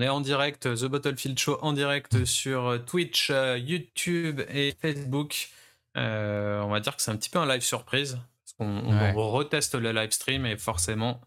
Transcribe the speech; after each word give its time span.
on 0.00 0.02
est 0.02 0.08
en 0.08 0.22
direct, 0.22 0.62
The 0.62 0.86
Bottlefield 0.86 1.38
Show 1.38 1.58
en 1.60 1.74
direct 1.74 2.24
sur 2.24 2.82
Twitch, 2.86 3.30
YouTube 3.58 4.40
et 4.48 4.74
Facebook. 4.80 5.50
on 5.94 6.68
va 6.70 6.80
dire 6.80 6.96
que 6.96 7.02
c'est 7.02 7.10
un 7.10 7.16
petit 7.16 7.28
peu 7.28 7.38
un 7.38 7.46
live 7.46 7.60
surprise. 7.60 8.18
Parce 8.42 8.54
qu'on 8.56 9.30
reteste 9.30 9.74
le 9.74 9.92
live 9.92 10.10
stream 10.10 10.46
et 10.46 10.56
forcément, 10.56 11.20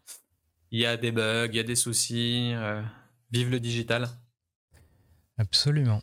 il 0.72 0.80
y 0.80 0.88
a 0.88 0.98
des 0.98 1.12
bugs, 1.12 1.50
il 1.50 1.56
y 1.56 1.60
a 1.60 1.64
des 1.64 1.76
soucis. 1.76 2.56
vive 3.32 3.52
le 3.52 3.60
digital. 3.60 4.10
Absolument. 5.38 6.02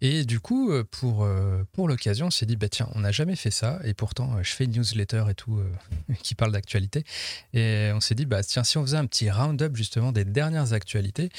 Et 0.00 0.24
du 0.24 0.40
coup, 0.40 0.70
euh, 0.70 0.84
pour, 0.84 1.24
euh, 1.24 1.64
pour 1.72 1.88
l'occasion, 1.88 2.26
on 2.26 2.30
s'est 2.30 2.46
dit, 2.46 2.56
bah 2.56 2.68
tiens, 2.68 2.88
on 2.94 3.00
n'a 3.00 3.12
jamais 3.12 3.36
fait 3.36 3.50
ça, 3.50 3.80
et 3.84 3.94
pourtant, 3.94 4.36
euh, 4.36 4.42
je 4.42 4.52
fais 4.52 4.64
une 4.64 4.72
newsletter 4.72 5.24
et 5.30 5.34
tout 5.34 5.60
qui 6.22 6.34
parle 6.34 6.52
d'actualité. 6.52 7.04
Et 7.52 7.90
on 7.94 8.00
s'est 8.00 8.14
dit, 8.14 8.26
bah 8.26 8.42
tiens, 8.42 8.64
si 8.64 8.78
on 8.78 8.82
faisait 8.82 8.96
un 8.96 9.06
petit 9.06 9.30
round-up 9.30 9.76
justement 9.76 10.12
des 10.12 10.24
dernières 10.24 10.72
actualités, 10.72 11.30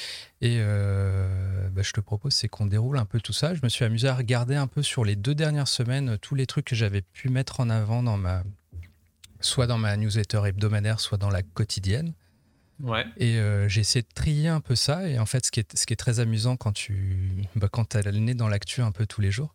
et 0.42 0.58
bah, 0.58 1.82
je 1.82 1.92
te 1.92 2.00
propose, 2.00 2.34
c'est 2.34 2.48
qu'on 2.48 2.66
déroule 2.66 2.98
un 2.98 3.06
peu 3.06 3.20
tout 3.20 3.32
ça. 3.32 3.54
Je 3.54 3.60
me 3.62 3.68
suis 3.68 3.84
amusé 3.84 4.08
à 4.08 4.14
regarder 4.14 4.54
un 4.54 4.66
peu 4.66 4.82
sur 4.82 5.04
les 5.04 5.16
deux 5.16 5.34
dernières 5.34 5.68
semaines 5.68 6.18
tous 6.18 6.34
les 6.34 6.46
trucs 6.46 6.66
que 6.66 6.76
j'avais 6.76 7.02
pu 7.02 7.28
mettre 7.30 7.60
en 7.60 7.70
avant 7.70 8.02
dans 8.02 8.16
ma, 8.18 8.42
soit 9.40 9.66
dans 9.66 9.78
ma 9.78 9.96
newsletter 9.96 10.42
hebdomadaire, 10.46 11.00
soit 11.00 11.18
dans 11.18 11.30
la 11.30 11.42
quotidienne. 11.42 12.12
Et 13.16 13.38
euh, 13.38 13.68
j'ai 13.68 13.80
essayé 13.80 14.02
de 14.02 14.14
trier 14.14 14.48
un 14.48 14.60
peu 14.60 14.74
ça. 14.74 15.08
Et 15.08 15.18
en 15.18 15.26
fait, 15.26 15.46
ce 15.46 15.50
qui 15.50 15.60
est, 15.60 15.76
ce 15.76 15.86
qui 15.86 15.92
est 15.92 15.96
très 15.96 16.20
amusant 16.20 16.56
quand 16.56 16.72
tu 16.72 17.44
bah, 17.54 17.68
quand 17.70 17.94
as 17.96 18.02
le 18.02 18.18
nez 18.18 18.34
dans 18.34 18.48
l'actu 18.48 18.82
un 18.82 18.92
peu 18.92 19.06
tous 19.06 19.20
les 19.20 19.30
jours, 19.30 19.54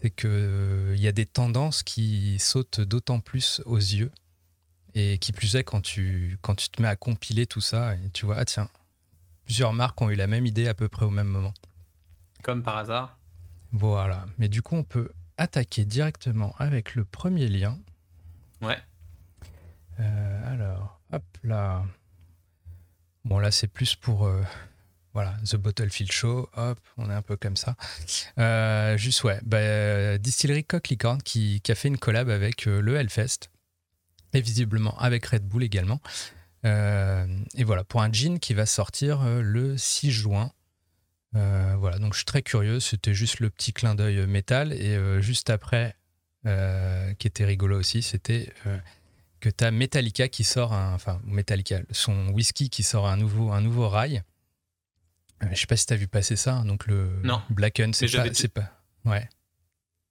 c'est 0.00 0.10
qu'il 0.10 0.30
euh, 0.30 0.94
il 0.96 1.02
y 1.02 1.08
a 1.08 1.12
des 1.12 1.26
tendances 1.26 1.82
qui 1.82 2.38
sautent 2.38 2.80
d'autant 2.80 3.20
plus 3.20 3.60
aux 3.66 3.78
yeux. 3.78 4.10
Et 4.96 5.18
qui 5.18 5.32
plus 5.32 5.56
est, 5.56 5.64
quand 5.64 5.80
tu, 5.80 6.38
quand 6.40 6.54
tu 6.54 6.68
te 6.68 6.80
mets 6.80 6.86
à 6.86 6.94
compiler 6.94 7.46
tout 7.46 7.60
ça, 7.60 7.96
et 7.96 8.10
tu 8.12 8.26
vois, 8.26 8.36
ah 8.38 8.44
tiens, 8.44 8.68
plusieurs 9.44 9.72
marques 9.72 10.00
ont 10.00 10.08
eu 10.08 10.14
la 10.14 10.28
même 10.28 10.46
idée 10.46 10.68
à 10.68 10.74
peu 10.74 10.88
près 10.88 11.04
au 11.04 11.10
même 11.10 11.26
moment. 11.26 11.52
Comme 12.44 12.62
par 12.62 12.76
hasard. 12.76 13.18
Voilà. 13.72 14.26
Mais 14.38 14.48
du 14.48 14.62
coup, 14.62 14.76
on 14.76 14.84
peut 14.84 15.10
attaquer 15.36 15.84
directement 15.84 16.54
avec 16.58 16.94
le 16.94 17.04
premier 17.04 17.48
lien. 17.48 17.76
Ouais. 18.62 18.78
Euh, 19.98 20.52
alors, 20.52 21.00
hop 21.12 21.24
là. 21.42 21.84
Bon, 23.24 23.38
là, 23.38 23.50
c'est 23.50 23.68
plus 23.68 23.94
pour. 23.94 24.26
Euh, 24.26 24.42
voilà, 25.14 25.36
The 25.48 25.56
Bottlefield 25.56 26.10
Show, 26.10 26.50
hop, 26.56 26.78
on 26.96 27.08
est 27.08 27.14
un 27.14 27.22
peu 27.22 27.36
comme 27.36 27.56
ça. 27.56 27.76
Euh, 28.38 28.96
juste, 28.96 29.22
ouais, 29.22 29.38
bah, 29.44 30.18
Distillery 30.18 30.66
Licorne 30.90 31.22
qui, 31.22 31.62
a 31.68 31.74
fait 31.76 31.88
une 31.88 31.98
collab 31.98 32.28
avec 32.28 32.66
euh, 32.66 32.80
le 32.80 32.96
Hellfest 32.96 33.48
et 34.32 34.40
visiblement 34.40 34.98
avec 34.98 35.26
Red 35.26 35.44
Bull 35.46 35.62
également. 35.62 36.00
et 36.64 37.64
voilà, 37.64 37.84
pour 37.84 38.02
un 38.02 38.12
jean 38.12 38.40
qui 38.40 38.54
va 38.54 38.66
sortir 38.66 39.22
le 39.24 39.78
6 39.78 40.10
juin. 40.10 40.50
voilà, 41.32 41.98
donc 41.98 42.14
je 42.14 42.18
suis 42.18 42.24
très 42.24 42.42
curieux. 42.42 42.80
C'était 42.80 43.14
juste 43.14 43.38
le 43.38 43.50
petit 43.50 43.72
clin 43.72 43.94
d'œil 43.94 44.26
métal. 44.26 44.72
Et 44.72 44.98
juste 45.22 45.50
après, 45.50 45.94
qui 46.44 47.26
était 47.28 47.44
rigolo 47.44 47.78
aussi, 47.78 48.02
c'était 48.02 48.52
que 49.44 49.50
tu 49.50 49.64
as 49.64 49.70
Metallica 49.70 50.28
qui 50.28 50.42
sort 50.42 50.72
un, 50.72 50.94
enfin 50.94 51.20
Metallica, 51.26 51.80
son 51.90 52.28
whisky 52.28 52.70
qui 52.70 52.82
sort 52.82 53.06
un 53.06 53.18
nouveau, 53.18 53.52
un 53.52 53.60
nouveau 53.60 53.90
rail. 53.90 54.22
Euh, 55.42 55.46
je 55.52 55.60
sais 55.60 55.66
pas 55.66 55.76
si 55.76 55.84
tu 55.84 55.92
as 55.92 55.96
vu 55.96 56.08
passer 56.08 56.34
ça, 56.34 56.62
donc 56.64 56.86
le 56.86 57.20
non. 57.22 57.42
Blacken, 57.50 57.92
c'est 57.92 58.10
pas, 58.10 58.24
c'est 58.32 58.48
pas, 58.48 58.72
ouais. 59.04 59.28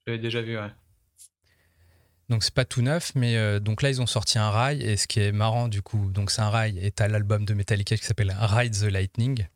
J'avais 0.06 0.20
déjà 0.20 0.42
vu, 0.44 0.56
ouais. 0.56 0.70
Donc 2.30 2.44
c'est 2.44 2.54
pas 2.54 2.64
tout 2.64 2.84
neuf, 2.84 3.14
mais 3.16 3.36
euh, 3.36 3.60
donc 3.60 3.82
là 3.82 3.90
ils 3.90 4.02
ont 4.02 4.06
sorti 4.06 4.38
un 4.38 4.52
rail 4.52 4.84
et 4.84 4.98
ce 4.98 5.08
qui 5.08 5.20
est 5.20 5.32
marrant 5.32 5.68
du 5.68 5.82
coup, 5.82 6.12
donc 6.12 6.30
c'est 6.30 6.42
un 6.42 6.50
rail 6.50 6.78
et 6.80 6.92
t'as 6.92 7.08
l'album 7.08 7.44
de 7.44 7.56
Metallica 7.56 7.98
qui 7.98 8.06
s'appelle 8.06 8.36
Ride 8.40 8.74
the 8.80 8.84
Lightning. 8.84 9.48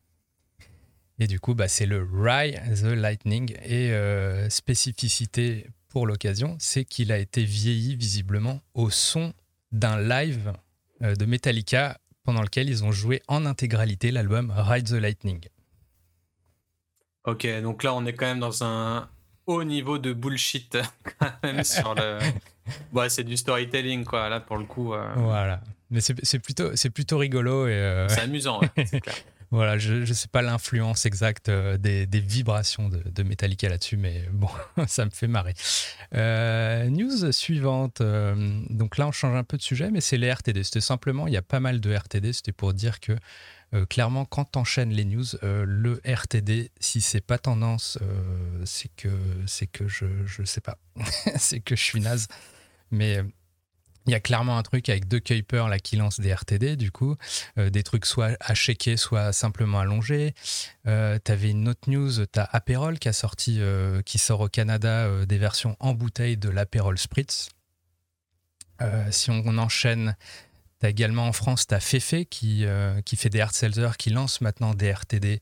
Et 1.19 1.27
du 1.27 1.39
coup 1.39 1.53
bah, 1.53 1.67
c'est 1.67 1.85
le 1.85 2.01
Ride 2.01 2.59
the 2.81 2.95
Lightning 2.95 3.55
et 3.63 3.91
euh, 3.91 4.49
spécificité 4.49 5.67
pour 5.89 6.07
l'occasion, 6.07 6.57
c'est 6.59 6.83
qu'il 6.83 7.11
a 7.11 7.19
été 7.19 7.43
vieilli 7.43 7.95
visiblement 7.95 8.61
au 8.73 8.89
son 8.89 9.33
d'un 9.71 9.99
live 9.99 10.53
euh, 11.01 11.15
de 11.15 11.25
Metallica 11.25 11.99
pendant 12.23 12.41
lequel 12.41 12.69
ils 12.69 12.83
ont 12.83 12.91
joué 12.91 13.21
en 13.27 13.45
intégralité 13.45 14.11
l'album 14.11 14.53
Ride 14.55 14.87
the 14.87 14.93
Lightning. 14.93 15.47
Ok, 17.25 17.47
donc 17.61 17.83
là 17.83 17.93
on 17.93 18.05
est 18.05 18.13
quand 18.13 18.25
même 18.25 18.39
dans 18.39 18.63
un 18.63 19.09
haut 19.45 19.63
niveau 19.63 19.97
de 19.97 20.13
bullshit 20.13 20.77
quand 21.19 21.31
même 21.43 21.63
sur 21.63 21.95
le. 21.95 22.19
Ouais, 22.91 23.07
c'est 23.07 23.23
du 23.23 23.37
storytelling 23.37 24.03
quoi. 24.03 24.27
Là 24.27 24.41
pour 24.41 24.57
le 24.57 24.65
coup. 24.65 24.93
Euh. 24.93 25.09
Voilà, 25.15 25.61
mais 25.89 26.01
c'est 26.01 26.39
plutôt 26.39 26.75
c'est 26.75 26.89
plutôt 26.89 27.17
rigolo 27.17 27.65
et. 27.65 27.71
Euh, 27.71 28.09
c'est 28.09 28.19
amusant, 28.19 28.59
c'est 28.75 28.99
clair. 28.99 29.15
Voilà, 29.49 29.77
je 29.77 29.93
ne 29.93 30.05
sais 30.05 30.27
pas 30.27 30.41
l'influence 30.41 31.05
exacte 31.05 31.47
euh, 31.47 31.77
des, 31.77 32.05
vibrations 32.19 32.89
de, 32.89 33.23
Metallica 33.23 33.69
là-dessus, 33.69 33.95
mais 33.95 34.23
bon, 34.33 34.49
ça 34.87 35.05
me 35.05 35.09
fait 35.09 35.27
marrer. 35.27 35.53
Euh, 36.15 36.89
news 36.89 37.31
suivante. 37.31 38.01
Euh, 38.01 38.61
donc 38.69 38.97
là, 38.97 39.07
on 39.07 39.11
change 39.11 39.35
un 39.35 39.43
peu 39.43 39.57
de 39.57 39.61
sujet, 39.61 39.89
mais 39.89 40.01
c'est 40.01 40.17
les 40.17 40.31
RTD. 40.31 40.63
C'était 40.63 40.81
simplement, 40.81 41.27
il 41.27 41.33
y 41.33 41.37
a 41.37 41.41
pas 41.41 41.61
mal 41.61 41.79
de 41.79 41.95
RTD. 41.95 42.33
C'était 42.33 42.51
pour 42.51 42.73
dire 42.73 42.99
que 42.99 43.13
clairement, 43.89 44.23
quand 44.23 44.45
tu 44.45 44.59
enchaînes 44.59 44.91
les 44.91 45.03
news, 45.03 45.25
le 45.41 46.01
RTD, 46.05 46.71
si 46.79 47.01
c'est 47.01 47.19
pas 47.19 47.37
tendance, 47.37 47.99
c'est 48.63 48.89
que, 48.95 49.09
c'est 49.45 49.67
que 49.67 49.89
je 49.89 50.05
ne 50.39 50.45
sais 50.45 50.61
pas. 50.61 50.77
c'est 51.37 51.59
que 51.59 51.75
je 51.75 51.83
suis 51.83 51.99
naze. 51.99 52.27
Mais 52.91 53.21
il 54.07 54.11
y 54.11 54.15
a 54.15 54.19
clairement 54.19 54.57
un 54.57 54.63
truc 54.63 54.89
avec 54.89 55.07
deux 55.07 55.19
Kuiper 55.19 55.67
là 55.69 55.79
qui 55.79 55.97
lancent 55.97 56.19
des 56.19 56.33
RTD 56.33 56.77
du 56.77 56.91
coup, 56.91 57.15
euh, 57.57 57.69
des 57.69 57.83
trucs 57.83 58.05
soit 58.05 58.37
à 58.39 58.55
soit 58.55 59.33
simplement 59.33 59.79
allongés. 59.79 60.33
Euh, 60.87 61.19
tu 61.23 61.31
avais 61.31 61.51
une 61.51 61.67
autre 61.67 61.89
news, 61.89 62.25
tu 62.25 62.39
as 62.39 62.43
Aperol 62.43 62.99
qui 62.99 63.09
a 63.09 63.13
sorti, 63.13 63.57
euh, 63.59 64.01
qui 64.01 64.17
sort 64.17 64.41
au 64.41 64.49
Canada 64.49 65.25
des 65.25 65.37
versions 65.37 65.75
en 65.79 65.93
bouteille 65.93 66.37
de 66.37 66.49
l'Aperol 66.49 66.97
Spritz. 66.97 67.49
si 69.11 69.29
on, 69.29 69.57
enchaîne, 69.57 70.15
tu 70.79 70.85
as 70.85 70.89
également 70.89 71.27
en 71.27 71.33
France, 71.33 71.67
tu 71.67 71.73
as 71.73 71.79
Fefe 71.79 72.25
qui, 72.29 72.65
qui 73.05 73.15
fait 73.17 73.29
des 73.29 73.41
hard 73.41 73.53
qui 73.97 74.09
lance 74.09 74.41
maintenant 74.41 74.73
des 74.73 74.91
RTD 74.91 75.41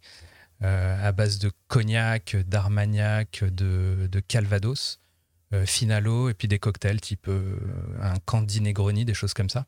à 0.62 1.12
base 1.12 1.38
de 1.38 1.52
cognac, 1.68 2.36
d'armagnac, 2.48 3.44
de, 3.44 4.08
de 4.12 4.20
Calvados. 4.22 5.00
Euh, 5.56 5.66
finalo 5.66 6.30
et 6.30 6.34
puis 6.34 6.48
des 6.48 6.60
cocktails 6.60 7.00
type 7.00 7.28
euh, 7.28 7.58
un 8.02 8.18
Candy 8.26 8.62
Negroni, 8.62 9.06
des 9.06 9.14
choses 9.14 9.34
comme 9.34 9.50
ça. 9.50 9.68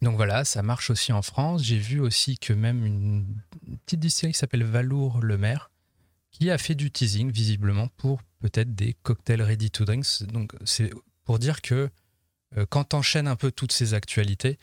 Donc 0.00 0.16
voilà, 0.16 0.44
ça 0.44 0.62
marche 0.62 0.90
aussi 0.90 1.12
en 1.12 1.22
France. 1.22 1.64
J'ai 1.64 1.78
vu 1.78 1.98
aussi 1.98 2.38
que 2.38 2.52
même 2.52 2.84
une 2.84 3.26
petite 3.84 4.00
distillerie 4.00 4.32
qui 4.32 4.38
s'appelle 4.38 4.64
Valour 4.64 5.20
Le 5.22 5.38
Maire, 5.38 5.70
qui 6.30 6.50
a 6.50 6.58
fait 6.58 6.76
du 6.76 6.90
teasing 6.90 7.32
visiblement 7.32 7.88
pour 7.96 8.22
peut-être 8.38 8.74
des 8.74 8.94
cocktails 9.02 9.42
ready 9.42 9.70
to 9.70 9.84
drink. 9.84 10.04
Donc 10.28 10.54
c'est 10.64 10.92
pour 11.24 11.38
dire 11.38 11.62
que 11.62 11.90
euh, 12.56 12.66
quand 12.68 12.94
enchaînes 12.94 13.28
un 13.28 13.36
peu 13.36 13.50
toutes 13.50 13.72
ces 13.72 13.94
actualités, 13.94 14.58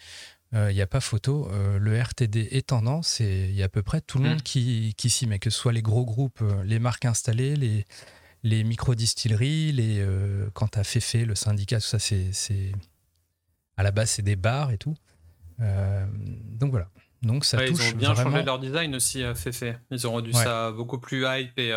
il 0.53 0.73
n'y 0.73 0.81
a 0.81 0.87
pas 0.87 1.01
photo. 1.01 1.51
le 1.51 2.01
RTD 2.01 2.47
est 2.51 2.67
tendance 2.67 3.19
et 3.19 3.47
il 3.49 3.55
y 3.55 3.61
a 3.61 3.65
à 3.65 3.69
peu 3.69 3.83
près 3.83 3.99
tout 3.99 4.19
le 4.19 4.23
mmh. 4.23 4.29
monde 4.29 4.41
qui, 4.41 4.93
qui 4.95 5.09
s'y 5.09 5.27
met, 5.27 5.37
que 5.37 5.49
ce 5.49 5.59
soit 5.59 5.73
les 5.73 5.81
gros 5.81 6.05
groupes, 6.05 6.41
les 6.63 6.79
marques 6.79 7.03
installées, 7.03 7.57
les, 7.57 7.85
les 8.45 8.63
micro-distilleries, 8.63 9.71
les, 9.71 9.99
euh, 9.99 10.47
quand 10.53 10.67
tu 10.67 10.79
as 10.79 10.83
fait 10.83 11.25
le 11.25 11.33
syndicat, 11.33 11.79
tout 11.81 11.87
ça, 11.87 11.97
c'est, 11.97 12.71
à 13.75 13.83
la 13.83 13.91
base, 13.91 14.11
c'est 14.11 14.21
des 14.21 14.35
bars 14.35 14.71
et 14.71 14.77
tout. 14.77 14.95
Euh, 15.59 16.05
donc 16.13 16.69
voilà. 16.69 16.87
Donc 17.23 17.43
ça 17.43 17.57
touche 17.65 17.89
ils 17.89 17.95
ont 17.95 17.97
bien 17.97 18.13
changé 18.13 18.43
leur 18.43 18.59
design 18.59 18.93
aussi, 18.93 19.23
euh, 19.23 19.33
Fefe. 19.33 19.63
Ils 19.89 20.05
ont 20.05 20.11
rendu 20.11 20.31
ça 20.31 20.71
beaucoup 20.71 20.99
plus 20.99 21.25
hype 21.25 21.57
et 21.57 21.73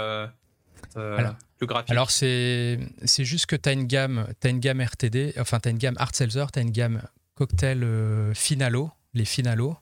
plus 1.56 1.66
graphique. 1.66 1.90
Alors 1.90 2.10
c'est, 2.10 2.78
juste 3.18 3.46
que 3.46 3.56
tu 3.56 3.68
as 3.68 3.72
une 3.72 3.86
gamme, 3.86 4.26
as 4.44 4.48
une 4.48 4.60
gamme 4.60 4.82
RTD, 4.82 5.34
enfin 5.38 5.60
tu 5.60 5.68
as 5.68 5.70
une 5.70 5.78
gamme 5.78 5.96
Art 5.98 6.14
Seltzer, 6.14 6.44
tu 6.52 6.58
as 6.58 6.62
une 6.62 6.70
gamme 6.70 7.00
cocktail 7.34 7.86
Finalo, 8.34 8.90
les 9.14 9.24
Finalo, 9.24 9.74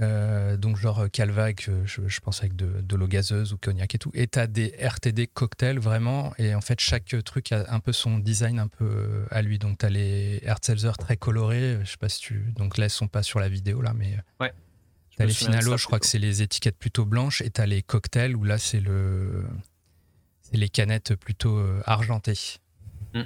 euh, 0.00 0.56
donc 0.56 0.76
genre 0.76 1.00
euh, 1.00 1.08
Calvac, 1.08 1.68
euh, 1.68 1.82
je, 1.86 2.20
pense 2.20 2.40
avec 2.40 2.54
de, 2.54 2.96
l'eau 2.96 3.06
gazeuse 3.06 3.52
ou 3.52 3.58
cognac 3.58 3.94
et 3.94 3.98
tout. 3.98 4.10
Et 4.14 4.26
tu 4.26 4.38
as 4.38 4.46
des 4.46 4.74
RTD 4.78 5.26
cocktails 5.28 5.78
vraiment. 5.78 6.34
Et 6.38 6.54
en 6.54 6.60
fait, 6.60 6.80
chaque 6.80 7.14
truc 7.24 7.52
a 7.52 7.64
un 7.68 7.80
peu 7.80 7.92
son 7.92 8.18
design 8.18 8.58
un 8.58 8.68
peu 8.68 9.24
à 9.30 9.42
lui. 9.42 9.58
Donc 9.58 9.78
tu 9.78 9.86
as 9.86 9.90
les 9.90 10.42
Seltzer 10.60 10.92
très 10.98 11.16
colorés. 11.16 11.78
Je 11.82 11.90
sais 11.90 11.96
pas 11.96 12.08
si 12.08 12.20
tu... 12.20 12.52
Donc 12.56 12.76
là, 12.76 12.84
elles 12.84 12.90
sont 12.90 13.08
pas 13.08 13.22
sur 13.22 13.40
la 13.40 13.48
vidéo 13.48 13.80
là, 13.80 13.92
mais... 13.94 14.18
Ouais. 14.40 14.52
Tu 15.10 15.22
as 15.22 15.26
les 15.26 15.32
Finalo, 15.32 15.78
je 15.78 15.86
crois 15.86 15.98
que 15.98 16.06
c'est 16.06 16.18
les 16.18 16.42
étiquettes 16.42 16.78
plutôt 16.78 17.06
blanches. 17.06 17.40
Et 17.40 17.50
tu 17.50 17.60
as 17.60 17.66
les 17.66 17.82
cocktails 17.82 18.36
où 18.36 18.44
là, 18.44 18.58
c'est 18.58 18.80
le... 18.80 19.46
C'est 20.42 20.58
les 20.58 20.68
canettes 20.68 21.16
plutôt 21.16 21.60
argentées. 21.86 22.58
Mm. 23.14 23.22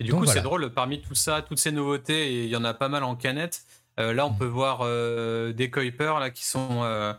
Et 0.00 0.04
du 0.04 0.12
coup, 0.12 0.26
c'est 0.26 0.42
drôle, 0.42 0.72
parmi 0.72 1.00
tout 1.00 1.14
ça, 1.14 1.42
toutes 1.42 1.58
ces 1.58 1.72
nouveautés, 1.72 2.44
il 2.44 2.50
y 2.50 2.56
en 2.56 2.64
a 2.64 2.74
pas 2.74 2.88
mal 2.88 3.04
en 3.04 3.16
canettes, 3.16 3.64
euh, 3.64 3.85
là, 3.98 4.26
on 4.26 4.34
peut 4.34 4.46
voir 4.46 4.80
euh, 4.82 5.52
des 5.52 5.70
Kuiper 5.70 6.14
là 6.20 6.30
qui 6.30 6.44
sont 6.44 6.82
euh, 6.82 7.12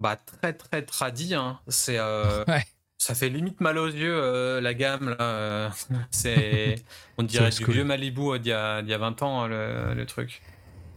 bah, 0.00 0.16
très 0.16 0.52
très 0.52 0.82
tradis. 0.82 1.34
Hein. 1.34 1.60
C'est 1.68 1.98
ça 2.98 3.14
fait 3.14 3.28
limite 3.28 3.60
mal 3.60 3.78
aux 3.78 3.88
yeux 3.88 4.60
la 4.60 4.74
gamme 4.74 5.14
là. 5.18 5.72
c'est 6.10 6.76
on 7.18 7.22
dirait 7.22 7.50
du 7.50 7.64
vieux 7.64 7.84
Malibu 7.84 8.38
d'il 8.38 8.50
y, 8.50 8.52
a, 8.52 8.82
20 8.82 9.22
ans 9.22 9.46
le, 9.46 10.04
truc. 10.06 10.42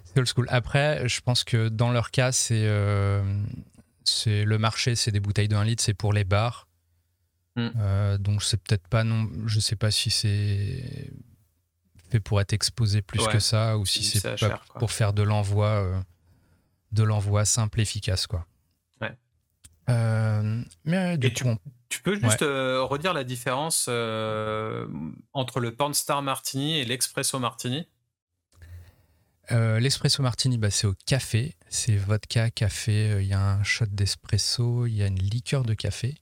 C'est 0.06 0.20
old 0.20 0.28
school. 0.28 0.48
Après, 0.50 1.08
je 1.08 1.22
pense 1.22 1.44
que 1.44 1.70
dans 1.70 1.92
leur 1.92 2.12
cas, 2.12 2.32
c'est 2.32 2.68
c'est 4.04 4.44
le 4.44 4.58
marché, 4.58 4.96
c'est 4.96 5.12
des 5.12 5.20
bouteilles 5.20 5.48
de 5.48 5.56
1 5.56 5.64
litre, 5.64 5.84
c'est 5.84 5.94
pour 5.94 6.14
les 6.14 6.24
bars. 6.24 6.68
Mm. 7.56 8.18
donc 8.20 8.44
c'est 8.44 8.62
peut-être 8.62 8.88
pas 8.88 9.04
non, 9.04 9.28
je 9.46 9.60
sais 9.60 9.76
pas 9.76 9.92
si 9.92 10.10
c'est 10.10 11.12
fait 12.10 12.20
pour 12.20 12.42
être 12.42 12.54
exposé 12.54 13.02
plus 13.02 13.26
que 13.28 13.40
ça 13.40 13.78
ou 13.78 13.86
si 13.86 14.04
c'est 14.04 14.38
pour 14.80 14.92
faire 14.92 15.14
de 15.14 15.24
l'envoi 15.24 16.04
de 16.92 17.04
l'envoi 17.04 17.46
simple 17.46 17.82
efficace 17.82 18.28
quoi. 18.28 18.46
Euh, 19.90 20.62
mais 20.86 21.18
du 21.18 21.34
coup, 21.34 21.56
tu, 21.90 22.02
peux 22.02 22.20
juste 22.20 22.44
euh, 22.44 22.84
redire 22.84 23.14
la 23.14 23.24
différence 23.24 23.88
euh, 23.90 24.88
entre 25.34 25.60
le 25.60 25.74
Pornstar 25.74 26.22
Martini 26.22 26.80
et 26.80 26.86
l'Espresso 26.86 27.40
Martini? 27.40 27.88
L'espresso 29.52 30.22
martini, 30.22 30.60
bah, 30.60 30.70
c'est 30.70 30.86
au 30.86 30.94
café. 31.08 31.56
C'est 31.70 31.96
vodka, 31.96 32.52
café. 32.52 33.18
Il 33.20 33.26
y 33.26 33.34
a 33.34 33.42
un 33.42 33.64
shot 33.64 33.88
d'espresso. 33.88 34.86
Il 34.86 34.94
y 34.94 35.02
a 35.02 35.08
une 35.08 35.18
liqueur 35.18 35.64
de 35.64 35.74
café. 35.74 36.14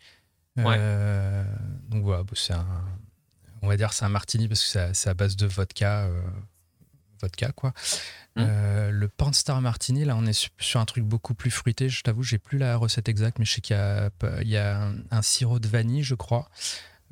donc 0.55 0.65
voilà, 2.03 2.23
bah, 2.23 2.33
c'est 2.35 2.53
un, 2.53 2.85
on 3.61 3.67
va 3.67 3.77
dire 3.77 3.93
c'est 3.93 4.05
un 4.05 4.09
martini 4.09 4.47
parce 4.47 4.63
que 4.63 4.93
c'est 4.93 5.09
à, 5.09 5.13
base 5.13 5.35
de 5.35 5.47
vodka, 5.47 6.09
vodka 7.21 7.51
quoi. 7.51 7.73
Mmh. 8.37 8.41
Euh, 8.43 8.91
le 8.91 9.07
Pornstar 9.07 9.59
Martini, 9.61 10.05
là, 10.05 10.15
on 10.15 10.25
est 10.27 10.49
sur 10.59 10.79
un 10.79 10.85
truc 10.85 11.03
beaucoup 11.03 11.33
plus 11.33 11.49
fruité. 11.49 11.89
Je 11.89 12.03
t'avoue, 12.03 12.21
j'ai 12.21 12.37
plus 12.37 12.59
la 12.59 12.77
recette 12.77 13.09
exacte, 13.09 13.39
mais 13.39 13.45
je 13.45 13.53
sais 13.53 13.61
qu'il 13.61 13.75
y 13.75 14.57
a, 14.57 14.91
un, 15.09 15.21
sirop 15.23 15.57
de 15.57 15.67
vanille, 15.67 16.03
je 16.03 16.13
crois. 16.13 16.47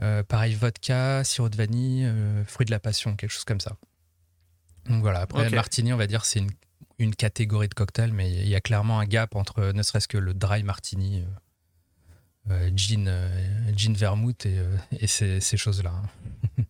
Euh, 0.04 0.22
pareil, 0.22 0.54
vodka, 0.54 1.24
sirop 1.24 1.50
de 1.50 1.58
vanille, 1.58 2.06
euh, 2.06 2.46
fruit 2.46 2.66
de 2.66 2.72
la 2.72 2.80
passion, 2.80 3.16
quelque 3.16 3.32
chose 3.32 3.44
comme 3.44 3.60
ça. 3.60 3.76
Donc 4.88 5.02
voilà, 5.02 5.22
après, 5.22 5.50
le 5.50 5.56
Martini, 5.56 5.94
on 5.94 5.98
va 5.98 6.06
dire, 6.06 6.26
c'est 6.26 6.44
une, 7.00 7.16
catégorie 7.16 7.70
de 7.70 7.74
cocktail, 7.74 8.14
mais 8.14 8.32
il 8.32 8.48
y 8.48 8.56
a 8.56 8.62
clairement 8.62 9.00
un 9.00 9.06
gap 9.06 9.36
entre 9.36 9.72
ne 9.72 9.82
serait-ce 9.82 10.08
que 10.08 10.20
le 10.20 10.36
dry 10.36 10.62
Martini, 10.62 11.26
gin, 12.76 13.12
gin 13.76 13.94
vermouth 13.94 14.46
et, 14.46 15.08
ces, 15.08 15.58
choses-là. 15.58 15.94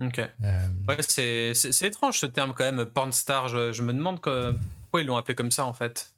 Ok. 0.00 0.18
Euh, 0.18 0.68
ouais, 0.88 0.96
c'est 1.02 1.86
étrange 1.86 2.18
ce 2.18 2.26
terme 2.26 2.54
quand 2.56 2.64
même, 2.64 2.84
pornstar. 2.86 3.48
Je, 3.48 3.72
je 3.72 3.82
me 3.82 3.92
demande 3.92 4.20
pourquoi 4.20 5.00
ils 5.00 5.06
l'ont 5.06 5.16
appelé 5.16 5.34
comme 5.34 5.50
ça 5.50 5.64
en 5.64 5.72
fait. 5.72 6.12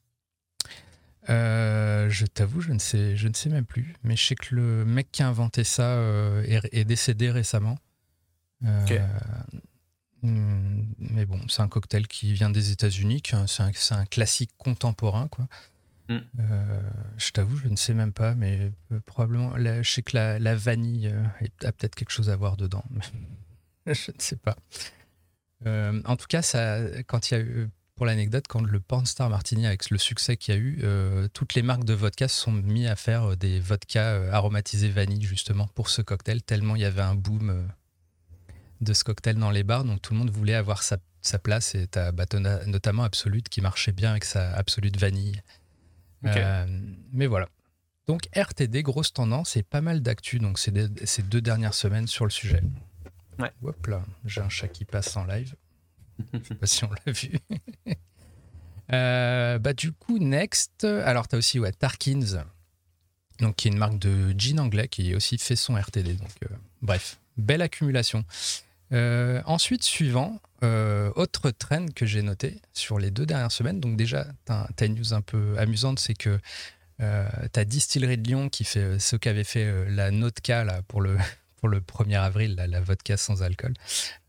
Euh, 1.31 2.09
je 2.11 2.27
t'avoue, 2.27 2.61
je 2.61 2.73
ne 2.73 2.79
sais, 2.79 3.17
je 3.17 3.29
ne 3.29 3.35
sais 3.35 3.49
même 3.49 3.65
plus. 3.65 3.95
Mais 4.03 4.17
je 4.17 4.25
sais 4.25 4.35
que 4.35 4.55
le 4.55 4.85
mec 4.85 5.11
qui 5.11 5.23
a 5.23 5.29
inventé 5.29 5.65
ça 5.65 5.97
euh, 5.97 6.43
est, 6.47 6.85
décédé 6.85 7.31
récemment. 7.31 7.79
ok. 8.63 9.01
Hmm, 10.23 10.85
mais 10.99 11.27
bon, 11.27 11.39
c'est 11.49 11.61
un 11.61 11.69
cocktail 11.69 12.07
qui 12.07 12.33
vient 12.33 12.49
des 12.49 12.71
États-Unis. 12.71 13.23
C'est 13.27 13.63
un, 13.63 13.99
un, 13.99 14.07
classique 14.07 14.53
contemporain, 14.57 15.29
quoi. 15.29 15.47
Hmm. 16.09 16.19
je 17.17 17.31
t'avoue, 17.31 17.57
je 17.57 17.69
ne 17.69 17.77
sais 17.77 17.95
même 17.95 18.13
pas, 18.13 18.35
mais 18.35 18.71
probablement. 19.07 19.55
je 19.57 19.91
sais 19.91 20.03
que 20.03 20.17
la, 20.17 20.55
vanille 20.55 21.15
a 21.63 21.73
peut-être 21.73 21.95
quelque 21.95 22.11
chose 22.11 22.31
à 22.31 22.37
voir 22.37 22.57
dedans. 22.57 22.85
je 23.87 24.11
ne 24.11 24.21
sais 24.21 24.37
pas. 24.37 24.57
Euh, 25.67 26.01
en 26.05 26.17
tout 26.17 26.27
cas, 26.29 26.43
quand 27.07 27.31
il 27.31 27.35
y 27.35 27.37
a 27.37 27.41
eu, 27.41 27.69
pour 27.97 28.07
l'anecdote, 28.07 28.47
quand 28.49 28.63
le 28.63 28.81
Pornstar 28.81 29.31
Martini, 29.31 29.67
avec 29.67 29.91
le 29.91 29.99
succès 29.99 30.37
qu'il 30.37 30.55
y 30.55 30.57
a 30.57 30.61
eu, 30.61 30.81
euh, 30.83 31.29
toutes 31.33 31.55
les 31.55 31.63
marques 31.63 31.85
de 31.85 31.95
vodka 31.95 32.29
se 32.29 32.41
sont 32.41 32.53
mis 32.53 32.87
à 32.87 32.97
faire 32.97 33.31
euh, 33.31 33.37
des 33.37 33.61
vodkas 33.61 34.31
aromatisés 34.33 34.91
vanille, 34.91 35.23
justement, 35.23 35.69
pour 35.69 35.89
ce 35.89 36.03
cocktail, 36.03 36.43
tellement 36.43 36.77
il 36.77 36.83
y 36.83 36.87
avait 36.87 37.03
un 37.03 37.15
boom 37.15 37.69
de 38.81 38.93
ce 38.93 39.05
cocktail 39.05 39.37
dans 39.37 39.51
les 39.51 39.63
bars. 39.63 39.85
Donc 39.85 40.03
tout 40.03 40.13
le 40.13 40.19
monde 40.19 40.31
voulait 40.31 40.55
avoir 40.55 40.83
sa, 40.83 40.99
place. 41.43 41.75
Et 41.75 41.87
tu 41.87 41.99
as 41.99 42.13
bah, 42.13 42.27
notamment 42.67 43.05
Absolute 43.05 43.49
qui 43.49 43.61
marchait 43.61 43.93
bien 43.93 44.11
avec 44.11 44.25
sa 44.25 44.53
Absolute 44.53 44.99
vanille. 44.99 45.41
Mais 47.13 47.27
voilà. 47.27 47.49
Donc 48.07 48.23
RTD, 48.37 48.83
grosse 48.83 49.13
tendance 49.13 49.57
et 49.57 49.63
pas 49.63 49.81
mal 49.81 50.01
d'actu 50.01 50.39
donc 50.39 50.59
ces 50.59 51.23
deux 51.23 51.41
dernières 51.41 51.75
semaines 51.75 52.07
sur 52.07 52.25
le 52.25 52.31
sujet. 52.31 52.63
Ouais. 53.39 53.51
Hop 53.63 53.87
là, 53.87 54.03
j'ai 54.25 54.41
un 54.41 54.49
chat 54.49 54.69
qui 54.69 54.85
passe 54.85 55.17
en 55.17 55.25
live. 55.25 55.55
Je 56.33 56.39
sais 56.43 56.55
pas 56.55 56.67
si 56.67 56.85
on 56.85 56.91
l'a 56.91 57.13
vu. 57.13 57.33
Euh, 58.93 59.59
bah 59.59 59.73
du 59.73 59.93
coup, 59.93 60.19
next. 60.19 60.85
Alors, 60.85 61.27
tu 61.27 61.37
as 61.37 61.39
aussi 61.39 61.59
ouais, 61.59 61.73
Tarkins, 61.73 62.45
donc, 63.41 63.57
qui 63.57 63.69
est 63.69 63.71
une 63.71 63.79
marque 63.79 63.99
de 63.99 64.35
jean 64.39 64.61
anglais 64.61 64.89
qui 64.89 65.15
aussi 65.15 65.39
fait 65.39 65.57
son 65.57 65.75
RTD. 65.75 66.15
Donc, 66.15 66.31
euh, 66.45 66.55
bref, 66.83 67.19
belle 67.37 67.63
accumulation. 67.63 68.25
Euh, 68.93 69.43
ensuite, 69.47 69.83
suivant, 69.83 70.39
autre 71.17 71.51
trend 71.51 71.87
que 71.95 72.07
j'ai 72.07 72.23
noté 72.23 72.61
sur 72.73 72.99
les 72.99 73.11
deux 73.11 73.27
dernières 73.27 73.53
semaines. 73.53 73.81
Donc, 73.81 73.97
déjà, 73.97 74.27
tu 74.47 74.53
as, 74.53 74.87
une 74.87 74.95
news 74.95 75.15
un 75.15 75.21
peu 75.23 75.57
amusante 75.59 75.99
c'est 75.99 76.15
que 76.15 76.39
tu 76.99 77.05
as 77.05 77.65
Distillerie 77.65 78.19
de 78.19 78.27
Lyon 78.27 78.49
qui 78.49 78.65
fait 78.65 78.99
ce 78.99 79.17
qu'avait 79.17 79.45
fait 79.45 79.89
la 79.91 80.11
Notka 80.11 80.65
là, 80.65 80.83
pour 80.89 81.01
le, 81.01 81.17
le 81.69 81.81
1er 81.81 82.19
avril, 82.19 82.55
la, 82.57 82.81
vodka 82.81 83.17
sans 83.17 83.43
alcool, 83.43 83.75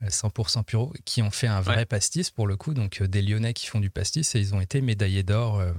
100% 0.04 0.60
euh, 0.60 0.64
puro, 0.64 0.94
qui 1.06 1.22
ont 1.22 1.32
fait 1.32 1.48
un 1.48 1.62
vrai 1.62 1.86
pastis 1.86 2.30
pour 2.30 2.48
le 2.48 2.56
coup, 2.56 2.74
donc 2.74 3.02
euh, 3.02 3.08
des 3.08 3.22
Lyonnais 3.22 3.54
qui 3.54 3.68
font 3.68 3.80
du 3.80 3.90
pastis 3.90 4.36
et 4.36 4.40
ils 4.40 4.56
ont 4.56 4.62
été 4.62 4.81
médaillés 4.81 5.24
d'or 5.24 5.60
euh, 5.60 5.74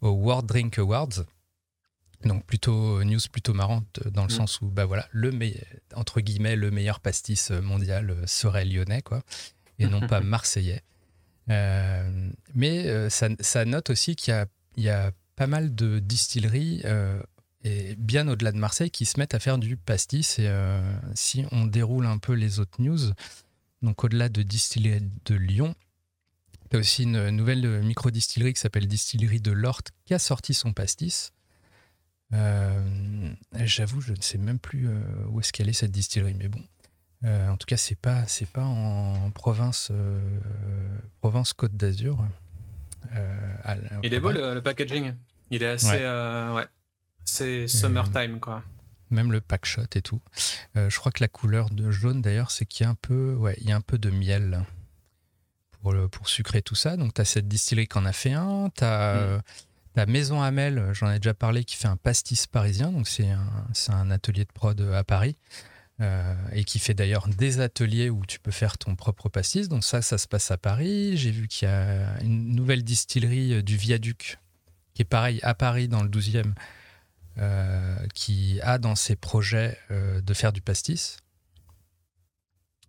au 0.00 0.10
World 0.10 0.46
Drink 0.46 0.78
Awards. 0.78 1.24
Donc 2.24 2.44
plutôt 2.46 3.02
news 3.04 3.20
plutôt 3.30 3.54
marrante 3.54 4.00
dans 4.10 4.22
le 4.22 4.32
mm. 4.32 4.36
sens 4.36 4.60
où 4.60 4.68
bah 4.68 4.84
voilà 4.84 5.08
le 5.10 5.32
entre 5.94 6.20
guillemets 6.20 6.56
le 6.56 6.70
meilleur 6.70 7.00
pastis 7.00 7.50
mondial 7.50 8.16
serait 8.26 8.64
lyonnais 8.64 9.02
quoi 9.02 9.22
et 9.78 9.86
non 9.86 10.06
pas 10.06 10.20
marseillais. 10.22 10.82
mais 11.48 13.10
ça, 13.10 13.64
note 13.64 13.90
aussi 13.90 14.14
qu'il 14.14 14.46
y, 14.76 14.82
y 14.82 14.88
a, 14.88 15.12
pas 15.34 15.46
mal 15.46 15.74
de 15.74 15.98
distilleries 15.98 16.82
et 17.64 17.94
bien 17.96 18.26
au-delà 18.28 18.52
de 18.52 18.58
Marseille, 18.58 18.90
qui 18.90 19.04
se 19.04 19.18
mettent 19.18 19.34
à 19.34 19.38
faire 19.38 19.58
du 19.58 19.76
pastis. 19.76 20.38
Et 20.38 20.48
euh, 20.48 20.80
si 21.14 21.44
on 21.52 21.64
déroule 21.64 22.06
un 22.06 22.18
peu 22.18 22.32
les 22.32 22.58
autres 22.58 22.80
news, 22.80 22.98
donc 23.82 24.02
au-delà 24.04 24.28
de 24.28 24.42
Distillerie 24.42 25.08
de 25.24 25.34
Lyon, 25.34 25.74
tu 26.70 26.76
as 26.76 26.80
aussi 26.80 27.04
une 27.04 27.30
nouvelle 27.30 27.82
micro-distillerie 27.82 28.54
qui 28.54 28.60
s'appelle 28.60 28.86
Distillerie 28.86 29.40
de 29.40 29.52
l'Orte 29.52 29.90
qui 30.04 30.14
a 30.14 30.18
sorti 30.18 30.54
son 30.54 30.72
pastis. 30.72 31.32
Euh, 32.32 33.32
j'avoue, 33.54 34.00
je 34.00 34.12
ne 34.12 34.20
sais 34.20 34.38
même 34.38 34.58
plus 34.58 34.88
euh, 34.88 35.00
où 35.28 35.40
est-ce 35.40 35.52
qu'elle 35.52 35.68
est 35.68 35.74
cette 35.74 35.90
distillerie, 35.90 36.34
mais 36.34 36.48
bon. 36.48 36.62
en 37.24 37.56
tout 37.56 37.66
cas, 37.66 37.76
c'est 37.76 37.98
pas 37.98 38.26
c'est 38.26 38.48
pas 38.48 38.64
en 38.64 39.30
province 39.30 39.92
province 41.20 41.52
Côte 41.52 41.76
d'Azur. 41.76 42.24
Il 44.02 44.14
est 44.14 44.20
beau 44.20 44.32
le, 44.32 44.54
le, 44.54 44.62
packaging. 44.62 45.14
Il 45.50 45.62
est 45.62 45.66
assez 45.66 45.98
ouais. 46.54 46.66
C'est 47.24 47.68
summertime, 47.68 48.40
quoi. 48.40 48.62
Même 49.10 49.30
le 49.30 49.40
pack 49.40 49.66
shot 49.66 49.82
et 49.94 50.02
tout. 50.02 50.20
Euh, 50.76 50.88
je 50.88 50.98
crois 50.98 51.12
que 51.12 51.22
la 51.22 51.28
couleur 51.28 51.70
de 51.70 51.90
jaune, 51.90 52.22
d'ailleurs, 52.22 52.50
c'est 52.50 52.64
qu'il 52.64 52.84
y 52.84 52.86
a 52.86 52.90
un 52.90 52.94
peu, 52.94 53.34
ouais, 53.34 53.56
il 53.60 53.68
y 53.68 53.72
a 53.72 53.76
un 53.76 53.82
peu 53.82 53.98
de 53.98 54.10
miel 54.10 54.64
pour, 55.70 55.94
pour 56.10 56.28
sucrer 56.28 56.62
tout 56.62 56.74
ça. 56.74 56.96
Donc, 56.96 57.14
tu 57.14 57.20
as 57.20 57.24
cette 57.24 57.48
distillerie 57.48 57.88
qui 57.88 57.98
en 57.98 58.06
a 58.06 58.12
fait 58.12 58.32
un. 58.32 58.70
Tu 58.76 58.84
as, 58.84 59.42
mm. 59.96 60.10
Maison 60.10 60.42
Hamel, 60.42 60.90
j'en 60.92 61.10
ai 61.10 61.18
déjà 61.18 61.34
parlé, 61.34 61.64
qui 61.64 61.76
fait 61.76 61.88
un 61.88 61.96
pastis 61.96 62.46
parisien. 62.46 62.90
Donc, 62.90 63.08
c'est 63.08 63.30
un, 63.30 63.66
un, 63.88 64.10
atelier 64.10 64.44
de 64.44 64.52
prod 64.52 64.80
à 64.80 65.04
Paris. 65.04 65.36
Euh, 66.00 66.34
et 66.52 66.64
qui 66.64 66.78
fait 66.78 66.94
d'ailleurs 66.94 67.28
des 67.28 67.60
ateliers 67.60 68.10
où 68.10 68.24
tu 68.26 68.40
peux 68.40 68.50
faire 68.50 68.76
ton 68.76 68.96
propre 68.96 69.28
pastis. 69.28 69.68
Donc 69.68 69.84
ça, 69.84 70.02
ça 70.02 70.18
se 70.18 70.26
passe 70.26 70.50
à 70.50 70.56
Paris. 70.56 71.16
J'ai 71.16 71.30
vu 71.30 71.46
qu'il 71.46 71.68
y 71.68 71.70
a 71.70 72.18
une 72.22 72.54
nouvelle 72.56 72.82
distillerie 72.82 73.54
euh, 73.54 73.62
du 73.62 73.76
Viaduc, 73.76 74.38
qui 74.94 75.02
est 75.02 75.06
pareil 75.06 75.38
à 75.42 75.54
Paris 75.54 75.88
dans 75.88 76.02
le 76.02 76.08
12e, 76.08 76.54
euh, 77.38 77.96
qui 78.14 78.60
a 78.62 78.78
dans 78.78 78.94
ses 78.94 79.16
projets 79.16 79.78
euh, 79.90 80.20
de 80.20 80.34
faire 80.34 80.52
du 80.52 80.60
pastis. 80.60 81.18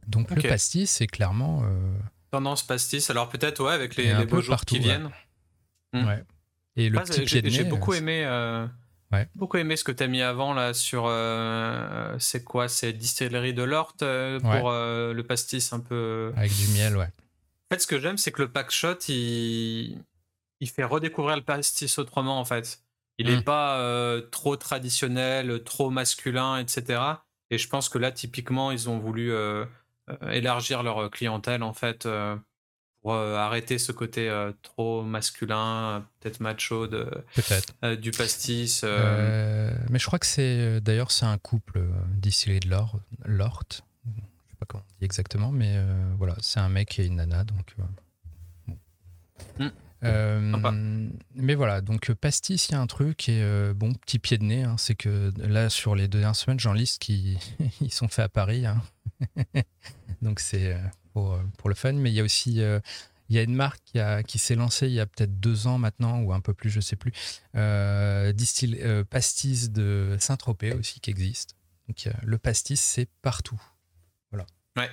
Donc 0.07 0.31
le 0.31 0.41
pastis, 0.41 0.89
c'est 0.89 1.07
clairement. 1.07 1.63
Euh, 1.63 1.97
Tendance 2.31 2.63
pastis, 2.63 3.09
alors 3.09 3.29
peut-être, 3.29 3.63
ouais, 3.63 3.73
avec 3.73 3.95
les, 3.95 4.25
beaux 4.25 4.41
jours 4.41 4.65
qui 4.65 4.79
viennent. 4.79 5.11
Hmm. 5.93 6.07
Ouais. 6.07 6.23
Et 6.75 6.89
le 6.89 6.99
petit 7.01 7.41
de 7.41 7.49
J'ai 7.49 7.63
beaucoup 7.63 7.93
aimé. 7.93 8.25
Ouais. 9.11 9.27
Beaucoup 9.35 9.57
aimé 9.57 9.75
ce 9.75 9.83
que 9.83 9.91
tu 9.91 10.01
as 10.01 10.07
mis 10.07 10.23
avant 10.23 10.55
là 10.55 10.73
sur 10.73 11.03
c'est 12.19 12.43
quoi 12.43 12.67
c'est 12.67 12.93
distillerie 12.93 13.53
de 13.53 13.61
l'Orte 13.61 13.99
pour 13.99 14.71
le 14.71 15.21
pastis 15.21 15.71
un 15.71 15.79
peu 15.81 16.33
avec 16.35 16.51
du 16.51 16.67
miel 16.69 16.97
ouais. 16.97 17.05
En 17.05 17.75
fait 17.75 17.79
ce 17.79 17.85
que 17.85 17.99
j'aime 17.99 18.17
c'est 18.17 18.31
que 18.31 18.41
le 18.41 18.47
pack 18.47 18.71
shot 18.71 18.97
il 19.09 19.99
il 20.63 20.69
fait 20.69 20.83
redécouvrir 20.83 21.35
le 21.35 21.43
pastis 21.43 21.99
autrement 21.99 22.39
en 22.39 22.45
fait. 22.45 22.81
Il 23.19 23.27
n'est 23.27 23.37
mmh. 23.37 23.43
pas 23.43 23.77
euh, 23.79 24.21
trop 24.31 24.55
traditionnel, 24.55 25.63
trop 25.63 25.89
masculin, 25.89 26.57
etc. 26.57 27.01
Et 27.51 27.57
je 27.57 27.69
pense 27.69 27.89
que 27.89 27.99
là, 27.99 28.11
typiquement, 28.11 28.71
ils 28.71 28.89
ont 28.89 28.97
voulu 28.97 29.31
euh, 29.31 29.65
euh, 30.09 30.31
élargir 30.31 30.81
leur 30.81 31.11
clientèle, 31.11 31.61
en 31.61 31.73
fait, 31.73 32.07
pour 33.03 33.13
arrêter 33.13 33.77
ce 33.77 33.91
côté 33.91 34.31
trop 34.63 35.03
masculin, 35.03 36.03
peut-être 36.19 36.39
macho 36.39 36.87
de, 36.87 37.07
peut 37.35 37.97
du 37.97 38.09
pastis. 38.11 38.83
mais 38.83 39.99
je 39.99 40.05
crois 40.05 40.19
que 40.19 40.25
c'est, 40.25 40.81
d'ailleurs, 40.81 41.11
c'est 41.11 41.25
un 41.25 41.37
couple 41.37 41.83
distillé 42.17 42.59
de 42.59 42.69
l'or, 42.69 42.99
l'ort. 43.25 43.61
Je 43.69 43.75
sais 43.75 44.55
pas 44.59 44.65
comment 44.65 44.83
on 44.87 44.99
dit 44.99 45.05
exactement, 45.05 45.51
mais 45.51 45.77
voilà, 46.17 46.35
c'est 46.41 46.59
un 46.59 46.69
mec 46.69 46.97
et 46.97 47.05
une 47.05 47.17
nana, 47.17 47.43
donc 47.43 47.75
Mm. 50.03 51.11
mais 51.35 51.55
voilà, 51.55 51.79
donc 51.81 52.11
pastis, 52.13 52.67
il 52.67 52.73
y 52.73 52.75
a 52.75 52.81
un 52.81 52.87
truc 52.87 53.29
et 53.29 53.41
bon, 53.73 53.93
petit 53.93 54.19
pied 54.19 54.37
de 54.37 54.43
nez, 54.43 54.63
hein, 54.63 54.75
c'est 54.77 54.95
que 54.95 55.31
là 55.37 55.69
sur 55.69 55.95
les 55.95 56.07
deux 56.07 56.19
dernières 56.19 56.35
semaines, 56.35 56.59
j'en 56.59 56.73
liste 56.73 57.01
qui 57.01 57.37
ils 57.81 57.93
sont 57.93 58.07
faits 58.09 58.25
à 58.25 58.29
Paris, 58.29 58.65
hein. 58.65 58.81
donc 60.21 60.39
c'est 60.39 60.77
pour, 61.13 61.39
pour 61.57 61.69
le 61.69 61.75
fun. 61.75 61.93
Mais 61.93 62.11
il 62.11 62.15
y 62.15 62.19
a 62.19 62.23
aussi 62.23 62.61
il 63.29 63.35
y 63.35 63.39
a 63.39 63.43
une 63.43 63.55
marque 63.55 63.81
qui, 63.85 63.99
qui 64.27 64.37
s'est 64.37 64.55
lancée 64.55 64.87
il 64.87 64.93
y 64.93 64.99
a 64.99 65.05
peut-être 65.05 65.39
deux 65.39 65.67
ans 65.67 65.77
maintenant, 65.77 66.19
ou 66.21 66.33
un 66.33 66.39
peu 66.39 66.53
plus, 66.53 66.69
je 66.69 66.77
ne 66.77 66.81
sais 66.81 66.95
plus. 66.95 67.13
Euh, 67.55 68.33
euh, 68.63 69.03
pastis 69.03 69.71
de 69.71 70.17
Saint-Tropez 70.19 70.73
aussi 70.73 70.99
qui 70.99 71.09
existe. 71.09 71.55
Donc 71.87 72.09
le 72.21 72.37
pastis, 72.37 72.79
c'est 72.81 73.09
partout. 73.21 73.61
Voilà. 74.31 74.45
Ouais. 74.77 74.89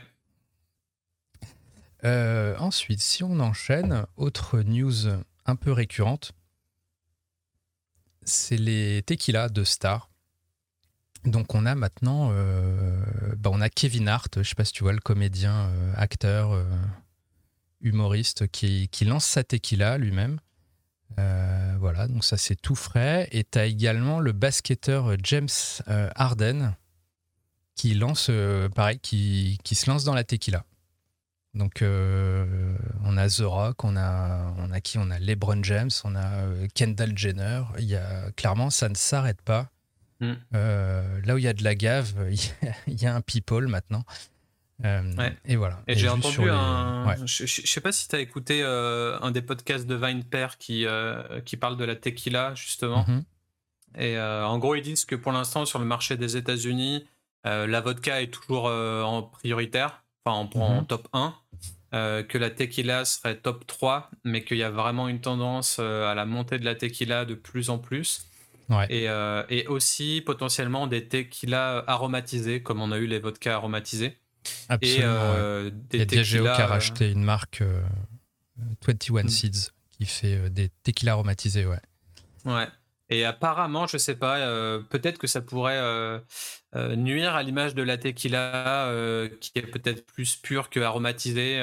Euh, 2.04 2.56
ensuite, 2.58 3.00
si 3.00 3.22
on 3.22 3.40
enchaîne, 3.40 4.06
autre 4.16 4.60
news 4.60 5.06
un 5.46 5.56
peu 5.56 5.72
récurrente, 5.72 6.32
c'est 8.22 8.56
les 8.56 9.02
tequilas 9.02 9.48
de 9.48 9.64
Star. 9.64 10.10
Donc 11.24 11.54
on 11.54 11.66
a 11.66 11.74
maintenant, 11.74 12.32
bah, 13.36 13.50
on 13.52 13.60
a 13.60 13.68
Kevin 13.68 14.08
Hart, 14.08 14.42
je 14.42 14.48
sais 14.48 14.54
pas 14.54 14.64
si 14.64 14.72
tu 14.72 14.82
vois 14.82 14.92
le 14.92 15.00
comédien, 15.00 15.70
acteur, 15.96 16.54
humoriste 17.80 18.48
qui, 18.48 18.88
lance 19.02 19.24
sa 19.24 19.44
tequila 19.44 19.98
lui-même. 19.98 20.40
Euh, 21.18 21.74
voilà, 21.80 22.06
donc 22.06 22.24
ça 22.24 22.36
c'est 22.36 22.56
tout 22.56 22.74
frais. 22.74 23.28
Et 23.32 23.44
tu 23.44 23.58
as 23.58 23.66
également 23.66 24.20
le 24.20 24.32
basketteur 24.32 25.14
James 25.22 25.48
euh, 25.88 26.10
Harden 26.14 26.74
qui 27.74 27.94
lance, 27.94 28.28
euh, 28.30 28.68
pareil, 28.68 28.98
qui, 29.00 29.58
se 29.64 29.90
lance 29.90 30.04
dans 30.04 30.14
la 30.14 30.24
tequila. 30.24 30.64
Donc 31.54 31.82
on 31.82 33.16
a 33.16 33.28
The 33.28 33.40
Rock, 33.40 33.82
on 33.82 33.96
a, 33.96 34.54
on 34.58 34.70
a 34.70 34.80
qui? 34.80 34.98
On 34.98 35.10
a 35.10 35.18
LeBron 35.18 35.64
James, 35.64 35.90
on 36.04 36.14
a 36.14 36.44
Kendall 36.74 37.18
Jenner. 37.18 37.62
Il 37.78 37.86
y 37.86 37.96
a, 37.96 38.30
clairement, 38.36 38.70
ça 38.70 38.88
ne 38.88 38.94
s'arrête 38.94 39.42
pas. 39.42 39.68
Mm. 40.20 40.34
là 40.52 41.34
où 41.34 41.38
il 41.38 41.44
y 41.44 41.48
a 41.48 41.52
de 41.52 41.64
la 41.64 41.74
gave, 41.74 42.14
il 42.86 43.02
y 43.02 43.06
a 43.06 43.14
un 43.14 43.20
people 43.20 43.66
maintenant. 43.68 44.04
Euh, 44.84 45.30
et 45.44 45.56
voilà. 45.56 45.82
Et, 45.86 45.94
j'ai 45.94 46.08
entendu 46.08 46.48
un. 46.48 47.14
Je, 47.26 47.46
sais 47.46 47.80
pas 47.80 47.92
si 47.92 48.08
tu 48.08 48.16
as 48.16 48.20
écouté 48.20 48.62
euh, 48.62 49.18
un 49.20 49.30
des 49.30 49.42
podcasts 49.42 49.86
de 49.86 49.94
Vine 49.94 50.24
Pair 50.24 50.58
qui, 50.58 50.86
euh, 50.86 51.40
qui 51.42 51.56
parle 51.56 51.76
de 51.76 51.84
la 51.84 51.96
tequila, 51.96 52.54
justement. 52.54 53.04
Mhm. 53.06 53.24
Et 53.98 54.20
en 54.20 54.56
gros, 54.58 54.76
ils 54.76 54.82
disent 54.82 55.04
que 55.04 55.16
pour 55.16 55.32
l'instant, 55.32 55.66
sur 55.66 55.80
le 55.80 55.84
marché 55.84 56.16
des 56.16 56.36
États-Unis, 56.36 57.06
la 57.44 57.80
vodka 57.80 58.22
est 58.22 58.30
toujours 58.30 58.66
en 58.66 59.22
prioritaire, 59.24 60.04
enfin 60.24 60.48
en, 60.54 60.74
mhm. 60.76 60.86
top 60.86 61.08
1. 61.12 61.34
que 61.92 62.38
la 62.38 62.50
tequila 62.50 63.04
serait 63.04 63.36
top 63.36 63.66
3, 63.66 64.08
mais 64.24 64.44
qu'il 64.44 64.58
y 64.58 64.62
a 64.62 64.70
vraiment 64.70 65.08
une 65.08 65.20
tendance 65.20 65.80
à 65.80 66.14
la 66.14 66.24
montée 66.24 66.60
de 66.60 66.64
la 66.64 66.76
tequila 66.76 67.24
de 67.24 67.34
plus 67.34 67.68
en 67.68 67.78
plus. 67.78 68.29
Et, 68.88 69.06
et, 69.48 69.66
aussi 69.66 70.22
potentiellement 70.24 70.86
des 70.86 71.08
tequilas 71.08 71.84
aromatisés, 71.86 72.62
comme 72.62 72.80
on 72.80 72.92
a 72.92 72.98
eu 72.98 73.06
les 73.06 73.18
vodkas 73.18 73.54
aromatisés. 73.54 74.20
Absolument. 74.68 75.08
Euh, 75.08 75.70
Il 75.92 75.98
y 75.98 76.02
a 76.02 76.04
Diageo 76.04 76.42
qui 76.42 76.48
a 76.48 76.60
euh, 76.60 76.66
racheté 76.66 77.10
une 77.10 77.22
marque 77.22 77.62
21 78.86 79.16
euh, 79.16 79.22
mm. 79.24 79.28
Seeds 79.28 79.70
qui 79.90 80.06
fait 80.06 80.50
des 80.50 80.70
tequila 80.82 81.12
aromatisés, 81.12 81.66
ouais. 81.66 81.80
Ouais. 82.44 82.68
Et 83.10 83.24
apparemment, 83.24 83.88
je 83.88 83.98
sais 83.98 84.14
pas, 84.14 84.38
peut-être 84.88 85.18
que 85.18 85.26
ça 85.26 85.40
pourrait 85.40 85.80
nuire 86.96 87.34
à 87.34 87.42
l'image 87.42 87.74
de 87.74 87.82
la 87.82 87.98
tequila 87.98 88.88
qui 89.40 89.50
est 89.56 89.62
peut-être 89.62 90.06
plus 90.06 90.36
pure 90.36 90.70
que 90.70 90.78
aromatisée. 90.78 91.60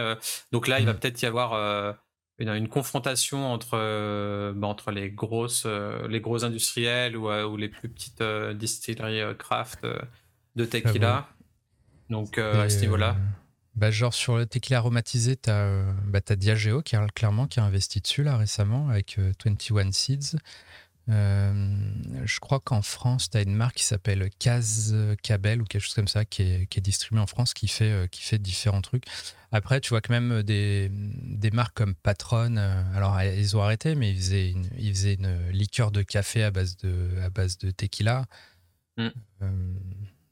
donc 0.51 0.67
là, 0.67 0.81
il 0.81 0.85
va 0.85 0.91
mm. 0.91 0.99
peut-être 0.99 1.21
y 1.21 1.25
avoir 1.25 1.95
une, 2.39 2.67
confrontation 2.69 3.51
entre, 3.51 4.53
bah, 4.53 4.67
entre 4.67 4.91
les, 4.91 5.09
grosses, 5.09 5.65
les 6.09 6.21
gros 6.21 6.45
industriels 6.45 7.17
ou, 7.17 7.31
ou 7.31 7.57
les 7.57 7.69
plus 7.69 7.89
petites 7.89 8.23
distilleries 8.23 9.35
craft 9.37 9.85
de 10.55 10.65
tequila. 10.65 11.29
Donc 12.09 12.37
euh, 12.37 12.63
à 12.63 12.69
ce 12.69 12.79
niveau-là. 12.81 13.11
Euh, 13.11 13.23
bah, 13.75 13.91
genre 13.91 14.13
sur 14.13 14.37
le 14.37 14.45
tequila 14.45 14.79
aromatisé, 14.79 15.35
tu 15.35 15.49
as, 15.49 15.65
euh, 15.65 15.93
bah, 16.05 16.19
Diageo 16.35 16.81
qui 16.81 16.95
a, 16.95 17.05
clairement 17.13 17.47
qui 17.47 17.59
a 17.59 17.63
investi 17.63 18.01
dessus 18.01 18.23
là 18.23 18.37
récemment 18.37 18.89
avec 18.89 19.19
21 19.43 19.91
Seeds. 19.91 20.37
Je 21.07 22.39
crois 22.39 22.59
qu'en 22.59 22.81
France, 22.81 23.29
tu 23.29 23.37
as 23.37 23.41
une 23.41 23.55
marque 23.55 23.77
qui 23.77 23.83
s'appelle 23.83 24.29
Caz 24.39 24.95
Cabel 25.23 25.61
ou 25.61 25.65
quelque 25.65 25.81
chose 25.81 25.93
comme 25.93 26.07
ça 26.07 26.25
qui 26.25 26.41
est, 26.41 26.67
qui 26.67 26.79
est 26.79 26.81
distribuée 26.81 27.21
en 27.21 27.27
France 27.27 27.53
qui 27.53 27.67
fait, 27.67 28.09
qui 28.09 28.21
fait 28.23 28.39
différents 28.39 28.81
trucs. 28.81 29.05
Après, 29.51 29.79
tu 29.79 29.89
vois 29.89 30.01
que 30.01 30.11
même 30.11 30.43
des, 30.43 30.89
des 30.91 31.51
marques 31.51 31.75
comme 31.75 31.95
Patron, 31.95 32.57
alors 32.93 33.21
ils 33.21 33.55
ont 33.55 33.61
arrêté, 33.61 33.95
mais 33.95 34.11
ils 34.11 34.17
faisaient 34.17 34.51
une, 34.51 34.69
ils 34.77 34.93
faisaient 34.93 35.13
une 35.13 35.49
liqueur 35.49 35.91
de 35.91 36.01
café 36.01 36.43
à 36.43 36.51
base 36.51 36.75
de, 36.77 37.21
à 37.23 37.29
base 37.29 37.57
de 37.57 37.71
tequila. 37.71 38.25
Mm. 38.97 39.09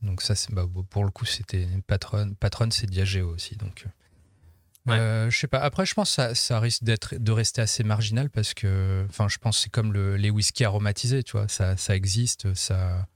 Donc 0.01 0.21
ça, 0.21 0.33
bah, 0.51 0.65
pour 0.89 1.03
le 1.03 1.11
coup, 1.11 1.25
c'était 1.25 1.67
Patron. 1.87 2.35
Patron, 2.39 2.69
c'est 2.71 2.87
Diageo 2.87 3.29
aussi. 3.29 3.55
Donc, 3.55 3.85
euh, 4.87 5.25
euh, 5.25 5.29
je 5.29 5.39
sais 5.39 5.47
pas. 5.47 5.59
Après, 5.59 5.85
je 5.85 5.93
pense 5.93 6.15
que 6.15 6.33
ça, 6.33 6.59
risque 6.59 6.83
d'être 6.83 7.15
de 7.15 7.31
rester 7.31 7.61
assez 7.61 7.83
marginal 7.83 8.29
parce 8.29 8.53
que, 8.53 9.05
enfin, 9.09 9.27
je 9.27 9.37
pense 9.37 9.57
que 9.57 9.63
c'est 9.63 9.69
comme 9.69 9.93
les 9.93 10.29
whisky 10.29 10.63
aromatisés, 10.63 11.23
tu 11.23 11.33
vois. 11.33 11.47
Ça, 11.47 11.77
ça 11.77 11.95
existe. 11.95 12.53
Ça, 12.53 13.07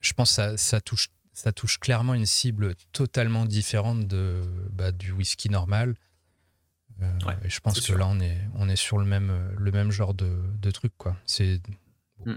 je 0.00 0.12
pense 0.12 0.36
que 0.36 0.56
ça, 0.56 0.80
touche, 0.80 1.08
ça 1.32 1.52
touche 1.52 1.78
clairement 1.78 2.14
une 2.14 2.26
cible 2.26 2.74
totalement 2.92 3.44
différente 3.44 4.06
de 4.06 4.42
bah, 4.70 4.92
du 4.92 5.12
whisky 5.12 5.50
normal. 5.50 5.94
Euh, 7.02 7.18
je 7.44 7.60
pense 7.60 7.80
que 7.80 7.92
là, 7.94 8.06
on 8.06 8.20
est, 8.20 8.38
on 8.54 8.68
est 8.68 8.76
sur 8.76 8.98
le 8.98 9.06
même, 9.06 9.54
le 9.58 9.70
même 9.72 9.90
genre 9.90 10.12
de, 10.12 10.38
de 10.60 10.70
truc, 10.70 10.92
quoi. 10.98 11.16
C'est 11.24 11.60
mm. 12.26 12.34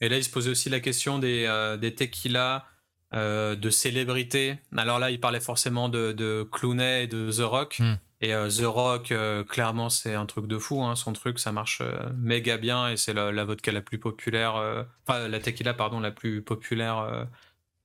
Et 0.00 0.08
là, 0.08 0.18
il 0.18 0.24
se 0.24 0.30
posait 0.30 0.50
aussi 0.50 0.68
la 0.68 0.80
question 0.80 1.18
des, 1.18 1.46
euh, 1.48 1.76
des 1.76 1.94
tequilas 1.94 2.66
euh, 3.14 3.56
de 3.56 3.70
célébrités. 3.70 4.58
Alors 4.76 4.98
là, 4.98 5.10
il 5.10 5.20
parlait 5.20 5.40
forcément 5.40 5.88
de, 5.88 6.12
de 6.12 6.46
Clooney 6.50 7.04
et 7.04 7.06
de 7.06 7.30
The 7.30 7.42
Rock. 7.42 7.76
Hmm. 7.80 7.94
Et 8.20 8.34
euh, 8.34 8.48
The 8.48 8.64
Rock, 8.64 9.12
clairement, 9.48 9.90
c'est 9.90 10.14
un 10.14 10.26
truc 10.26 10.46
de 10.46 10.58
fou. 10.58 10.82
Hein. 10.82 10.96
Son 10.96 11.12
truc, 11.12 11.38
ça 11.38 11.52
marche 11.52 11.82
méga 12.16 12.56
bien 12.56 12.88
et 12.88 12.96
c'est 12.96 13.12
la, 13.12 13.32
la, 13.32 13.44
vodka 13.44 13.70
la 13.72 13.82
plus 13.82 13.98
populaire, 13.98 14.86
enfin 15.06 15.28
la 15.28 15.40
tequila, 15.40 15.74
pardon, 15.74 16.00
la 16.00 16.10
plus 16.10 16.42
populaire 16.42 17.26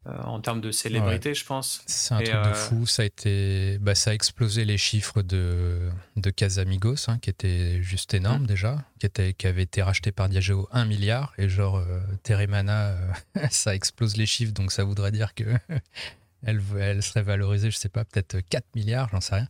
euh, 0.08 0.18
en 0.24 0.40
termes 0.40 0.62
de 0.62 0.72
célébrité, 0.72 1.34
je 1.34 1.46
pense. 1.46 1.82
C'est 1.86 2.14
un 2.14 2.18
truc 2.22 2.30
de 2.30 2.38
euh, 2.38 2.54
fou. 2.54 2.86
Ça 2.86 3.02
a 3.02 3.06
été, 3.06 3.78
bah, 3.80 3.96
ça 3.96 4.12
a 4.12 4.14
explosé 4.14 4.64
les 4.64 4.78
chiffres 4.78 5.22
de 5.22 5.90
de 6.16 6.30
Casamigos, 6.30 7.10
hein, 7.10 7.20
qui 7.20 7.30
était 7.30 7.84
juste 7.84 8.14
énorme 8.14 8.44
mm. 8.44 8.48
déjà, 8.48 8.86
qui 9.00 9.06
était, 9.06 9.34
qui 9.34 9.48
avait 9.48 9.64
été 9.64 9.82
racheté 9.82 10.14
par 10.14 10.30
Diageo 10.30 10.70
1 10.72 10.86
milliard 10.86 11.34
et 11.38 11.50
genre 11.50 11.78
euh, 11.78 12.00
Teremana, 12.24 12.96
ça 13.52 13.76
explose 13.76 14.16
les 14.16 14.26
chiffres, 14.26 14.54
donc 14.54 14.72
ça 14.72 14.86
voudrait 14.86 15.12
dire 15.12 15.34
que 15.34 15.44
elle, 16.46 16.62
elle 16.80 17.04
serait 17.04 17.24
valorisée, 17.24 17.70
je 17.70 17.78
sais 17.78 17.90
pas, 17.90 18.06
peut-être 18.06 18.40
4 18.40 18.66
milliards, 18.76 19.10
j'en 19.12 19.22
sais 19.22 19.36
rien. 19.36 19.48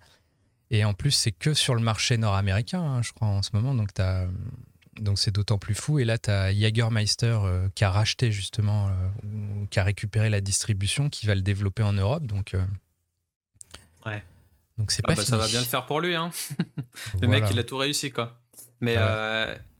Et 0.72 0.84
en 0.84 0.94
plus, 0.94 1.12
c'est 1.12 1.32
que 1.32 1.53
sur 1.53 1.75
le 1.75 1.82
marché 1.82 2.18
nord-américain, 2.18 2.82
hein, 2.82 3.01
je 3.01 3.12
crois, 3.12 3.27
en 3.27 3.41
ce 3.41 3.50
moment. 3.53 3.74
Donc, 3.74 3.94
tu 3.94 4.01
as 4.01 4.27
donc 5.00 5.20
c'est 5.20 5.32
d'autant 5.32 5.58
plus 5.58 5.75
fou. 5.75 6.00
Et 6.00 6.06
là, 6.06 6.18
tu 6.18 6.29
as 6.29 6.53
Jagermeister 6.53 7.38
euh, 7.44 7.68
qui 7.75 7.84
a 7.84 7.91
racheté 7.91 8.32
justement, 8.32 8.88
euh, 8.88 9.65
qui 9.70 9.79
a 9.79 9.84
récupéré 9.84 10.29
la 10.29 10.41
distribution, 10.41 11.10
qui 11.10 11.25
va 11.25 11.36
le 11.36 11.41
développer 11.41 11.84
en 11.84 11.94
Europe. 11.94 12.25
Donc, 12.25 12.53
euh, 12.53 12.63
ouais. 14.06 14.24
Donc 14.77 14.91
c'est 14.91 15.01
ah 15.06 15.10
pas 15.10 15.15
bah, 15.15 15.24
Ça 15.24 15.38
va 15.38 15.48
bien 15.48 15.60
le 15.60 15.65
faire 15.65 15.86
pour 15.86 16.00
lui. 16.01 16.15
Hein. 16.15 16.32
le 17.22 17.27
mec, 17.27 17.46
il 17.51 17.60
a 17.60 17.63
tout 17.63 17.77
réussi, 17.77 18.12
quoi. 18.12 18.39
Mais 18.82 18.98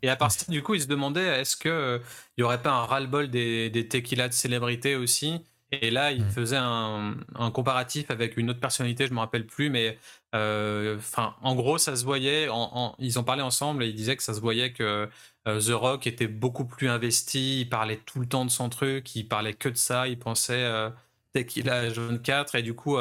et 0.02 0.10
à 0.10 0.16
partir 0.16 0.50
du 0.50 0.64
coup, 0.64 0.76
il 0.76 0.82
se 0.82 0.88
demandait 0.88 1.42
est-ce 1.42 1.58
que 1.58 2.02
il 2.38 2.42
y 2.42 2.44
aurait 2.44 2.62
pas 2.62 2.72
un 2.72 2.86
ras-le-bol 2.86 3.30
des, 3.30 3.70
des 3.70 3.88
tequilas 3.88 4.30
de 4.30 4.34
célébrité 4.34 4.96
aussi 4.96 5.44
et 5.72 5.92
là, 5.92 6.12
il 6.12 6.26
mm. 6.26 6.30
faisait 6.30 6.58
un, 6.58 7.16
un, 7.36 7.52
comparatif 7.52 8.10
avec 8.10 8.38
une 8.38 8.50
autre 8.50 8.60
personnalité, 8.60 9.06
je 9.08 9.14
me 9.14 9.20
rappelle 9.20 9.46
plus, 9.46 9.70
mais 9.70 9.98
euh, 10.36 11.00
en 11.14 11.56
gros, 11.56 11.78
ça 11.78 11.96
se 11.96 12.04
voyait. 12.04 12.48
En, 12.50 12.96
ils 13.00 13.20
en 13.20 13.24
parlaient 13.24 13.44
ensemble 13.44 13.84
et 13.84 13.88
ils 13.88 13.96
disaient 13.96 14.16
que 14.16 14.24
ça 14.24 14.34
se 14.34 14.42
voyait 14.42 14.74
que 14.74 15.10
euh, 15.48 15.60
The 15.60 15.72
Rock 15.72 16.08
était 16.08 16.28
beaucoup 16.28 16.66
plus 16.66 16.90
investi. 16.90 17.62
Il 17.62 17.70
parlait 17.70 18.00
tout 18.06 18.20
le 18.20 18.28
temps 18.28 18.46
de 18.46 18.52
son 18.52 18.70
truc. 18.70 19.16
Il 19.16 19.28
parlait 19.28 19.54
que 19.54 19.70
de 19.70 19.78
ça. 19.78 20.08
Il 20.08 20.18
pensait 20.18 20.64
euh, 20.64 20.90
dès 21.34 21.46
qu'il 21.46 21.70
a 21.70 21.90
Jaune 21.90 22.22
4 22.22 22.56
et 22.56 22.64
du 22.64 22.74
coup, 22.74 22.98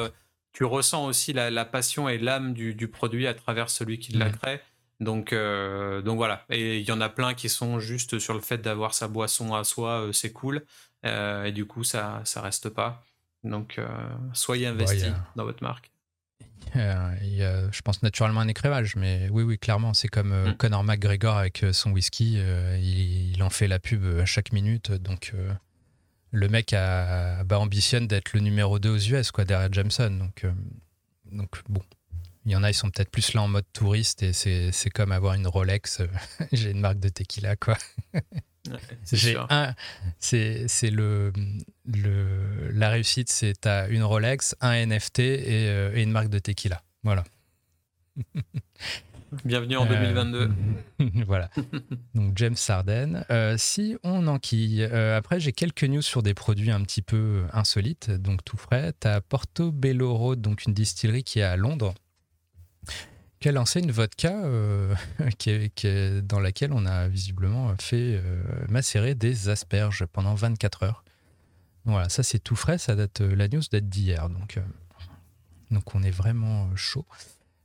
tu 0.53 0.65
ressens 0.65 1.07
aussi 1.07 1.33
la, 1.33 1.51
la 1.51 1.65
passion 1.65 2.09
et 2.09 2.19
l'âme 2.19 2.53
du, 2.53 2.75
du, 2.75 2.89
produit 2.89 3.27
à 3.27 3.35
travers 3.35 3.71
celui 3.71 3.99
qui 3.99 4.13
l'a 4.13 4.29
mm. 4.29 4.33
créé. 4.33 4.59
Donc, 5.01 5.33
donc 5.33 6.17
voilà. 6.17 6.45
Et 6.51 6.79
il 6.79 6.87
y 6.87 6.93
en 6.93 7.01
a 7.01 7.09
plein 7.09 7.33
qui 7.33 7.49
sont 7.49 7.79
juste 7.79 8.19
sur 8.19 8.35
le 8.35 8.41
fait 8.41 8.59
d'avoir 8.59 8.95
sa 8.95 9.09
boisson 9.09 9.55
à 9.55 9.65
soi, 9.65 10.09
c'est 10.13 10.33
cool. 10.33 10.65
Euh, 11.05 11.45
et 11.45 11.53
du 11.53 11.67
coup, 11.67 11.85
ça 11.85 12.23
ça 12.25 12.41
reste 12.41 12.69
pas. 12.69 13.05
Donc, 13.45 13.79
euh, 13.79 13.89
soyez 14.33 14.67
investis 14.67 15.13
dans 15.37 15.45
votre 15.45 15.63
marque. 15.63 15.91
Il 16.75 16.81
y, 17.35 17.43
a, 17.43 17.71
je 17.71 17.81
pense 17.81 18.03
naturellement 18.03 18.41
un 18.41 18.49
écrémage, 18.49 18.97
mais 18.97 19.29
oui, 19.31 19.43
oui, 19.43 19.59
clairement, 19.59 19.95
c'est 19.95 20.09
comme 20.09 20.33
euh, 20.33 20.51
mm. 20.51 20.57
Conor 20.57 20.85
McGregor 20.85 21.37
avec 21.37 21.65
son 21.73 21.93
whisky, 21.93 22.35
il, 22.35 23.43
en 23.43 23.49
fait 23.49 23.69
la 23.69 23.79
pub 23.79 24.05
à 24.21 24.27
chaque 24.27 24.53
minute, 24.53 24.93
donc 24.93 25.33
le 26.31 26.49
mec 26.49 26.75
a, 26.75 27.43
bah, 27.45 27.59
ambitionne 27.59 28.07
d'être 28.07 28.35
le 28.35 28.41
numéro 28.41 28.79
2 28.79 28.91
aux 28.91 28.99
US, 28.99 29.31
quoi, 29.31 29.45
derrière 29.45 29.73
Jameson, 29.73 30.11
donc, 30.11 30.45
donc 31.31 31.63
bon, 31.69 31.83
Il 32.45 32.53
y 32.53 32.57
en 32.57 32.63
a, 32.63 32.71
ils 32.71 32.75
sont 32.75 32.91
peut-être 32.91 33.11
plus 33.11 33.33
là 33.33 33.43
en 33.43 33.49
mode 33.49 33.67
touriste 33.73 34.23
et 34.23 34.33
c'est 34.33 34.91
comme 34.91 35.13
avoir 35.13 35.35
une 35.35 35.47
Rolex. 35.47 36.03
J'ai 36.53 36.71
une 36.71 36.81
marque 36.81 36.99
de 36.99 37.09
tequila, 37.09 37.57
quoi. 37.57 37.79
c'est 39.05 40.91
le, 40.91 41.33
le, 41.87 42.71
la 42.73 42.91
réussite, 42.91 43.31
c'est 43.31 43.67
as 43.67 43.89
une 43.89 44.03
Rolex, 44.03 44.57
un 44.61 44.87
NFT 44.87 45.19
et, 45.21 45.91
et 45.95 46.03
une 46.03 46.11
marque 46.11 46.29
de 46.29 46.39
tequila. 46.39 46.83
Voilà. 47.03 47.25
Bienvenue 49.45 49.77
en 49.77 49.85
2022. 49.85 50.51
Euh, 51.01 51.05
voilà. 51.27 51.51
Donc 52.15 52.33
James 52.37 52.57
Sarden. 52.57 53.25
Euh, 53.31 53.57
si 53.59 53.97
on 54.03 54.27
enquille, 54.27 54.83
euh, 54.83 55.19
après 55.19 55.39
j'ai 55.39 55.53
quelques 55.53 55.85
news 55.85 56.03
sur 56.03 56.23
des 56.23 56.33
produits 56.33 56.71
un 56.71 56.83
petit 56.83 57.03
peu 57.03 57.45
insolites, 57.53 58.11
donc 58.11 58.43
tout 58.45 58.57
frais. 58.57 58.95
Tu 59.01 59.07
as 59.07 59.21
Portobello 59.21 60.15
Road, 60.15 60.41
donc 60.41 60.65
une 60.65 60.73
distillerie 60.73 61.25
qui 61.25 61.41
est 61.41 61.43
à 61.43 61.57
Londres, 61.57 61.95
lancé 63.47 63.81
une 63.81 63.91
vodka 63.91 64.35
qui 65.39 65.73
dans 66.23 66.41
laquelle 66.41 66.73
on 66.73 66.87
a 66.87 67.09
visiblement 67.09 67.75
fait 67.81 68.21
macérer 68.69 69.15
des 69.15 69.49
asperges 69.49 70.07
pendant 70.07 70.35
24 70.35 70.83
heures. 70.83 71.05
Voilà, 71.85 72.09
ça 72.09 72.23
c'est 72.23 72.39
tout 72.39 72.57
frais, 72.57 72.79
ça 72.79 72.95
date, 72.95 73.21
la 73.21 73.49
news 73.49 73.63
date 73.71 73.89
d'hier, 73.89 74.29
donc, 74.29 74.59
donc 75.71 75.95
on 75.95 76.03
est 76.03 76.11
vraiment 76.11 76.69
chaud. 76.77 77.07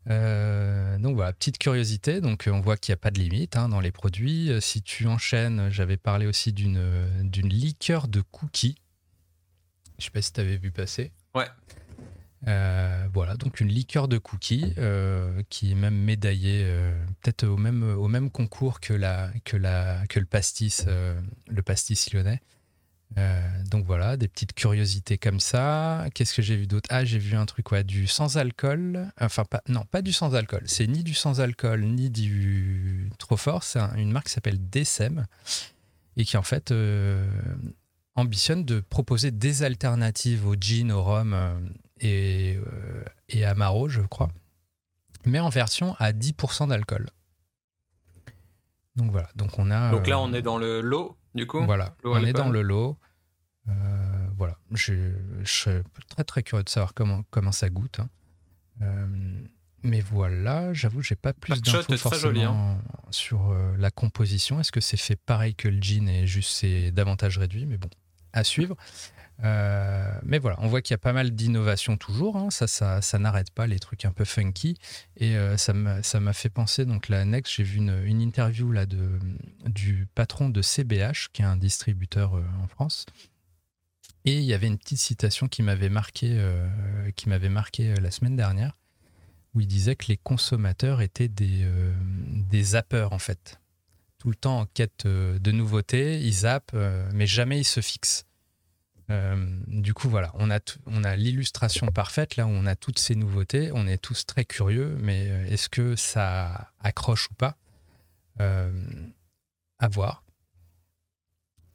Euh, 0.09 0.97
donc 0.97 1.15
voilà, 1.15 1.33
petite 1.33 1.57
curiosité. 1.57 2.21
Donc 2.21 2.49
on 2.51 2.59
voit 2.59 2.77
qu'il 2.77 2.91
n'y 2.91 2.95
a 2.95 2.97
pas 2.97 3.11
de 3.11 3.19
limite 3.19 3.55
hein, 3.55 3.69
dans 3.69 3.79
les 3.79 3.91
produits. 3.91 4.51
Euh, 4.51 4.59
si 4.59 4.81
tu 4.81 5.07
enchaînes, 5.07 5.69
j'avais 5.69 5.97
parlé 5.97 6.25
aussi 6.25 6.53
d'une 6.53 6.81
d'une 7.23 7.49
liqueur 7.49 8.07
de 8.07 8.21
cookies. 8.21 8.77
Je 9.99 10.05
sais 10.05 10.11
pas 10.11 10.21
si 10.21 10.33
tu 10.33 10.41
avais 10.41 10.57
vu 10.57 10.71
passer. 10.71 11.11
Ouais. 11.35 11.47
Euh, 12.47 13.07
voilà, 13.13 13.35
donc 13.35 13.61
une 13.61 13.69
liqueur 13.69 14.07
de 14.07 14.17
cookies 14.17 14.73
qui 15.49 15.71
est 15.71 15.75
même 15.75 15.95
médaillée 15.95 16.65
peut-être 17.21 17.45
au 17.45 17.57
même, 17.57 17.83
au 17.83 18.07
même 18.07 18.29
concours 18.29 18.79
que, 18.79 18.93
la, 18.93 19.29
que, 19.45 19.57
la, 19.57 20.05
que 20.07 20.19
le 20.19 20.25
pastis, 20.25 20.85
le 21.47 21.61
pastis 21.61 22.11
lyonnais. 22.13 22.41
Euh, 23.17 23.63
donc 23.69 23.85
voilà, 23.85 24.17
des 24.17 24.27
petites 24.27 24.53
curiosités 24.53 25.17
comme 25.17 25.39
ça. 25.39 26.05
Qu'est-ce 26.13 26.33
que 26.33 26.41
j'ai 26.41 26.55
vu 26.55 26.67
d'autre? 26.67 26.89
Ah, 26.91 27.05
j'ai 27.05 27.19
vu 27.19 27.35
un 27.35 27.45
truc, 27.45 27.71
ouais, 27.71 27.83
du 27.83 28.07
sans-alcool. 28.07 29.11
Enfin, 29.19 29.45
pas, 29.45 29.61
non, 29.67 29.83
pas 29.85 30.01
du 30.01 30.13
sans-alcool. 30.13 30.63
C'est 30.65 30.87
ni 30.87 31.03
du 31.03 31.13
sans-alcool, 31.13 31.83
ni 31.83 32.09
du 32.09 33.09
trop 33.19 33.37
fort. 33.37 33.63
C'est 33.63 33.79
une 33.97 34.11
marque 34.11 34.27
qui 34.27 34.33
s'appelle 34.33 34.59
DSM 34.69 35.25
et 36.17 36.25
qui, 36.25 36.37
en 36.37 36.43
fait, 36.43 36.71
euh, 36.71 37.27
ambitionne 38.15 38.65
de 38.65 38.79
proposer 38.79 39.31
des 39.31 39.63
alternatives 39.63 40.47
au 40.47 40.55
gin, 40.55 40.91
au 40.91 41.03
rhum 41.03 41.33
euh, 41.33 41.53
et, 42.03 42.59
et 43.29 43.45
à 43.45 43.55
Maro, 43.55 43.87
je 43.89 44.01
crois, 44.01 44.29
mais 45.25 45.39
en 45.39 45.49
version 45.49 45.95
à 45.99 46.11
10% 46.11 46.67
d'alcool. 46.69 47.09
Donc 48.95 49.11
voilà, 49.11 49.29
donc 49.35 49.57
on 49.57 49.71
a. 49.71 49.91
Donc 49.91 50.07
là, 50.07 50.19
on 50.19 50.33
est 50.33 50.41
dans 50.41 50.57
le 50.57 50.81
lot 50.81 51.17
du 51.35 51.47
coup? 51.47 51.63
Voilà, 51.65 51.95
on 52.03 52.23
est 52.23 52.33
dans 52.33 52.49
le 52.49 52.61
lot. 52.61 52.97
Euh, 53.69 53.73
voilà, 54.37 54.57
je, 54.71 55.13
suis 55.45 55.71
très 56.09 56.23
très 56.23 56.43
curieux 56.43 56.63
de 56.63 56.69
savoir 56.69 56.93
comment, 56.93 57.23
comment 57.31 57.51
ça 57.51 57.69
goûte. 57.69 57.99
Hein. 57.99 58.09
Euh, 58.81 59.07
mais 59.83 60.01
voilà, 60.01 60.73
j'avoue, 60.73 61.01
j'ai 61.01 61.15
pas 61.15 61.33
plus 61.33 61.61
d'infos 61.61 61.97
forcément 61.97 62.71
hein. 62.71 62.77
sur 63.11 63.51
euh, 63.51 63.75
la 63.77 63.89
composition. 63.89 64.59
Est-ce 64.59 64.71
que 64.71 64.81
c'est 64.81 64.97
fait 64.97 65.15
pareil 65.15 65.55
que 65.55 65.67
le 65.67 65.81
jean 65.81 66.07
et 66.09 66.27
juste 66.27 66.51
c'est 66.51 66.91
davantage 66.91 67.37
réduit? 67.37 67.65
Mais 67.65 67.77
bon, 67.77 67.89
à 68.33 68.43
suivre. 68.43 68.75
Euh, 69.43 70.19
mais 70.23 70.39
voilà, 70.39 70.57
on 70.61 70.67
voit 70.67 70.81
qu'il 70.81 70.93
y 70.93 70.95
a 70.95 70.99
pas 70.99 71.13
mal 71.13 71.31
d'innovations 71.31 71.97
toujours. 71.97 72.37
Hein. 72.37 72.49
Ça, 72.49 72.67
ça, 72.67 73.19
n'arrête 73.19 73.51
pas 73.51 73.67
les 73.67 73.79
trucs 73.79 74.05
un 74.05 74.11
peu 74.11 74.25
funky. 74.25 74.77
Et 75.17 75.35
euh, 75.35 75.57
ça 75.57 75.73
m'a 75.73 76.33
fait 76.33 76.49
penser, 76.49 76.85
donc 76.85 77.09
la 77.09 77.25
Next, 77.25 77.53
j'ai 77.53 77.63
vu 77.63 77.77
une, 77.77 78.21
interview 78.21 78.71
là 78.71 78.85
du 78.85 80.07
patron 80.15 80.49
de 80.49 80.61
CBH, 80.61 81.29
qui 81.33 81.41
est 81.41 81.45
un 81.45 81.57
distributeur 81.57 82.35
euh, 82.35 82.43
en 82.63 82.67
France. 82.67 83.05
Et 84.25 84.37
il 84.37 84.45
y 84.45 84.53
avait 84.53 84.67
une 84.67 84.77
petite 84.77 84.99
citation 84.99 85.49
qui 85.49 85.63
m'avait 85.63 85.89
marqué, 85.89 86.41
qui 87.17 87.27
m'avait 87.27 87.49
marqué 87.49 87.93
la 87.95 88.09
semaine 88.09 88.37
dernière, 88.37 88.77
où 89.53 89.59
il 89.59 89.67
disait 89.67 89.97
que 89.97 90.05
les 90.07 90.15
consommateurs 90.15 91.01
étaient 91.01 91.27
des, 91.27 91.67
des 92.49 92.63
zappeurs 92.63 93.11
en 93.11 93.19
fait. 93.19 93.59
Tout 94.19 94.29
le 94.29 94.35
temps 94.35 94.61
en 94.61 94.65
quête 94.65 95.05
de 95.05 95.51
nouveautés, 95.51 96.21
ils 96.21 96.31
zappent, 96.31 96.73
mais 97.11 97.27
jamais 97.27 97.59
ils 97.59 97.65
se 97.65 97.81
fixent. 97.81 98.25
Euh, 99.13 99.35
du 99.67 99.93
coup, 99.93 100.09
voilà, 100.09 100.31
on 100.33 100.49
a, 100.49 100.59
on 100.87 101.03
a 101.03 101.15
l'illustration 101.15 101.87
parfaite, 101.87 102.35
là 102.35 102.47
où 102.47 102.49
on 102.49 102.65
a 102.65 102.75
toutes 102.75 102.97
ces 102.97 103.13
nouveautés. 103.15 103.69
On 103.73 103.85
est 103.85 103.99
tous 103.99 104.25
très 104.25 104.43
curieux, 104.43 104.97
mais 104.99 105.29
euh, 105.29 105.45
est-ce 105.45 105.69
que 105.69 105.95
ça 105.95 106.71
accroche 106.79 107.29
ou 107.29 107.35
pas? 107.35 107.55
Euh, 108.39 108.71
À 109.77 109.87
voir. 109.87 110.23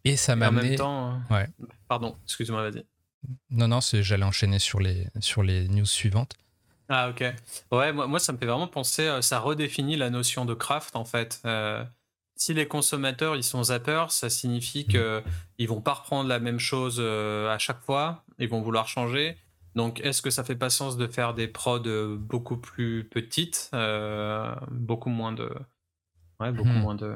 Et 0.05 0.17
ça 0.17 0.35
m'a 0.35 0.49
amené. 0.49 0.61
En 0.61 0.71
même 0.71 0.77
temps. 0.79 1.23
Ouais. 1.31 1.49
Pardon, 1.87 2.17
excuse-moi, 2.25 2.69
vas-y. 2.69 2.85
Non, 3.51 3.69
non, 3.69 3.81
j'allais 3.81 4.25
enchaîner 4.25 4.59
sur 4.59 4.81
les, 4.81 5.07
sur 5.21 5.43
les 5.43 5.69
news 5.69 5.87
suivantes. 5.87 6.35
Ah, 6.89 7.11
ok. 7.11 7.23
Ouais, 7.71 7.93
moi, 7.93 8.07
moi, 8.07 8.19
ça 8.19 8.33
me 8.33 8.39
fait 8.39 8.47
vraiment 8.47 8.69
penser. 8.69 9.19
Ça 9.23 9.39
redéfinit 9.39 9.97
la 9.97 10.11
notion 10.11 10.45
de 10.45 10.55
craft, 10.55 10.97
en 10.97 11.05
fait 11.05 11.41
si 12.39 12.55
les 12.55 12.67
consommateurs 12.67 13.37
ils 13.37 13.43
sont 13.43 13.65
zappers, 13.65 14.13
ça 14.13 14.31
signifie 14.31 14.87
mmh. 14.89 14.93
que 14.93 15.23
ils 15.59 15.69
vont 15.69 15.83
pas 15.83 15.95
reprendre 15.95 16.29
la 16.29 16.39
même 16.39 16.61
chose 16.61 16.97
euh, 17.01 17.51
à 17.51 17.59
chaque 17.59 17.81
fois, 17.83 18.25
ils 18.39 18.49
vont 18.49 18.63
vouloir 18.63 18.89
changer. 18.89 19.37
Donc, 19.75 20.01
est-ce 20.01 20.23
que 20.23 20.31
ça 20.31 20.45
fait 20.45 20.57
pas 20.57 20.71
sens 20.71 20.97
de 20.97 21.07
faire 21.07 21.35
des 21.35 21.47
prods 21.47 21.83
euh, 21.87 22.17
beaucoup 22.17 22.57
plus 22.57 23.09
petites, 23.09 23.71
euh, 23.75 24.55
beaucoup 24.71 25.11
moins 25.11 25.33
de, 25.33 25.51
ouais, 26.41 26.53
beaucoup 26.53 26.71
mmh. 26.71 26.81
moins 26.81 26.95
de 26.95 27.15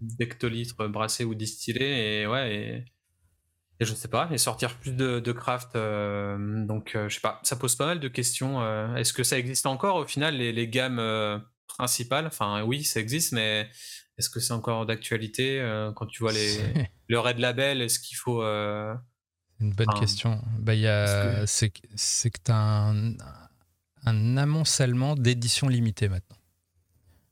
d'hectolitres 0.00 0.88
brassés 0.88 1.24
ou 1.24 1.34
distillés 1.34 2.22
et 2.22 2.26
ouais 2.26 2.54
et, 2.54 3.84
je 3.84 3.94
sais 3.94 4.08
pas 4.08 4.30
et 4.32 4.38
sortir 4.38 4.78
plus 4.78 4.92
de, 4.92 5.32
craft. 5.32 5.74
donc, 5.74 6.92
je 6.94 7.14
sais 7.14 7.20
pas, 7.20 7.40
ça 7.42 7.56
pose 7.56 7.76
pas 7.76 7.86
mal 7.86 8.00
de 8.00 8.08
questions. 8.08 8.62
est-ce 8.96 9.12
que 9.12 9.24
ça 9.24 9.38
existe 9.38 9.66
encore 9.66 9.96
au 9.96 10.06
final 10.06 10.36
les, 10.36 10.52
les 10.52 10.68
gammes 10.68 11.02
principales? 11.66 12.26
Enfin, 12.26 12.62
oui, 12.62 12.84
ça 12.84 13.00
existe, 13.00 13.32
mais 13.32 13.70
est-ce 14.20 14.28
que 14.28 14.38
c'est 14.38 14.52
encore 14.52 14.84
d'actualité 14.84 15.58
euh, 15.60 15.92
quand 15.92 16.06
tu 16.06 16.22
vois 16.22 16.32
les, 16.32 16.58
le 17.08 17.18
Red 17.18 17.38
Label 17.38 17.80
Est-ce 17.80 17.98
qu'il 17.98 18.18
faut. 18.18 18.42
Euh, 18.42 18.94
Une 19.60 19.72
bonne 19.72 19.94
question. 19.98 20.42
Bah, 20.58 20.74
C'est 21.46 21.70
que 21.70 21.80
tu 22.44 22.52
as 22.52 22.54
un, 22.54 23.14
un 24.04 24.36
amoncellement 24.36 25.14
d'éditions 25.16 25.68
limitées 25.68 26.10
maintenant. 26.10 26.36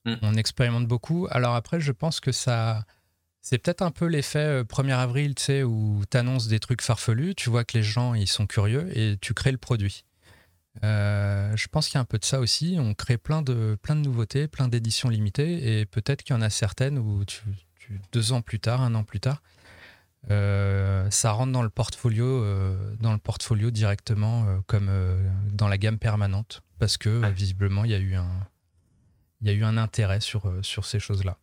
Hmm. 0.07 0.15
On 0.23 0.35
expérimente 0.35 0.87
beaucoup. 0.87 1.29
Alors 1.31 1.55
après, 1.55 1.79
je 1.79 1.93
pense 1.93 2.21
que 2.21 2.33
ça. 2.33 2.85
C'est 3.43 3.59
peut-être 3.59 3.83
un 3.83 3.91
peu 3.91 4.07
l'effet 4.07 4.63
1er 4.63 4.91
euh, 4.91 4.97
avril, 4.97 5.35
tu 5.35 5.45
sais, 5.45 5.63
où 5.63 6.03
tu 6.11 6.17
annonces 6.17 6.49
des 6.49 6.59
trucs 6.59 6.83
farfelus, 6.83 7.35
tu 7.35 7.51
vois 7.51 7.65
que 7.65 7.77
les 7.77 7.85
gens 7.85 8.15
ils 8.15 8.27
sont 8.27 8.47
curieux 8.47 8.91
et 8.97 9.17
tu 9.21 9.35
crées 9.35 9.53
le 9.53 9.59
produit. 9.59 10.05
Euh, 10.85 11.57
je 11.57 11.69
pense 11.69 11.89
qu'il 11.89 11.97
y 11.97 11.99
a 11.99 12.01
un 12.01 12.05
peu 12.05 12.19
de 12.19 12.25
ça 12.25 12.41
aussi. 12.41 12.77
On 12.79 12.95
crée 12.95 13.19
plein 13.19 13.43
de, 13.43 13.77
plein 13.81 13.97
de 13.97 14.01
nouveautés, 14.01 14.49
plein 14.49 14.69
d'éditions 14.69 15.09
limitées, 15.09 15.81
et 15.81 15.87
peut-être 15.87 16.23
qu'il 16.23 16.35
y 16.35 16.39
en 16.39 16.43
a 16.43 16.51
certaines 16.51 16.99
où 16.99 17.25
tu, 17.25 17.43
deux 18.13 18.33
ans 18.33 18.43
plus 18.43 18.61
tard, 18.61 18.83
un 18.83 18.95
an 18.95 19.03
plus 19.03 19.21
tard, 19.21 19.43
euh, 20.31 21.09
ça 21.11 21.33
rentre 21.33 21.53
dans 21.53 21.63
le 21.63 21.71
portfolio, 21.71 22.27
euh, 22.27 22.95
dans 23.01 23.13
le 23.13 23.19
portfolio 23.19 23.71
directement, 23.71 24.47
comme 24.67 24.91
dans 25.53 25.69
la 25.69 25.79
gamme 25.79 25.99
permanente, 25.99 26.63
parce 26.79 26.97
que 26.97 27.29
visiblement 27.31 27.85
il 27.85 27.91
y 27.91 27.95
a 27.95 27.99
eu 27.99 28.15
un, 28.15 28.29
il 29.41 29.49
y 29.49 29.51
a 29.51 29.55
eu 29.55 29.65
un 29.65 29.77
intérêt 29.79 30.21
sur, 30.21 30.53
sur 30.63 30.85
ces 30.85 31.01
choses-là. 31.01 31.39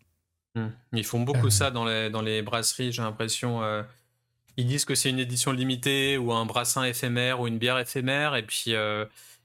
Hmm. 0.56 0.70
Ils 0.94 1.04
font 1.04 1.20
beaucoup 1.22 1.50
ça 1.50 1.72
dans 1.72 1.84
les, 1.84 2.10
dans 2.10 2.22
les 2.22 2.42
brasseries, 2.42 2.92
j'ai 2.92 3.02
l'impression. 3.02 3.62
Ils 4.58 4.66
disent 4.66 4.86
que 4.86 4.96
c'est 4.96 5.10
une 5.10 5.20
édition 5.20 5.52
limitée 5.52 6.18
ou 6.18 6.32
un 6.32 6.46
brassin 6.46 6.84
éphémère 6.84 7.42
ou 7.42 7.48
une 7.48 7.58
bière 7.58 7.78
éphémère, 7.78 8.36
et 8.36 8.44
puis 8.44 8.74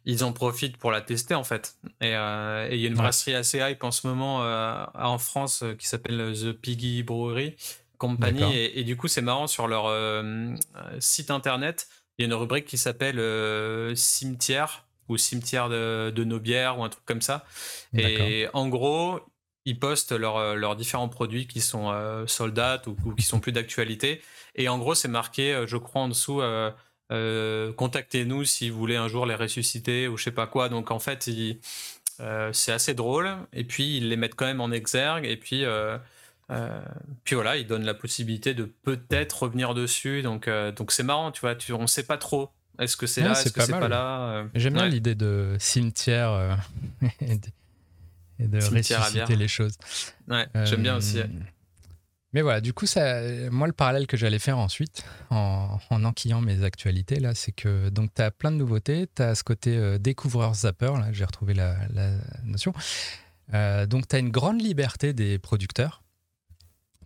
ils 0.07 0.25
en 0.25 0.33
profitent 0.33 0.77
pour 0.77 0.91
la 0.91 1.01
tester 1.01 1.35
en 1.35 1.45
fait. 1.45 1.77
Et 2.01 2.15
euh, 2.17 2.69
il 2.71 2.81
y 2.81 2.85
a 2.85 2.89
une 2.89 2.95
brasserie 2.95 3.35
assez 3.35 3.59
hype 3.59 3.85
en 3.85 3.91
ce 3.91 4.07
moment 4.07 4.43
euh, 4.43 4.85
en 4.95 5.19
France 5.19 5.63
euh, 5.63 5.75
qui 5.75 5.87
s'appelle 5.87 6.33
The 6.35 6.53
Piggy 6.53 7.03
Brewery 7.03 7.57
Company. 7.99 8.57
Et, 8.57 8.83
du 8.85 8.97
coup, 8.97 9.09
c'est 9.09 9.21
marrant 9.21 9.47
sur 9.47 9.69
leur 9.69 9.93
site 11.01 11.31
internet, 11.31 11.87
il 12.17 12.23
y 12.23 12.25
a 12.25 12.27
une 12.29 12.35
rubrique 12.35 12.65
qui 12.65 12.79
s'appelle 12.79 13.21
Cimetière 13.95 14.87
ou 15.11 15.19
Cimetière 15.19 15.69
de, 15.69 16.25
nos 16.25 16.41
bières 16.41 16.79
ou 16.79 16.85
un 16.85 16.89
truc 16.89 17.05
comme 17.05 17.21
ça. 17.21 17.45
Et 17.93 18.49
en 18.55 18.69
gros, 18.69 19.21
ils 19.65 19.79
postent 19.79 20.13
leurs 20.13 20.77
différents 20.77 21.09
produits 21.09 21.47
qui 21.47 21.61
sont 21.61 21.93
soldats 22.27 22.83
ou, 22.87 22.97
ou, 23.05 23.15
qui 23.15 23.23
sont 23.23 23.41
plus 23.41 23.53
d'actualité. 23.53 24.23
Et 24.55 24.69
en 24.69 24.79
gros, 24.79 24.95
c'est 24.95 25.09
marqué, 25.09 25.65
je 25.67 25.77
crois, 25.77 26.03
en 26.03 26.09
dessous 26.09 26.41
euh, 27.11 27.73
contactez-nous 27.73 28.45
si 28.45 28.71
vous 28.71 28.79
voulez 28.79 28.97
un 28.97 29.09
jour 29.09 29.27
les 29.27 29.35
ressusciter 29.35 30.07
ou 30.07 30.17
je 30.17 30.25
sais 30.25 30.31
pas 30.31 30.47
quoi. 30.47 30.69
Donc 30.69 30.91
en 30.91 30.99
fait, 30.99 31.29
euh, 32.21 32.53
c'est 32.53 32.73
assez 32.73 32.95
drôle. 32.95 33.31
Et 33.53 33.65
puis 33.65 33.97
ils 33.97 34.09
les 34.09 34.17
mettent 34.17 34.35
quand 34.35 34.47
même 34.47 34.61
en 34.61 34.71
exergue. 34.71 35.27
Et 35.27 35.37
puis, 35.37 35.65
euh, 35.65 35.99
puis 37.25 37.35
voilà, 37.35 37.57
ils 37.57 37.67
donnent 37.67 37.85
la 37.85 37.95
possibilité 37.95 38.55
de 38.55 38.65
peut-être 38.65 39.45
revenir 39.45 39.75
dessus. 39.75 40.23
Donc 40.23 40.49
donc 40.77 40.93
c'est 40.93 41.03
marrant, 41.03 41.33
tu 41.33 41.41
vois. 41.41 41.55
Tu, 41.55 41.73
on 41.73 41.87
sait 41.87 42.05
pas 42.05 42.19
trop 42.19 42.51
Est-ce 42.79 42.97
que 42.97 43.07
c'est 43.07 43.23
là? 43.23 43.33
Est-ce 43.33 43.53
que 43.53 43.63
c'est 43.63 43.73
pas 43.73 43.89
là? 43.89 44.47
J'aime 44.55 44.75
bien 44.75 44.89
l'idée 44.89 45.17
de 45.17 45.57
cimetière 45.59 46.59
et 48.41 48.49
de, 48.49 48.59
ressusciter 48.59 49.37
les 49.37 49.49
choses. 49.49 49.77
Ouais, 50.29 50.47
j'aime 50.65 50.83
bien 50.83 50.97
aussi. 50.97 51.21
Mais 52.33 52.43
voilà, 52.43 52.61
du 52.61 52.73
coup, 52.73 52.87
ça, 52.87 53.23
moi, 53.51 53.67
le 53.67 53.73
parallèle 53.73 54.07
que 54.07 54.17
j'allais 54.17 54.39
faire 54.39 54.59
ensuite, 54.59 55.05
en, 55.31 55.79
en, 55.91 56.05
enquillant 56.05 56.41
mes 56.41 56.63
actualités, 56.63 57.19
là, 57.19 57.35
c'est 57.35 57.51
que 57.51 57.89
donc 57.89 58.15
tu 58.15 58.23
as 58.23 58.31
plein 58.31 58.53
de 58.53 58.57
nouveautés. 58.57 59.09
Tu 59.15 59.23
as 59.23 59.35
ce 59.35 59.43
côté 59.43 59.77
euh, 59.77 59.99
découvreur 59.99 60.55
zapper, 60.55 60.93
là, 60.99 61.09
j'ai 61.13 61.25
retrouvé 61.25 61.55
la, 61.55 61.77
notion. 62.45 62.73
Euh, 63.53 63.87
donc, 63.87 64.07
tu 64.07 64.15
as 64.15 64.21
une 64.21 64.31
grande 64.31 64.63
liberté 64.63 65.13
des 65.13 65.39
producteurs 65.39 66.03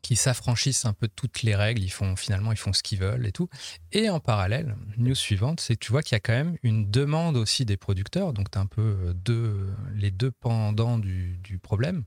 qui 0.05 0.17
s'affranchissent 0.17 0.85
un 0.85 0.93
peu 0.93 1.09
de 1.09 1.13
toutes 1.17 1.43
les 1.43 1.57
règles. 1.57 1.83
Ils 1.83 1.91
font 1.91 2.15
finalement, 2.15 2.53
ils 2.53 2.59
font 2.59 2.75
ce 2.75 2.83
qu'ils 2.83 2.99
veulent 2.99 3.27
et 3.27 3.33
tout. 3.33 3.49
Et 3.91 4.11
en 4.11 4.21
parallèle, 4.21 4.77
news 4.99 5.15
suivante, 5.15 5.61
c'est 5.61 5.77
tu 5.77 5.91
vois 5.91 6.03
qu'il 6.03 6.15
y 6.15 6.17
a 6.17 6.21
quand 6.21 6.35
même 6.35 6.59
une 6.63 6.91
demande 6.91 7.39
aussi 7.39 7.65
des 7.65 7.79
producteurs. 7.79 8.35
Donc, 8.35 8.51
tu 8.51 8.59
as 8.59 8.61
un 8.61 8.67
peu 8.67 8.83
euh, 8.83 9.13
deux, 9.15 9.67
les 9.95 10.11
deux 10.11 10.31
pendants 10.31 10.99
du, 10.99 11.59
problème 11.63 12.05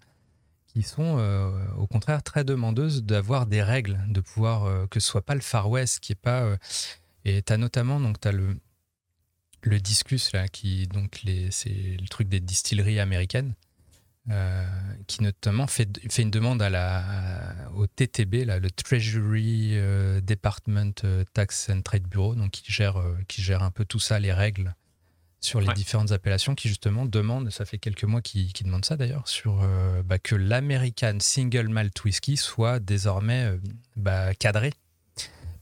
qui 0.67 0.83
sont 0.83 1.17
euh, 1.17 1.51
au 1.77 1.87
contraire 1.87 2.21
très 2.21 2.43
demandeuses 2.43 3.03
d'avoir 3.03 3.47
des 3.47 3.63
règles, 3.63 3.99
de 4.09 4.21
pouvoir 4.21 4.65
euh, 4.65 4.85
que 4.85 4.99
ce 4.99 5.07
soit 5.07 5.25
pas 5.25 5.33
le 5.33 5.41
Far 5.41 5.67
West 5.67 5.99
qui 5.99 6.11
est 6.11 6.15
pas. 6.15 6.55
Et 7.25 7.41
tu 7.41 7.51
as 7.51 7.57
notamment 7.57 7.99
donc 7.99 8.23
as 8.25 8.31
le 8.31 8.59
le 9.63 9.79
discus 9.79 10.31
là 10.33 10.47
qui 10.47 10.87
donc 10.87 11.23
les 11.23 11.49
c'est 11.49 11.97
le 11.99 12.07
truc 12.07 12.29
des 12.29 12.39
distilleries 12.39 12.99
américaines 12.99 13.55
qui 15.07 15.23
notamment 15.23 15.67
fait, 15.67 15.87
fait 16.11 16.21
une 16.21 16.31
demande 16.31 16.61
à 16.61 16.69
la 16.69 17.55
au 17.75 17.87
TTB 17.87 18.45
là 18.45 18.59
le 18.59 18.69
Treasury 18.69 19.77
Department 20.21 20.93
Tax 21.33 21.69
and 21.69 21.81
Trade 21.81 22.07
Bureau 22.07 22.35
donc 22.35 22.51
qui 22.51 22.71
gère 22.71 23.01
qui 23.29 23.41
gère 23.41 23.63
un 23.63 23.71
peu 23.71 23.85
tout 23.85 23.99
ça 23.99 24.19
les 24.19 24.33
règles 24.33 24.75
sur 25.39 25.61
les 25.61 25.73
différentes 25.73 26.11
appellations 26.11 26.55
qui 26.55 26.67
justement 26.67 27.05
demandent, 27.05 27.49
ça 27.51 27.65
fait 27.65 27.77
quelques 27.77 28.03
mois 28.03 28.21
qu'ils 28.21 28.51
demandent 28.63 28.85
ça 28.85 28.97
d'ailleurs, 28.97 29.27
sur 29.27 29.61
euh, 29.61 30.01
bah, 30.03 30.19
que 30.19 30.35
l'American 30.35 31.17
Single 31.19 31.67
Malt 31.69 32.03
Whisky 32.03 32.37
soit 32.37 32.79
désormais 32.79 33.45
euh, 33.45 33.57
bah, 33.95 34.33
cadré. 34.33 34.73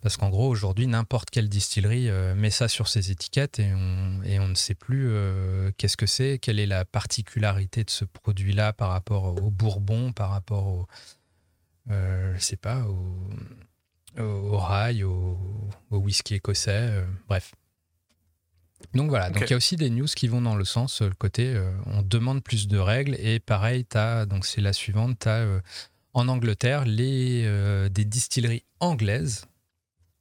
Parce 0.05 0.17
qu'en 0.17 0.29
gros, 0.29 0.47
aujourd'hui, 0.47 0.85
n'importe 0.85 1.31
quelle 1.31 1.49
distillerie 1.49 2.09
euh, 2.09 2.35
met 2.35 2.51
ça 2.51 2.67
sur 2.67 2.87
ses 2.87 3.09
étiquettes 3.09 3.57
et 3.57 3.73
on, 3.73 4.21
et 4.23 4.39
on 4.39 4.47
ne 4.47 4.53
sait 4.53 4.75
plus 4.75 5.09
qu'est-ce 5.77 5.97
que 5.97 6.05
c'est, 6.05 6.37
quelle 6.37 6.59
est 6.59 6.67
la 6.67 6.85
particularité 6.85 7.83
de 7.83 7.89
ce 7.89 8.05
produit-là 8.05 8.71
par 8.71 8.89
rapport 8.89 9.23
au 9.23 9.49
bourbon, 9.49 10.11
par 10.11 10.29
rapport 10.29 10.67
au, 10.67 10.87
je 11.89 12.37
sais 12.37 12.55
pas, 12.55 12.85
au, 12.85 14.21
au 14.21 14.57
rail, 14.59 15.03
au, 15.03 15.39
au 15.89 15.97
whisky 15.97 16.35
écossais, 16.35 17.03
bref. 17.27 17.55
Donc 18.93 19.09
voilà, 19.09 19.29
donc 19.29 19.43
il 19.43 19.49
y 19.49 19.53
a 19.53 19.57
aussi 19.57 19.75
des 19.77 19.89
news 19.89 20.05
qui 20.05 20.27
vont 20.27 20.41
dans 20.41 20.55
le 20.55 20.65
sens, 20.65 21.01
euh, 21.01 21.07
le 21.07 21.15
côté 21.15 21.53
euh, 21.53 21.71
on 21.85 22.01
demande 22.01 22.43
plus 22.43 22.67
de 22.67 22.77
règles 22.77 23.15
et 23.19 23.39
pareil, 23.39 23.85
as, 23.93 24.25
donc 24.25 24.45
c'est 24.45 24.61
la 24.61 24.73
suivante, 24.73 25.19
tu 25.19 25.27
as 25.27 25.39
euh, 25.39 25.59
en 26.13 26.27
Angleterre 26.27 26.85
les, 26.85 27.89
des 27.89 28.05
distilleries 28.05 28.63
anglaises 28.79 29.47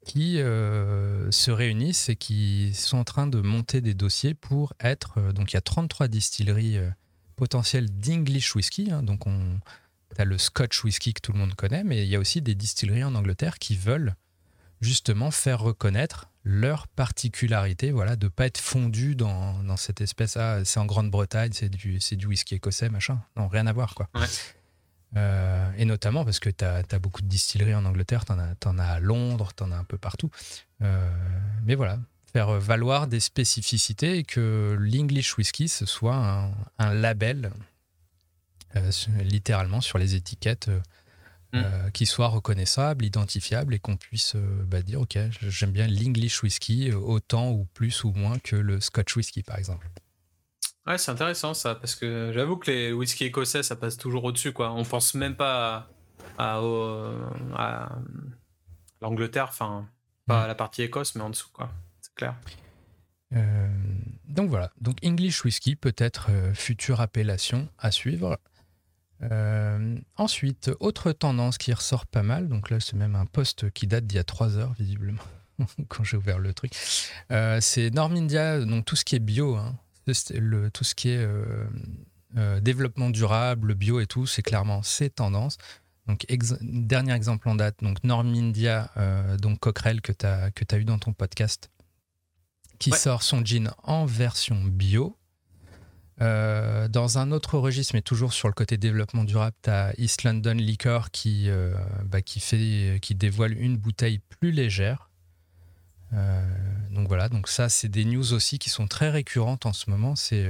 qui 0.05 0.37
se 0.37 1.51
réunissent 1.51 2.09
et 2.09 2.17
qui 2.17 2.73
sont 2.75 2.99
en 2.99 3.05
train 3.05 3.27
de 3.27 3.41
monter 3.41 3.81
des 3.81 3.95
dossiers 3.95 4.35
pour 4.35 4.73
être, 4.81 5.21
donc 5.33 5.53
il 5.53 5.55
y 5.55 5.57
a 5.57 5.63
33 5.63 6.09
distilleries 6.09 6.79
potentielles 7.37 7.91
d'English 7.91 8.55
whisky, 8.55 8.91
hein, 8.91 9.03
donc 9.03 9.27
on, 9.27 9.59
as 10.19 10.25
le 10.25 10.39
Scotch 10.39 10.85
whisky 10.85 11.13
que 11.13 11.21
tout 11.21 11.33
le 11.33 11.39
monde 11.39 11.55
connaît, 11.55 11.85
mais 11.85 12.03
il 12.05 12.09
y 12.09 12.17
a 12.17 12.21
aussi 12.21 12.43
des 12.43 12.55
distilleries 12.55 13.05
en 13.05 13.15
Angleterre 13.15 13.59
qui 13.59 13.77
veulent 13.77 14.15
justement 14.81 15.31
faire 15.31 15.61
reconnaître 15.61 16.29
leur 16.45 16.87
particularité, 16.89 17.91
voilà, 17.91 18.17
de 18.17 18.29
pas 18.29 18.47
être 18.47 18.59
fondu 18.59 19.17
dans, 19.17 19.77
cette 19.77 20.01
espèce, 20.01 20.37
ah, 20.37 20.65
c'est 20.65 20.79
en 20.79 20.85
Grande-Bretagne, 20.85 21.53
c'est 21.53 21.71
du, 21.71 22.27
whisky 22.27 22.57
écossais, 22.57 22.91
machin. 22.91 23.21
Non, 23.37 23.49
rien 23.49 23.67
à 23.67 23.73
voir, 23.73 23.95
quoi. 23.95 24.09
Euh, 25.17 25.71
et 25.77 25.85
notamment 25.85 26.25
parce 26.25 26.41
que 26.41 26.51
tu 26.51 26.65
as, 26.65 26.99
beaucoup 26.99 27.23
de 27.23 27.29
distilleries 27.29 27.75
en 27.75 27.85
Angleterre, 27.85 28.25
tu 28.25 28.33
en, 28.33 28.39
en, 28.39 28.79
as 28.79 28.85
à 28.85 29.01
Londres, 29.01 29.53
tu 29.57 29.63
en 29.63 29.71
as 29.71 29.77
un 29.77 29.85
peu 29.85 29.99
partout. 29.99 30.31
Euh, 30.83 31.09
mais 31.65 31.75
voilà, 31.75 31.99
faire 32.33 32.51
valoir 32.59 33.07
des 33.07 33.21
spécificités 33.21 34.19
et 34.19 34.25
que 34.25 34.77
l'English 34.79 35.39
whisky, 35.39 35.69
ce 35.69 35.87
soit 35.87 36.17
un, 36.17 36.51
un 36.79 36.93
label, 36.93 37.53
euh, 38.77 38.91
littéralement, 39.23 39.81
sur 39.81 39.99
les 39.99 40.15
étiquettes 40.15 40.71
Mm. 41.55 41.91
Qui 41.93 42.05
soit 42.05 42.27
reconnaissable, 42.27 43.05
identifiable 43.05 43.75
et 43.75 43.79
qu'on 43.79 43.97
puisse 43.97 44.35
bah, 44.35 44.83
dire 44.83 45.01
ok, 45.01 45.17
j'aime 45.41 45.71
bien 45.71 45.87
l'English 45.87 46.43
whisky 46.43 46.91
autant 46.91 47.53
ou 47.53 47.65
plus 47.75 48.03
ou 48.03 48.11
moins 48.11 48.41
que 48.41 48.57
le 48.57 48.81
Scotch 48.81 49.15
whisky 49.15 49.45
par 49.45 49.57
exemple. 49.57 49.89
Ouais, 50.87 50.99
c'est 50.99 51.11
intéressant 51.11 51.55
ça 51.55 51.75
parce 51.75 51.95
que 51.95 52.31
j'avoue 52.35 52.57
que 52.57 52.71
les 52.71 52.93
whisky 52.93 53.25
écossais 53.25 53.63
ça 53.63 53.77
passe 53.77 53.97
toujours 53.97 54.25
au-dessus 54.25 54.53
quoi. 54.53 54.73
On 54.73 54.85
pense 54.85 55.15
même 55.15 55.37
pas 55.37 55.89
à, 56.39 56.61
l'Angleterre, 59.01 59.47
enfin 59.49 59.89
pas 60.27 60.45
à 60.45 60.47
la 60.47 60.55
partie 60.55 60.83
Écosse 60.83 61.15
mais 61.15 61.23
en 61.23 61.31
dessous 61.31 61.49
quoi. 61.53 61.71
C'est 62.01 62.15
clair. 62.15 62.35
donc 64.29 64.51
voilà, 64.51 64.73
donc 64.81 64.99
English 65.05 65.45
whisky 65.45 65.75
peut 65.75 65.95
être 65.97 66.31
future 66.55 67.01
appellation 67.01 67.69
à 67.79 67.91
suivre. 67.91 68.39
Euh, 69.31 69.97
ensuite, 70.17 70.71
autre 70.81 71.13
tendance 71.13 71.59
qui 71.59 71.73
ressort 71.73 72.07
pas 72.07 72.23
mal, 72.23 72.49
donc 72.49 72.71
là 72.71 72.81
c'est 72.81 72.97
même 72.97 73.15
un 73.15 73.27
post 73.27 73.71
qui 73.71 73.87
date 73.87 74.07
d'il 74.07 74.17
y 74.17 74.19
a 74.19 74.25
trois 74.25 74.57
heures 74.57 74.75
visiblement, 74.79 75.23
quand 75.89 76.05
j'ai 76.05 76.17
ouvert 76.17 76.39
le 76.39 76.53
truc, 76.53 76.73
euh, 77.31 77.61
c'est 77.61 77.91
Normindia, 77.91 78.61
donc 78.61 78.85
tout 78.85 78.97
ce 78.97 79.05
qui 79.05 79.17
est 79.17 79.21
bio, 79.21 79.57
hein. 79.57 79.77
Le, 80.07 80.71
tout 80.71 80.85
ce 80.85 80.95
qui 80.95 81.11
est 81.11 81.27
euh, 82.37 82.61
développement 82.61 83.11
durable, 83.11 83.75
bio 83.75 84.01
et 84.01 84.07
tout, 84.07 84.27
c'est 84.27 84.43
clairement 84.43 84.83
ces 84.83 85.11
tendances. 85.11 85.59
Donc, 86.07 86.27
dernier 86.61 87.15
exemple 87.15 87.49
en 87.49 87.55
date, 87.55 87.77
donc 87.83 88.05
Normindia, 88.05 88.91
donc 89.41 89.61
Coquerel 89.61 90.03
que 90.03 90.13
tu 90.13 90.27
as, 90.27 90.51
que 90.51 90.65
as 90.71 90.79
eu 90.79 90.85
dans 90.85 90.99
ton 90.99 91.15
podcast, 91.15 91.71
qui 92.79 92.91
sort 92.91 93.23
son 93.23 93.43
jean 93.43 93.71
en 93.83 94.05
version 94.05 94.63
bio. 94.65 95.17
Euh, 96.21 96.87
dans 96.87 97.19
un 97.19 97.33
autre 97.33 97.59
registre, 97.59 97.95
mais 97.95 98.03
toujours 98.03 98.33
sur 98.33 98.47
le 98.47 98.55
côté 98.55 98.77
développement 98.77 99.25
durable, 99.25 99.57
tu 99.63 99.71
as 99.71 99.93
East 99.99 100.23
London 100.23 100.55
Liquor 100.55 101.11
qui, 101.11 101.49
euh, 101.49 101.75
bah, 102.05 102.23
qui, 102.23 102.39
fait, 102.39 102.99
qui 103.03 103.15
dévoile 103.15 103.59
une 103.59 103.77
bouteille 103.77 104.21
plus 104.21 104.53
légère. 104.53 105.11
Euh, 106.15 106.43
donc 106.91 107.09
voilà, 107.09 107.29
donc 107.29 107.49
ça, 107.49 107.69
c'est 107.69 107.89
des 107.89 108.05
news 108.05 108.33
aussi 108.33 108.59
qui 108.59 108.71
sont 108.71 108.87
très 108.87 109.11
récurrentes 109.11 109.67
en 109.67 109.73
ce 109.73 109.91
moment. 109.91 110.17
C'est 110.17 110.47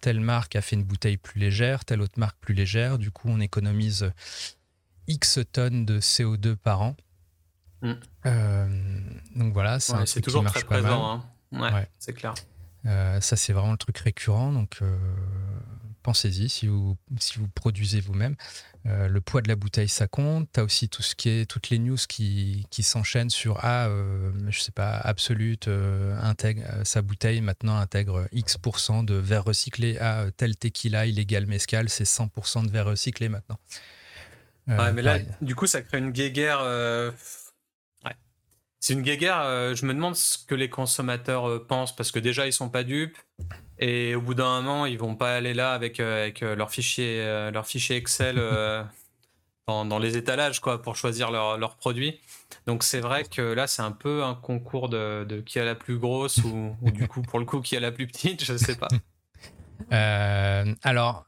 telle 0.00 0.20
marque 0.20 0.56
a 0.56 0.62
fait 0.62 0.76
une 0.76 0.84
bouteille 0.84 1.16
plus 1.16 1.38
légère, 1.40 1.84
telle 1.84 2.00
autre 2.00 2.18
marque 2.18 2.36
plus 2.40 2.54
légère. 2.54 2.98
Du 2.98 3.10
coup, 3.10 3.28
on 3.28 3.40
économise 3.40 4.10
X 5.06 5.40
tonnes 5.52 5.84
de 5.84 6.00
CO2 6.00 6.56
par 6.56 6.82
an. 6.82 6.96
Mm. 7.82 7.92
donc 9.36 9.52
voilà, 9.52 9.80
c'est 9.80 10.20
toujours 10.20 10.44
très 10.44 10.64
présent. 10.64 11.22
Hein. 11.52 11.70
Ouais, 11.72 11.88
c'est 11.98 12.12
clair. 12.12 12.34
Euh, 12.86 13.20
ça, 13.20 13.36
c'est 13.36 13.52
vraiment 13.52 13.72
le 13.72 13.78
truc 13.78 13.98
récurrent. 13.98 14.52
Donc, 14.52 14.78
euh, 14.82 14.96
pensez-y 16.02 16.48
si 16.48 16.66
vous, 16.66 16.96
si 17.18 17.38
vous 17.38 17.48
produisez 17.48 18.00
vous-même. 18.00 18.36
Euh, 18.86 19.08
le 19.08 19.20
poids 19.20 19.42
de 19.42 19.48
la 19.48 19.56
bouteille, 19.56 19.88
ça 19.88 20.06
compte. 20.06 20.48
Tu 20.52 20.60
as 20.60 20.64
aussi 20.64 20.88
tout 20.88 21.02
ce 21.02 21.14
qui 21.14 21.28
est, 21.28 21.46
toutes 21.46 21.70
les 21.70 21.78
news 21.78 21.98
qui, 22.08 22.66
qui 22.70 22.82
s'enchaînent 22.82 23.30
sur 23.30 23.58
Ah, 23.62 23.88
je 24.48 24.60
sais 24.60 24.72
pas, 24.72 24.96
Absolute 24.96 25.68
intègre, 25.68 26.64
sa 26.84 27.02
bouteille 27.02 27.40
maintenant 27.40 27.76
intègre 27.76 28.26
X% 28.32 29.04
de 29.04 29.14
verre 29.14 29.44
recyclé. 29.44 29.98
Ah, 30.00 30.26
tel 30.36 30.56
tequila 30.56 31.06
illégal 31.06 31.46
mescal, 31.46 31.88
c'est 31.88 32.04
100% 32.04 32.66
de 32.66 32.70
verre 32.70 32.86
recyclé 32.86 33.28
maintenant. 33.28 33.58
ouais, 34.68 34.92
mais 34.92 35.02
là, 35.02 35.18
du 35.42 35.54
coup, 35.54 35.66
ça 35.66 35.82
crée 35.82 35.98
une 35.98 36.10
guéguerre 36.10 36.62
c'est 38.80 38.94
une 38.94 39.02
guéguerre. 39.02 39.40
Euh, 39.42 39.74
je 39.74 39.84
me 39.84 39.92
demande 39.94 40.16
ce 40.16 40.38
que 40.38 40.54
les 40.54 40.70
consommateurs 40.70 41.48
euh, 41.48 41.64
pensent 41.64 41.94
parce 41.94 42.10
que 42.10 42.18
déjà 42.18 42.46
ils 42.46 42.52
sont 42.52 42.70
pas 42.70 42.82
dupes 42.82 43.18
et 43.80 44.14
au 44.14 44.20
bout 44.20 44.34
d'un 44.34 44.60
moment 44.60 44.86
ils 44.86 44.98
vont 44.98 45.16
pas 45.16 45.34
aller 45.34 45.54
là 45.54 45.72
avec, 45.72 45.98
euh, 45.98 46.22
avec 46.22 46.40
leur 46.42 46.70
fichier 46.70 47.50
leur 47.52 47.66
fichier 47.66 47.96
Excel 47.96 48.36
dans, 49.66 49.98
les 49.98 50.16
étalages 50.16 50.60
quoi 50.60 50.80
pour 50.82 50.96
choisir 50.96 51.30
leurs 51.30 51.58
leur 51.58 51.76
produits. 51.76 52.20
Donc 52.66 52.84
c'est 52.84 53.00
vrai 53.00 53.24
que 53.24 53.42
là 53.42 53.66
c'est 53.66 53.82
un 53.82 53.92
peu 53.92 54.22
un 54.22 54.34
concours 54.34 54.88
de, 54.88 55.24
de, 55.24 55.40
qui 55.40 55.58
a 55.58 55.64
la 55.64 55.74
plus 55.74 55.98
grosse 55.98 56.38
ou, 56.38 56.76
ou, 56.82 56.90
du 56.90 57.08
coup 57.08 57.22
pour 57.22 57.38
le 57.38 57.44
coup 57.44 57.60
qui 57.60 57.76
a 57.76 57.80
la 57.80 57.90
plus 57.90 58.06
petite, 58.06 58.44
je 58.44 58.56
sais 58.56 58.76
pas. 58.76 58.88
alors 60.82 61.24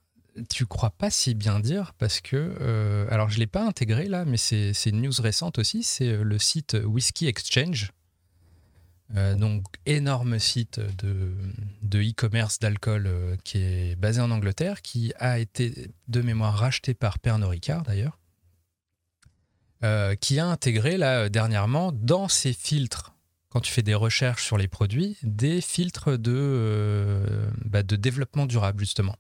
tu 0.49 0.67
crois 0.67 0.91
pas 0.91 1.11
si 1.11 1.35
bien 1.35 1.61
dire 1.61 1.93
parce 1.99 2.21
que, 2.21 2.57
euh, 2.61 3.07
alors 3.11 3.31
je 3.31 3.39
l'ai 3.39 3.47
pas 3.47 3.65
intégré 3.65 4.07
là, 4.07 4.25
mais 4.25 4.37
c'est 4.37 4.73
une 4.87 5.03
news 5.03 5.13
récente 5.19 5.59
aussi, 5.59 5.83
c'est 5.83 6.09
euh, 6.09 6.23
le 6.23 6.39
site 6.39 6.77
Whiskey 6.85 7.27
Exchange. 7.27 7.93
Euh, 9.15 9.35
donc 9.35 9.67
énorme 9.85 10.39
site 10.39 10.81
de 10.81 12.01
e-commerce 12.01 12.59
d'alcool 12.59 13.37
qui 13.45 13.59
est 13.59 13.97
basé 13.97 14.21
en 14.21 14.31
Angleterre, 14.31 14.81
qui 14.81 15.13
a 15.19 15.39
été 15.39 15.91
de 16.09 16.23
mémoire 16.23 16.55
racheté 16.57 16.95
par 16.95 17.19
Pernod 17.19 17.51
Ricard 17.51 17.83
d'ailleurs, 17.83 18.19
qui 20.21 20.39
a 20.39 20.47
intégré 20.47 20.97
là 20.97 21.29
dernièrement 21.29 21.91
dans 21.93 22.29
ses 22.29 22.53
filtres 22.53 23.15
quand 23.49 23.61
tu 23.61 23.73
fais 23.73 23.83
des 23.83 23.95
recherches 23.95 24.45
sur 24.45 24.57
les 24.57 24.69
produits, 24.69 25.19
des 25.23 25.61
filtres 25.61 26.17
de, 26.17 27.21
bah, 27.67 27.83
de 27.83 27.97
développement 27.97 28.47
durable, 28.47 28.81
justement 28.81 29.17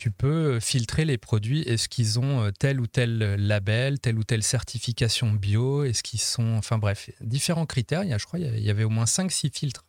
tu 0.00 0.10
peux 0.10 0.58
filtrer 0.60 1.04
les 1.04 1.18
produits. 1.18 1.60
Est-ce 1.60 1.88
qu'ils 1.88 2.18
ont 2.18 2.42
euh, 2.42 2.50
tel 2.58 2.80
ou 2.80 2.86
tel 2.86 3.18
label, 3.18 4.00
telle 4.00 4.18
ou 4.18 4.24
telle 4.24 4.42
certification 4.42 5.30
bio? 5.30 5.84
Est-ce 5.84 6.02
qu'ils 6.02 6.20
sont. 6.20 6.54
Enfin 6.56 6.78
bref, 6.78 7.10
différents 7.20 7.66
critères. 7.66 8.02
Il 8.02 8.08
y 8.08 8.14
a, 8.14 8.18
je 8.18 8.24
crois 8.24 8.38
il 8.38 8.64
y 8.64 8.70
avait 8.70 8.84
au 8.84 8.88
moins 8.88 9.04
5-6 9.04 9.52
filtres 9.52 9.84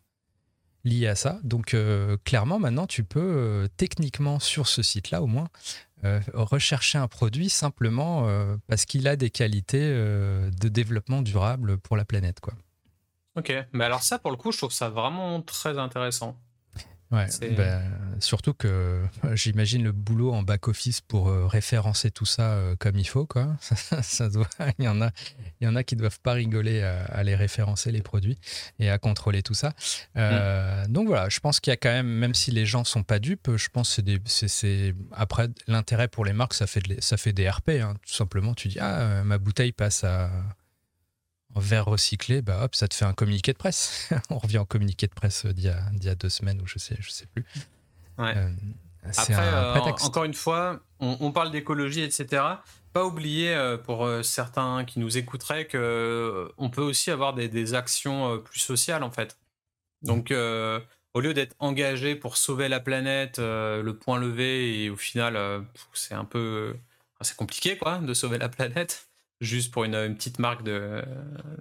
liés 0.84 1.08
à 1.08 1.16
ça. 1.16 1.40
Donc 1.44 1.74
euh, 1.74 2.18
clairement, 2.26 2.60
maintenant, 2.60 2.88
tu 2.88 3.06
peux 3.06 3.20
euh, 3.22 3.68
techniquement, 3.78 4.40
sur 4.40 4.68
ce 4.68 4.84
site-là 4.84 5.24
au 5.24 5.28
moins, 5.28 5.48
rechercher 6.34 6.98
un 6.98 7.08
produit 7.08 7.48
simplement 7.52 8.28
parce 8.68 8.86
qu'il 8.86 9.08
a 9.08 9.16
des 9.16 9.30
qualités 9.30 9.88
de 9.88 10.68
développement 10.68 11.22
durable 11.22 11.78
pour 11.78 11.96
la 11.96 12.06
planète. 12.06 12.40
Quoi. 12.40 12.56
Ok, 13.36 13.54
mais 13.72 13.86
alors 13.86 14.02
ça, 14.02 14.18
pour 14.18 14.32
le 14.32 14.38
coup, 14.38 14.52
je 14.52 14.58
trouve 14.58 14.72
ça 14.72 14.90
vraiment 14.90 15.44
très 15.44 15.78
intéressant. 15.78 16.40
Ouais, 17.12 17.28
ben, 17.42 17.82
surtout 18.20 18.54
que 18.54 19.02
j'imagine 19.34 19.84
le 19.84 19.92
boulot 19.92 20.32
en 20.32 20.44
back-office 20.44 21.02
pour 21.02 21.28
euh, 21.28 21.46
référencer 21.46 22.10
tout 22.10 22.26
ça 22.26 22.54
euh, 22.54 22.76
comme 22.80 22.98
il 22.98 23.08
faut. 23.08 23.26
Quoi. 23.26 23.58
ça 24.02 24.30
doit, 24.30 24.48
il, 24.80 24.86
y 24.86 24.88
en 24.88 25.02
a, 25.02 25.12
il 25.60 25.66
y 25.66 25.68
en 25.68 25.76
a 25.76 25.84
qui 25.84 25.96
ne 25.96 26.00
doivent 26.00 26.22
pas 26.22 26.34
rigoler 26.34 26.82
à, 26.84 27.04
à, 27.04 27.24
les 27.24 27.36
référencer, 27.36 27.92
les 27.92 28.02
produits, 28.02 28.38
et 28.80 28.90
à 28.90 28.98
contrôler 28.98 29.44
tout 29.44 29.54
ça. 29.54 29.74
Euh, 30.16 30.86
mm. 30.86 30.92
Donc 30.92 31.08
voilà, 31.08 31.28
je 31.28 31.40
pense 31.42 31.60
qu'il 31.60 31.72
y 31.72 31.74
a 31.74 31.78
quand 31.78 31.90
même, 31.90 32.08
même 32.08 32.34
si 32.34 32.52
les 32.52 32.66
gens 32.66 32.86
sont 32.86 33.04
pas 33.04 33.20
dupes, 33.20 33.58
je 33.58 33.68
pense 33.70 33.98
que 33.98 34.48
c'est 34.48 34.96
après 35.12 35.50
l'intérêt 35.68 36.08
pour 36.08 36.24
les 36.24 36.34
marques, 36.34 36.54
ça 36.54 36.66
fait, 36.66 36.82
ça 37.02 37.18
fait 37.18 37.34
des 37.34 37.50
RP. 37.50 37.72
Hein. 37.72 37.96
Tout 38.06 38.14
simplement, 38.14 38.54
tu 38.54 38.70
dis, 38.70 38.80
ah, 38.80 39.24
ma 39.26 39.38
bouteille 39.38 39.74
passe 39.74 40.06
à 40.06 40.30
en 41.56 41.60
verre 41.60 41.86
recyclé, 41.86 42.42
bah 42.42 42.64
hop, 42.64 42.76
ça 42.76 42.88
te 42.88 42.94
fait 42.94 43.06
un 43.06 43.14
communiqué 43.14 43.54
de 43.54 43.58
presse. 43.58 44.10
on 44.30 44.38
revient 44.38 44.60
au 44.60 44.66
communiqué 44.66 45.08
de 45.08 45.14
presse 45.14 45.46
d'il 45.46 45.66
y, 45.66 46.10
a 46.10 46.16
deux 46.16 46.30
semaines 46.30 46.62
ou 46.62 46.68
je 46.68 46.80
sais, 46.80 46.98
je 47.00 47.10
sais 47.10 47.26
plus. 47.26 47.46
Ouais. 48.18 48.34
Euh, 48.36 48.50
Après, 49.18 49.34
euh, 49.36 49.74
encore 50.04 50.24
une 50.24 50.34
fois, 50.34 50.80
on, 51.00 51.32
parle 51.32 51.52
d'écologie, 51.52 52.02
etc. 52.04 52.44
Pas 52.94 53.06
oublier 53.06 53.54
euh, 53.54 53.78
pour 53.78 54.08
certains 54.24 54.86
qui 54.86 55.00
nous 55.00 55.18
écouteraient 55.18 55.66
que 55.66 56.52
on 56.58 56.70
peut 56.70 56.84
aussi 56.84 57.10
avoir 57.10 57.34
des, 57.34 57.74
actions 57.74 58.40
plus 58.40 58.60
sociales 58.60 59.04
en 59.04 59.12
fait. 59.12 59.38
Donc, 60.04 60.32
au 61.14 61.20
lieu 61.20 61.34
d'être 61.34 61.56
engagé 61.60 62.16
pour 62.16 62.38
sauver 62.38 62.70
la 62.70 62.80
planète, 62.80 63.40
le 63.40 63.92
point 63.92 64.20
levé 64.20 64.84
et 64.84 64.90
au 64.90 64.98
final, 64.98 65.66
c'est 65.94 66.14
un 66.14 66.26
peu, 66.26 66.76
c'est 67.22 67.36
compliqué 67.36 67.78
quoi 67.78 67.98
de 67.98 68.14
sauver 68.14 68.38
la 68.38 68.50
planète 68.50 69.11
juste 69.42 69.74
pour 69.74 69.84
une, 69.84 70.16
petite 70.16 70.40
marque 70.40 70.64
de, 70.64 71.04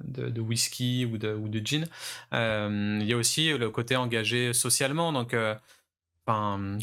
de, 0.07 0.41
whisky 0.41 1.09
ou 1.11 1.19
de, 1.19 1.35
ou 1.35 1.49
de 1.49 1.61
gin. 1.65 1.87
Euh, 2.33 2.99
il 3.01 3.07
y 3.07 3.13
a 3.13 3.17
aussi 3.17 3.57
le 3.57 3.71
côté 3.71 3.97
engagé 3.97 4.53
socialement. 4.53 5.13
Donc, 5.13 5.35
euh, 5.35 5.55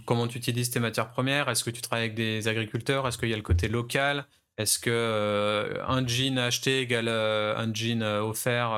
comment 0.06 0.28
tu 0.28 0.38
utilises 0.38 0.72
tes 0.72 0.80
matières 0.80 1.10
premières? 1.10 1.50
Est-ce 1.50 1.64
que 1.64 1.70
tu 1.70 1.82
travailles 1.82 2.06
avec 2.06 2.16
des 2.16 2.48
agriculteurs? 2.48 3.08
Est-ce 3.08 3.18
qu'il 3.18 3.30
y 3.30 3.34
a 3.34 3.38
le 3.38 3.44
côté 3.44 3.70
local? 3.70 4.26
Est-ce 4.58 4.80
que 4.80 4.90
euh, 4.92 5.86
un 5.88 6.06
jean 6.06 6.40
acheté 6.40 6.82
égale 6.82 7.10
un 7.10 7.72
jean 7.74 8.02
offert 8.02 8.72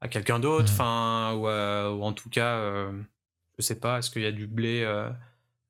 à 0.00 0.08
quelqu'un 0.08 0.40
d'autre? 0.40 0.70
Mmh. 0.70 0.74
Enfin, 0.74 1.32
ou, 1.34 1.46
ou, 1.46 2.04
en 2.04 2.12
tout 2.12 2.28
cas, 2.28 2.60
je 3.56 3.62
sais 3.62 3.78
pas, 3.78 3.98
est-ce 3.98 4.10
qu'il 4.10 4.22
y 4.22 4.26
a 4.26 4.32
du 4.32 4.48
blé 4.48 4.84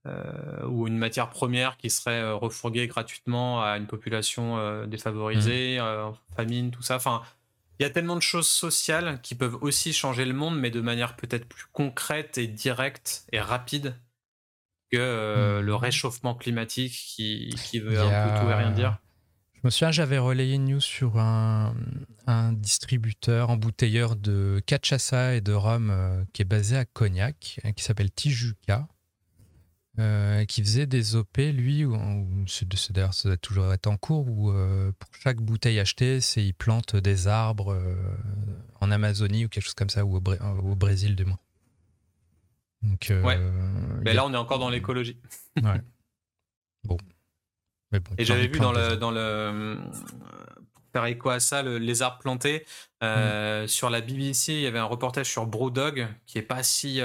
euh, 0.05 0.67
ou 0.67 0.89
une 0.89 0.99
matière 0.99 1.31
première 1.31 1.77
qui 1.77 1.89
serait 1.89 2.21
euh, 2.21 2.35
refourguée 2.35 2.89
gratuitement 2.89 3.63
à 3.63 3.77
une 3.77 3.87
population 3.87 4.59
euh, 4.59 4.85
défavorisée, 4.85 5.79
mmh. 5.81 6.35
famine, 6.35 6.71
tout 6.73 6.83
ça. 6.83 6.97
Enfin, 6.97 7.23
il 7.79 7.85
y 7.85 7.87
a 7.87 7.91
tellement 7.91 8.17
de 8.17 8.23
choses 8.23 8.49
sociales 8.49 9.21
qui 9.23 9.37
peuvent 9.37 9.59
aussi 9.61 9.93
changer 9.93 10.25
le 10.25 10.33
monde, 10.33 10.59
mais 10.59 10.71
de 10.73 10.81
manière 10.81 11.15
peut-être 11.15 11.47
plus 11.47 11.67
concrète 11.71 12.37
et 12.37 12.49
directe 12.49 13.27
et 13.31 13.39
rapide 13.39 13.95
que 14.91 14.99
mmh. 14.99 15.61
le 15.61 15.75
réchauffement 15.77 16.35
climatique 16.35 16.93
qui, 16.93 17.55
qui 17.65 17.79
veut 17.79 18.01
un 18.01 18.29
peu 18.29 18.41
tout 18.41 18.51
et 18.51 18.55
rien 18.55 18.73
dire. 18.73 18.99
Je 19.55 19.61
me 19.63 19.71
souviens, 19.71 19.93
j'avais 19.93 20.19
relayé 20.19 20.57
une 20.57 20.65
news 20.65 20.81
sur 20.81 21.19
un, 21.19 21.77
un 22.27 22.53
distributeur 22.53 23.51
embouteilleur 23.51 24.17
de 24.17 24.61
cachaça 24.67 25.37
et 25.37 25.41
de 25.41 25.53
rhum 25.53 26.27
qui 26.33 26.43
est 26.43 26.45
basé 26.45 26.77
à 26.77 26.85
Cognac, 26.85 27.61
qui 27.77 27.85
s'appelle 27.85 28.11
Tijuca. 28.11 28.89
Euh, 29.99 30.47
qui 30.47 30.63
faisait 30.63 30.87
des 30.87 31.17
OP, 31.17 31.37
lui, 31.37 31.85
d'ailleurs 32.91 33.13
ça 33.13 33.29
doit 33.29 33.37
toujours 33.37 33.75
être 33.75 33.87
en 33.89 33.99
cours, 33.99 34.27
où 34.27 34.51
euh, 34.51 34.91
pour 34.99 35.11
chaque 35.23 35.37
bouteille 35.37 35.79
achetée, 35.79 36.23
c'est 36.23 36.43
il 36.43 36.55
plante 36.55 36.97
des 36.97 37.29
arbres 37.29 37.75
euh, 37.75 37.95
en 38.81 38.91
Amazonie 38.91 39.45
ou 39.45 39.49
quelque 39.51 39.65
chose 39.65 39.75
comme 39.75 39.91
ça, 39.91 40.07
ou 40.07 40.17
au, 40.17 40.75
Brésil 40.77 41.15
du 41.15 41.27
moins. 41.27 41.39
Donc, 42.81 43.09
ouais. 43.11 43.39
Mais 44.03 44.15
là, 44.15 44.25
on 44.25 44.33
est 44.33 44.37
encore 44.37 44.59
dans 44.59 44.71
l'écologie. 44.71 45.19
ouais. 45.63 45.81
Bon. 46.85 46.97
Mais 47.93 48.01
bon. 48.01 48.13
Et 48.19 48.25
j'avais 48.25 48.49
vu 48.49 48.59
dans 48.59 48.73
le, 48.73 48.97
dans 48.97 49.13
le, 49.13 49.79
pour 50.73 50.83
faire 50.93 51.05
écho 51.05 51.29
à 51.29 51.39
ça, 51.39 51.63
les 51.63 52.03
arbres 52.03 52.19
plantés, 52.19 52.67
mm. 53.01 53.69
sur 53.69 53.89
la 53.89 54.01
BBC, 54.01 54.55
il 54.55 54.61
y 54.63 54.67
avait 54.67 54.81
un 54.81 54.85
reportage 54.85 55.31
sur 55.31 55.47
Brewdog 55.47 56.09
qui 56.27 56.39
est 56.39 56.43
pas 56.43 56.65
si 56.65 57.01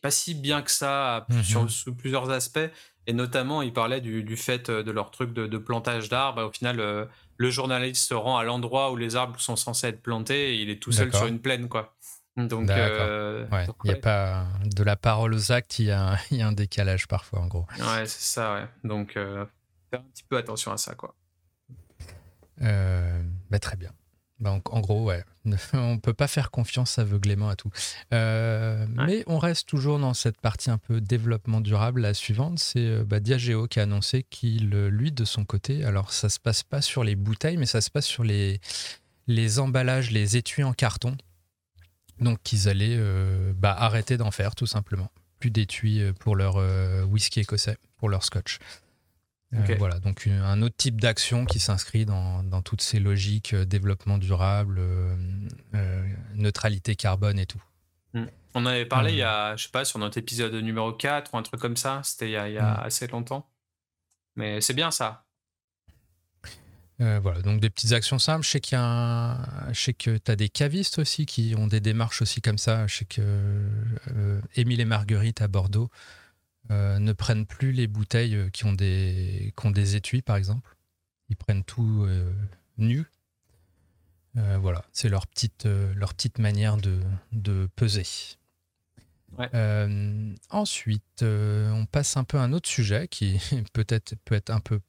pas 0.00 0.10
si 0.10 0.34
bien 0.34 0.62
que 0.62 0.70
ça 0.70 1.26
mhm. 1.28 1.42
sur, 1.42 1.70
sous 1.70 1.94
plusieurs 1.94 2.30
aspects. 2.30 2.70
Et 3.06 3.12
notamment, 3.12 3.62
il 3.62 3.72
parlait 3.72 4.00
du, 4.00 4.36
fait 4.36 4.68
euh, 4.68 4.82
de 4.82 4.90
leur 4.90 5.10
truc 5.10 5.32
de, 5.32 5.58
plantage 5.58 6.08
d'arbres. 6.08 6.44
Au 6.44 6.52
final, 6.52 6.80
euh, 6.80 7.06
le 7.38 7.50
journaliste 7.50 8.08
se 8.08 8.14
rend 8.14 8.36
à 8.36 8.44
l'endroit 8.44 8.92
où 8.92 8.96
les 8.96 9.16
arbres 9.16 9.40
sont 9.40 9.56
censés 9.56 9.88
être 9.88 10.02
plantés 10.02 10.54
et 10.54 10.62
il 10.62 10.70
est 10.70 10.80
tout 10.80 10.92
seul 10.92 11.12
sur 11.12 11.26
une 11.26 11.40
plaine, 11.40 11.68
quoi. 11.68 11.94
Donc, 12.36 12.70
euh, 12.70 13.46
il 13.84 13.90
y 13.90 13.92
a 13.92 13.96
pas 13.96 14.46
de 14.64 14.82
la 14.84 14.96
parole 14.96 15.34
aux 15.34 15.52
actes, 15.52 15.78
il 15.78 15.86
y, 15.86 15.90
a 15.90 16.12
un, 16.12 16.18
il 16.30 16.38
y 16.38 16.42
a 16.42 16.46
un 16.46 16.52
décalage 16.52 17.08
parfois, 17.08 17.40
en 17.40 17.48
gros. 17.48 17.66
Ouais, 17.78 18.06
c'est 18.06 18.22
ça, 18.22 18.54
ouais. 18.54 18.68
Donc, 18.84 19.14
faire 19.14 19.48
un 19.94 20.10
petit 20.12 20.24
peu 20.28 20.36
attention 20.36 20.70
à 20.72 20.76
ça, 20.76 20.94
quoi. 20.94 21.14
Bah, 22.58 23.58
très 23.60 23.76
bien. 23.76 23.90
Donc, 24.40 24.72
en 24.72 24.80
gros, 24.80 25.04
ouais, 25.04 25.22
on 25.74 25.98
peut 25.98 26.14
pas 26.14 26.28
faire 26.28 26.50
confiance 26.50 26.98
aveuglément 26.98 27.48
à 27.48 27.56
tout. 27.56 27.70
Euh, 28.12 28.86
mais 29.06 29.22
on 29.26 29.38
reste 29.38 29.68
toujours 29.68 29.98
dans 29.98 30.14
cette 30.14 30.40
partie 30.40 30.70
un 30.70 30.78
peu 30.78 31.00
développement 31.00 31.60
durable. 31.60 32.00
La 32.00 32.14
suivante, 32.14 32.58
c'est 32.58 32.86
euh, 32.86 33.04
bah, 33.04 33.20
Diageo 33.20 33.66
qui 33.66 33.80
a 33.80 33.82
annoncé 33.82 34.24
qu'il, 34.28 34.70
lui, 34.70 35.12
de 35.12 35.24
son 35.24 35.44
côté, 35.44 35.84
alors 35.84 36.12
ça 36.12 36.28
se 36.28 36.40
passe 36.40 36.62
pas 36.62 36.80
sur 36.80 37.04
les 37.04 37.16
bouteilles, 37.16 37.58
mais 37.58 37.66
ça 37.66 37.80
se 37.80 37.90
passe 37.90 38.06
sur 38.06 38.24
les, 38.24 38.60
les 39.26 39.58
emballages, 39.58 40.10
les 40.10 40.36
étuis 40.36 40.64
en 40.64 40.72
carton. 40.72 41.16
Donc, 42.18 42.38
qu'ils 42.42 42.68
allaient 42.68 42.96
euh, 42.98 43.52
bah, 43.54 43.74
arrêter 43.78 44.16
d'en 44.16 44.30
faire, 44.30 44.54
tout 44.54 44.66
simplement. 44.66 45.10
Plus 45.38 45.50
d'étuis 45.50 46.02
pour 46.18 46.36
leur 46.36 46.56
whisky 47.08 47.40
écossais, 47.40 47.78
pour 47.96 48.10
leur 48.10 48.24
scotch. 48.24 48.58
Euh, 49.52 49.74
voilà, 49.78 49.98
donc 49.98 50.28
un 50.28 50.62
autre 50.62 50.76
type 50.76 51.00
d'action 51.00 51.44
qui 51.44 51.58
s'inscrit 51.58 52.06
dans, 52.06 52.44
dans, 52.44 52.62
toutes 52.62 52.82
ces 52.82 53.00
logiques 53.00 53.52
euh, 53.52 53.64
développement 53.64 54.16
durable, 54.16 54.78
euh, 54.78 56.06
neutralité 56.34 56.94
carbone 56.94 57.38
et 57.38 57.46
tout. 57.46 57.62
Hmm. 58.14 58.26
On 58.54 58.64
avait 58.64 58.86
parlé 58.86 59.12
il 59.12 59.18
y 59.18 59.22
a, 59.22 59.56
je 59.56 59.64
sais 59.64 59.70
pas, 59.70 59.84
sur 59.84 59.98
notre 59.98 60.18
épisode 60.18 60.54
numéro 60.54 60.92
4 60.92 61.34
ou 61.34 61.38
un 61.38 61.42
truc 61.42 61.60
comme 61.60 61.76
ça, 61.76 62.00
c'était 62.04 62.28
il 62.28 62.32
y 62.32 62.36
a, 62.36 62.48
il 62.48 62.54
y 62.54 62.58
a 62.58 62.74
hmm. 62.74 62.84
assez 62.84 63.06
longtemps. 63.08 63.48
Mais 64.36 64.60
c'est 64.60 64.74
bien 64.74 64.92
ça. 64.92 65.24
voilà, 66.98 67.42
donc 67.42 67.60
des 67.60 67.70
petites 67.70 67.92
actions 67.92 68.20
simples. 68.20 68.44
Je 68.44 68.50
sais 68.50 68.60
qu'il 68.60 68.78
y 68.78 68.80
a 68.80 69.36
je 69.72 69.80
sais 69.80 69.94
que 69.94 70.16
tu 70.16 70.30
as 70.30 70.36
des 70.36 70.48
cavistes 70.48 71.00
aussi 71.00 71.26
qui 71.26 71.54
ont 71.58 71.66
des 71.66 71.80
démarches 71.80 72.22
aussi 72.22 72.40
comme 72.40 72.58
ça. 72.58 72.86
Je 72.86 72.98
sais 72.98 73.04
que 73.04 73.66
Émile 74.54 74.80
et 74.80 74.84
Marguerite 74.84 75.42
à 75.42 75.48
Bordeaux 75.48 75.90
ne 76.70 77.12
prennent 77.12 77.46
plus 77.46 77.72
les 77.72 77.86
bouteilles 77.86 78.36
euh, 78.36 78.48
qui 78.50 78.64
ont 78.64 78.72
des, 78.72 79.52
qui 79.56 79.66
ont 79.66 79.70
des 79.70 79.96
étuis, 79.96 80.22
par 80.22 80.36
exemple. 80.36 80.76
Ils 81.28 81.36
prennent 81.36 81.64
tout 81.64 82.04
euh, 82.06 82.32
nu. 82.78 83.04
voilà, 84.34 84.84
c'est 84.92 85.08
leur 85.08 85.26
petite, 85.26 85.66
leur 85.66 86.14
petite 86.14 86.38
manière 86.38 86.76
de, 86.76 87.00
de 87.32 87.68
peser. 87.76 88.04
ensuite, 90.50 91.22
on 91.22 91.86
passe 91.90 92.16
un 92.16 92.24
peu 92.24 92.38
à 92.38 92.42
un 92.42 92.52
autre 92.52 92.68
sujet 92.68 93.06
qui 93.08 93.40
peut-être 93.72 94.14
peut 94.24 94.34
être 94.34 94.50
un 94.50 94.60
peu 94.60 94.80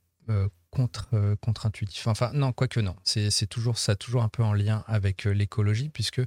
contre, 0.72 1.36
contre-intuitif. 1.42 2.08
Enfin, 2.08 2.32
non, 2.34 2.54
quoique 2.54 2.80
non. 2.80 2.96
C'est 3.04 3.48
toujours 3.48 3.78
ça, 3.78 3.96
toujours 3.96 4.24
un 4.24 4.30
peu 4.30 4.44
en 4.44 4.54
lien 4.54 4.84
avec 4.88 5.26
l'écologie, 5.26 5.90
puisque 5.90 6.22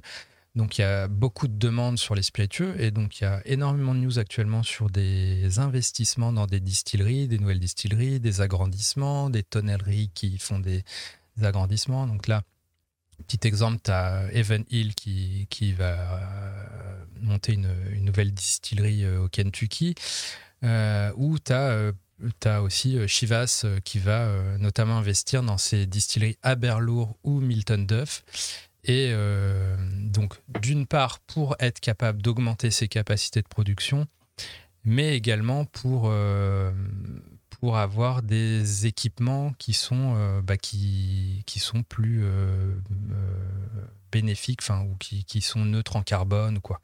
donc 0.55 0.77
il 0.77 0.81
y 0.81 0.83
a 0.85 1.07
beaucoup 1.07 1.47
de 1.47 1.57
demandes 1.57 1.99
sur 1.99 2.15
les 2.15 2.23
spiritueux 2.23 2.79
et 2.79 2.91
donc 2.91 3.19
il 3.19 3.25
y 3.25 3.27
a 3.27 3.41
énormément 3.45 3.93
de 3.93 3.99
news 3.99 4.19
actuellement 4.19 4.63
sur 4.63 4.89
des 4.89 5.59
investissements 5.59 6.31
dans 6.31 6.47
des 6.47 6.61
distilleries, 6.61 7.27
des 7.27 7.39
nouvelles 7.39 7.59
distilleries, 7.59 8.21
des 8.21 8.39
agrandissements, 8.39 9.29
des 9.29 9.43
tonnelleries 9.43 10.11
qui 10.13 10.37
font 10.37 10.59
des 10.59 10.83
agrandissements. 11.41 12.07
Donc 12.07 12.27
là, 12.27 12.43
petit 13.27 13.47
exemple, 13.47 13.79
tu 13.83 13.91
as 13.91 14.29
Evan 14.31 14.63
Hill 14.69 14.95
qui, 14.95 15.73
va 15.73 15.91
euh, 15.91 17.05
monter 17.19 17.53
une, 17.53 18.03
nouvelle 18.03 18.33
distillerie 18.33 19.03
euh, 19.03 19.23
au 19.23 19.27
Kentucky, 19.27 19.93
euh, 20.63 21.11
ou 21.17 21.37
tu 21.39 21.51
as 21.53 22.61
aussi 22.61 22.97
Chivas 23.07 23.65
qui 23.83 23.99
va 23.99 24.57
notamment 24.57 24.97
investir 24.97 25.43
dans 25.43 25.57
ces 25.57 25.85
distilleries 25.85 26.37
Aberlour 26.43 27.17
ou 27.23 27.41
Milton 27.41 27.85
Duff 27.85 28.23
Et 28.87 29.13
donc, 30.11 30.35
d'une 30.61 30.85
part, 30.85 31.19
pour 31.19 31.55
être 31.59 31.79
capable 31.79 32.21
d'augmenter 32.21 32.69
ses 32.69 32.87
capacités 32.87 33.41
de 33.41 33.47
production, 33.47 34.05
mais 34.83 35.17
également 35.17 35.65
pour, 35.65 36.13
pour 37.49 37.77
avoir 37.77 38.21
des 38.21 38.85
équipements 38.85 39.53
qui 39.57 39.73
sont, 39.73 40.39
bah, 40.43 40.57
qui, 40.57 41.41
qui 41.47 41.59
sont 41.59 41.81
plus 41.81 42.23
bénéfiques, 44.11 44.61
ou 44.69 44.95
qui, 44.99 45.25
qui, 45.25 45.41
sont 45.41 45.65
neutres 45.65 45.95
en 45.95 46.03
carbone, 46.03 46.59
quoi. 46.59 46.79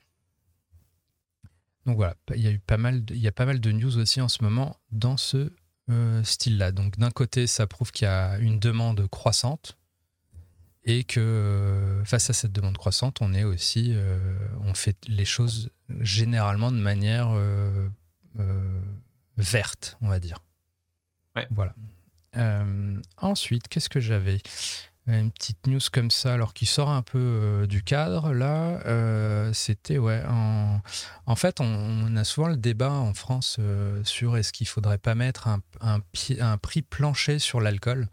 Donc 1.85 1.95
voilà, 1.95 2.15
il 2.35 2.41
y 2.41 2.47
a 2.47 2.51
eu 2.51 2.59
pas 2.59 2.77
mal, 2.77 3.03
de, 3.03 3.15
il 3.15 3.21
y 3.21 3.27
a 3.27 3.31
pas 3.31 3.45
mal 3.45 3.59
de 3.59 3.71
news 3.71 3.97
aussi 3.97 4.21
en 4.21 4.27
ce 4.27 4.43
moment 4.43 4.77
dans 4.91 5.17
ce 5.17 5.51
euh, 5.89 6.23
style-là. 6.23 6.71
Donc 6.71 6.97
d'un 6.97 7.09
côté, 7.09 7.47
ça 7.47 7.65
prouve 7.65 7.91
qu'il 7.91 8.05
y 8.05 8.09
a 8.09 8.37
une 8.37 8.59
demande 8.59 9.07
croissante 9.07 9.77
et 10.83 11.03
que 11.03 11.19
euh, 11.19 12.03
face 12.05 12.29
à 12.29 12.33
cette 12.33 12.51
demande 12.51 12.77
croissante, 12.77 13.21
on 13.21 13.33
est 13.33 13.43
aussi, 13.43 13.91
euh, 13.93 14.17
on 14.61 14.73
fait 14.73 14.97
les 15.07 15.25
choses 15.25 15.71
généralement 15.99 16.71
de 16.71 16.77
manière 16.77 17.31
verte, 19.37 19.97
on 20.01 20.07
va 20.07 20.19
dire. 20.19 20.39
Ouais. 21.35 21.47
Voilà. 21.51 21.73
ensuite, 23.17 23.67
qu'est-ce 23.67 23.89
que 23.89 23.99
j'avais? 23.99 24.39
Une 25.07 25.31
petite 25.31 25.65
news 25.65 25.79
comme 25.91 26.11
ça, 26.11 26.33
alors 26.33 26.53
qui 26.53 26.67
sort 26.67 26.89
un 26.89 27.01
peu 27.01 27.17
euh, 27.17 27.65
du 27.65 27.81
cadre, 27.83 28.33
là, 28.33 28.81
euh, 28.85 29.51
c'était, 29.51 29.97
ouais, 29.97 30.21
en, 30.29 30.79
en 31.25 31.35
fait, 31.35 31.59
on, 31.59 32.15
a 32.15 32.23
souvent 32.23 32.47
le 32.47 32.55
débat 32.55 32.91
en 32.91 33.15
France 33.15 33.57
euh, 33.59 34.03
sur 34.03 34.37
est-ce 34.37 34.53
qu'il 34.53 34.67
faudrait 34.67 34.99
pas 34.99 35.15
mettre 35.15 35.47
un, 35.47 35.61
un, 35.81 36.01
un 36.39 36.57
prix 36.57 36.83
plancher 36.83 37.39
sur 37.39 37.61
l'alcool, 37.61 38.09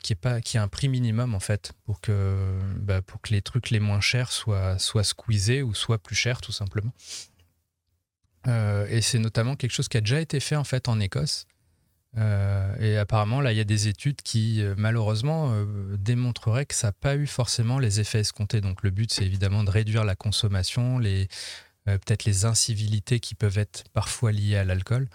qui 0.00 0.12
est 0.12 0.16
pas, 0.16 0.40
qui 0.40 0.56
est 0.56 0.60
un 0.60 0.68
prix 0.68 0.88
minimum, 0.88 1.34
en 1.34 1.40
fait, 1.40 1.72
pour 1.84 2.00
que, 2.00 2.58
bah, 2.78 3.00
pour 3.02 3.20
que 3.20 3.32
les 3.32 3.42
trucs 3.42 3.70
les 3.70 3.80
moins 3.80 4.00
chers 4.00 4.30
soient, 4.30 4.78
soient 4.78 5.04
squeezés 5.04 5.62
ou 5.62 5.74
soient 5.74 5.98
plus 5.98 6.14
chers, 6.16 6.40
tout 6.40 6.52
simplement. 6.52 6.92
et 8.46 9.00
c'est 9.00 9.18
notamment 9.18 9.56
quelque 9.56 9.72
chose 9.72 9.88
qui 9.88 9.96
a 9.96 10.00
déjà 10.00 10.20
été 10.20 10.40
fait, 10.40 10.56
en 10.56 10.64
fait, 10.64 10.88
en 10.88 11.00
Écosse. 11.00 11.46
Euh, 12.16 12.76
et 12.78 12.96
apparemment, 12.96 13.40
là, 13.40 13.52
il 13.52 13.56
y 13.56 13.60
a 13.60 13.64
des 13.64 13.88
études 13.88 14.22
qui, 14.22 14.62
euh, 14.62 14.74
malheureusement, 14.76 15.50
euh, 15.52 15.96
démontreraient 15.96 16.66
que 16.66 16.74
ça 16.74 16.88
n'a 16.88 16.92
pas 16.92 17.16
eu 17.16 17.26
forcément 17.26 17.78
les 17.78 18.00
effets 18.00 18.20
escomptés. 18.20 18.60
Donc, 18.60 18.82
le 18.82 18.90
but, 18.90 19.12
c'est 19.12 19.24
évidemment 19.24 19.64
de 19.64 19.70
réduire 19.70 20.04
la 20.04 20.14
consommation, 20.14 20.98
les, 20.98 21.28
peut-être 21.86 22.24
les 22.24 22.44
incivilités 22.44 23.20
qui 23.20 23.34
peuvent 23.34 23.58
être 23.58 23.84
parfois 23.92 24.32
liées 24.32 24.56
à 24.56 24.64
l'alcool. 24.64 25.08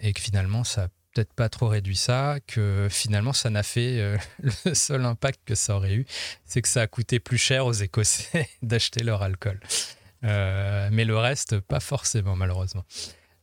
et 0.00 0.12
que 0.12 0.20
finalement, 0.20 0.64
ça 0.64 0.88
peut-être 1.14 1.32
pas 1.32 1.48
trop 1.48 1.68
réduit 1.68 1.96
ça, 1.96 2.38
que 2.46 2.88
finalement, 2.90 3.32
ça 3.32 3.50
n'a 3.50 3.62
fait 3.62 4.18
le 4.64 4.74
seul 4.74 5.04
impact 5.04 5.40
que 5.44 5.54
ça 5.54 5.76
aurait 5.76 5.94
eu, 5.94 6.06
c'est 6.44 6.62
que 6.62 6.68
ça 6.68 6.82
a 6.82 6.86
coûté 6.86 7.20
plus 7.20 7.38
cher 7.38 7.66
aux 7.66 7.72
Écossais 7.72 8.48
d'acheter 8.62 9.02
leur 9.02 9.22
alcool. 9.22 9.60
mais 10.22 11.04
le 11.04 11.16
reste, 11.16 11.60
pas 11.60 11.80
forcément, 11.80 12.36
malheureusement. 12.36 12.84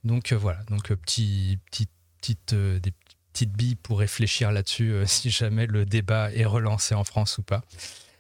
Donc 0.04 0.32
voilà, 0.34 0.60
donc 0.70 0.94
petit, 0.94 1.60
petit 1.70 1.88
petites, 2.20 2.54
euh, 2.54 2.80
des 2.80 2.94
petites 3.34 3.52
billes 3.52 3.76
pour 3.76 4.00
réfléchir 4.00 4.52
là-dessus 4.52 4.92
euh, 4.92 5.06
si 5.06 5.30
jamais 5.30 5.66
le 5.66 5.86
débat 5.86 6.32
est 6.34 6.46
relancé 6.46 6.96
en 6.96 7.04
France 7.04 7.38
ou 7.38 7.44
pas. 7.44 7.62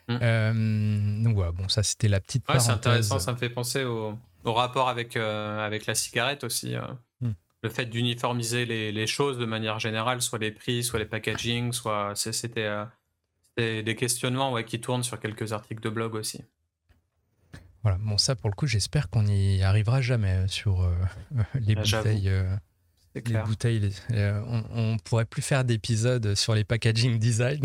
Mm. 0.08 0.18
Euh, 0.22 1.24
donc 1.24 1.36
voilà, 1.36 1.52
bon, 1.52 1.68
ça 1.70 1.84
c'était 1.84 2.08
la 2.08 2.20
petite 2.20 2.48
ouais, 2.50 2.60
C'est 2.60 2.72
intéressant, 2.72 3.20
ça 3.20 3.34
me 3.34 3.38
fait 3.38 3.50
penser 3.50 3.84
au, 3.84 4.18
au 4.44 4.54
rapport 4.54 4.90
avec, 4.90 5.16
avec 5.16 5.86
la 5.86 5.96
cigarette 5.96 6.44
aussi. 6.44 6.76
Le 7.62 7.69
fait 7.69 7.86
d'uniformiser 7.86 8.65
les, 8.65 8.91
les, 8.91 9.08
choses 9.08 9.38
de 9.38 9.45
manière 9.45 9.80
générale, 9.80 10.22
soit 10.22 10.39
les 10.39 10.52
prix, 10.52 10.84
soit 10.84 11.00
les 11.00 11.06
packaging, 11.06 11.74
soit 11.74 12.13
c'était 12.15 12.69
des 13.58 13.95
questionnements 13.98 14.54
ouais, 14.54 14.63
qui 14.63 14.80
tournent 14.80 15.04
sur 15.04 15.19
quelques 15.19 15.52
articles 15.52 15.82
de 15.82 15.89
blog 15.89 16.15
aussi. 16.15 16.41
Voilà, 17.84 17.98
bon 17.98 18.17
ça 18.17 18.36
pour 18.36 18.50
le 18.50 18.56
coup 18.56 18.67
j'espère 18.67 19.10
qu'on 19.10 19.24
n'y 19.24 19.62
arrivera 19.63 20.02
jamais 20.02 20.48
sur 20.48 20.89
les 21.56 21.76
bah, 21.76 21.82
bouteilles 21.82 22.32
les 23.15 23.41
bouteilles, 23.41 23.91
euh, 24.12 24.41
on, 24.72 24.98
pourrait 24.98 25.26
plus 25.26 25.41
faire 25.41 25.63
d'épisodes 25.63 26.36
sur 26.36 26.56
les 26.56 26.63
packaging 26.63 27.17
design. 27.17 27.62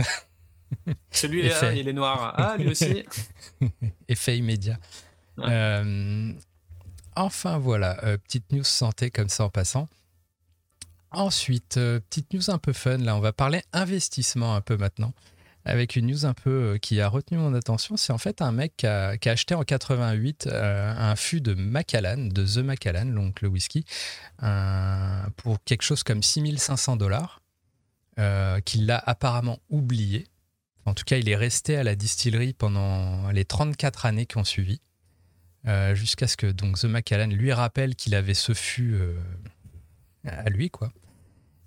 Celui-là, 1.11 1.75
il 1.75 1.89
est 1.89 1.93
noir. 1.93 2.35
Ah, 2.37 2.57
lui 2.59 2.69
aussi. 2.69 3.05
Effet 4.09 4.39
immédiat. 4.39 4.79
Euh, 5.39 6.33
enfin, 7.17 7.59
voilà, 7.59 8.03
euh, 8.05 8.17
petite 8.17 8.53
news 8.53 8.65
santé 8.65 9.11
comme 9.11 9.29
ça 9.29 9.45
en 9.45 9.51
passant. 9.51 9.89
Ensuite, 11.11 11.75
petite 11.75 12.33
news 12.33 12.51
un 12.51 12.59
peu 12.59 12.73
fun. 12.73 12.99
Là, 12.99 13.17
on 13.17 13.21
va 13.21 13.33
parler 13.33 13.63
investissement 13.73 14.57
un 14.57 14.61
peu 14.61 14.77
maintenant 14.77 15.13
avec 15.65 15.97
une 15.97 16.07
news 16.07 16.27
un 16.27 16.35
peu 16.35 16.51
euh, 16.51 16.79
qui 16.79 17.01
a 17.01 17.09
retenu 17.09 17.39
mon 17.39 17.55
attention. 17.55 17.97
C'est 17.97 18.13
en 18.13 18.19
fait 18.19 18.43
un 18.43 18.53
mec 18.53 18.77
qui 18.77 18.87
a, 18.87 19.17
acheté 19.25 19.55
en 19.55 19.63
88 19.63 20.47
euh, 20.47 20.95
un 20.97 21.17
fût 21.17 21.41
de 21.41 21.55
Macallan, 21.55 22.29
de 22.31 22.45
The 22.45 22.59
Macallan, 22.59 23.07
donc 23.07 23.41
le 23.41 23.49
whisky, 23.49 23.85
pour 25.37 25.63
quelque 25.65 25.83
chose 25.83 26.03
comme 26.03 26.23
6500 26.23 26.97
dollars, 26.97 27.41
euh, 28.19 28.61
qu'il 28.61 28.87
l'a 28.87 29.03
apparemment 29.05 29.59
oublié. 29.71 30.27
En 30.87 30.93
tout 30.93 31.05
cas, 31.05 31.17
il 31.17 31.29
est 31.29 31.37
resté 31.37 31.77
à 31.77 31.83
la 31.83 31.97
distillerie 31.97 32.53
pendant 32.53 33.31
les 33.31 33.47
34 33.47 34.05
années 34.05 34.27
qui 34.27 34.37
ont 34.37 34.45
suivi, 34.45 34.81
jusqu'à 35.95 36.27
ce 36.27 36.37
que 36.37 36.47
donc 36.47 36.79
The 36.79 36.85
Macallan 36.85 37.29
lui 37.29 37.53
rappelle 37.53 37.95
qu'il 37.95 38.15
avait 38.15 38.35
ce 38.35 38.53
fût 38.53 39.01
à 40.25 40.51
lui, 40.51 40.71
quoi. 40.71 40.93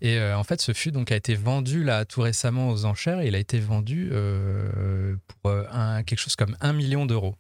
Et 0.01 0.19
euh, 0.19 0.37
en 0.37 0.43
fait, 0.43 0.61
ce 0.61 0.73
fût 0.73 0.91
donc 0.91 1.11
a 1.11 1.15
été 1.15 1.33
vendu 1.35 1.83
là 1.83 2.05
tout 2.05 2.21
récemment 2.21 2.69
aux 2.69 2.85
enchères. 2.85 3.21
Et 3.21 3.27
il 3.27 3.35
a 3.35 3.39
été 3.39 3.59
vendu 3.59 4.09
euh, 4.11 5.15
pour 5.27 5.51
euh, 5.51 5.63
un, 5.71 6.03
quelque 6.03 6.19
chose 6.19 6.35
comme 6.35 6.55
1 6.61 6.73
million 6.73 7.05
d'euros. 7.05 7.35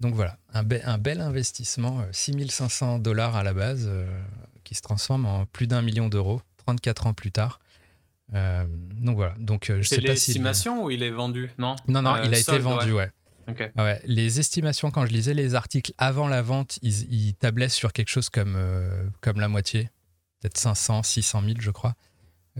Donc 0.00 0.14
voilà, 0.14 0.36
un, 0.52 0.64
un, 0.84 0.98
bel 0.98 1.20
investissement, 1.20 2.04
6500 2.10 2.98
dollars 2.98 3.36
à 3.36 3.44
la 3.44 3.54
base, 3.54 3.88
qui 4.64 4.74
se 4.74 4.82
transforme 4.82 5.26
en 5.26 5.46
plus 5.46 5.68
d'un 5.68 5.80
million 5.80 6.08
d'euros 6.08 6.42
34 6.66 7.06
ans 7.06 7.14
plus 7.14 7.30
tard. 7.30 7.60
donc 8.32 9.14
voilà. 9.14 9.36
Donc 9.38 9.66
je 9.68 9.80
sais 9.82 10.00
pas 10.00 10.16
si. 10.16 10.32
l'estimation 10.32 10.82
ou 10.82 10.90
il 10.90 11.04
est 11.04 11.10
vendu? 11.10 11.52
Non? 11.56 11.76
Non, 11.86 12.02
non, 12.02 12.16
il 12.24 12.34
a 12.34 12.38
été 12.38 12.58
vendu, 12.58 12.90
ouais. 12.90 12.96
ouais. 12.96 13.10
Les 14.04 14.40
estimations, 14.40 14.90
quand 14.90 15.06
je 15.06 15.12
lisais 15.12 15.34
les 15.34 15.54
articles 15.54 15.92
avant 15.98 16.28
la 16.28 16.42
vente, 16.42 16.78
ils, 16.82 17.12
ils 17.12 17.34
tablaient 17.34 17.68
sur 17.68 17.92
quelque 17.92 18.08
chose 18.08 18.28
comme, 18.28 18.56
comme 19.20 19.40
la 19.40 19.48
moitié 19.48 19.90
peut-être 20.42 20.58
500, 20.58 21.02
600 21.02 21.42
000, 21.42 21.54
je 21.60 21.70
crois. 21.70 21.94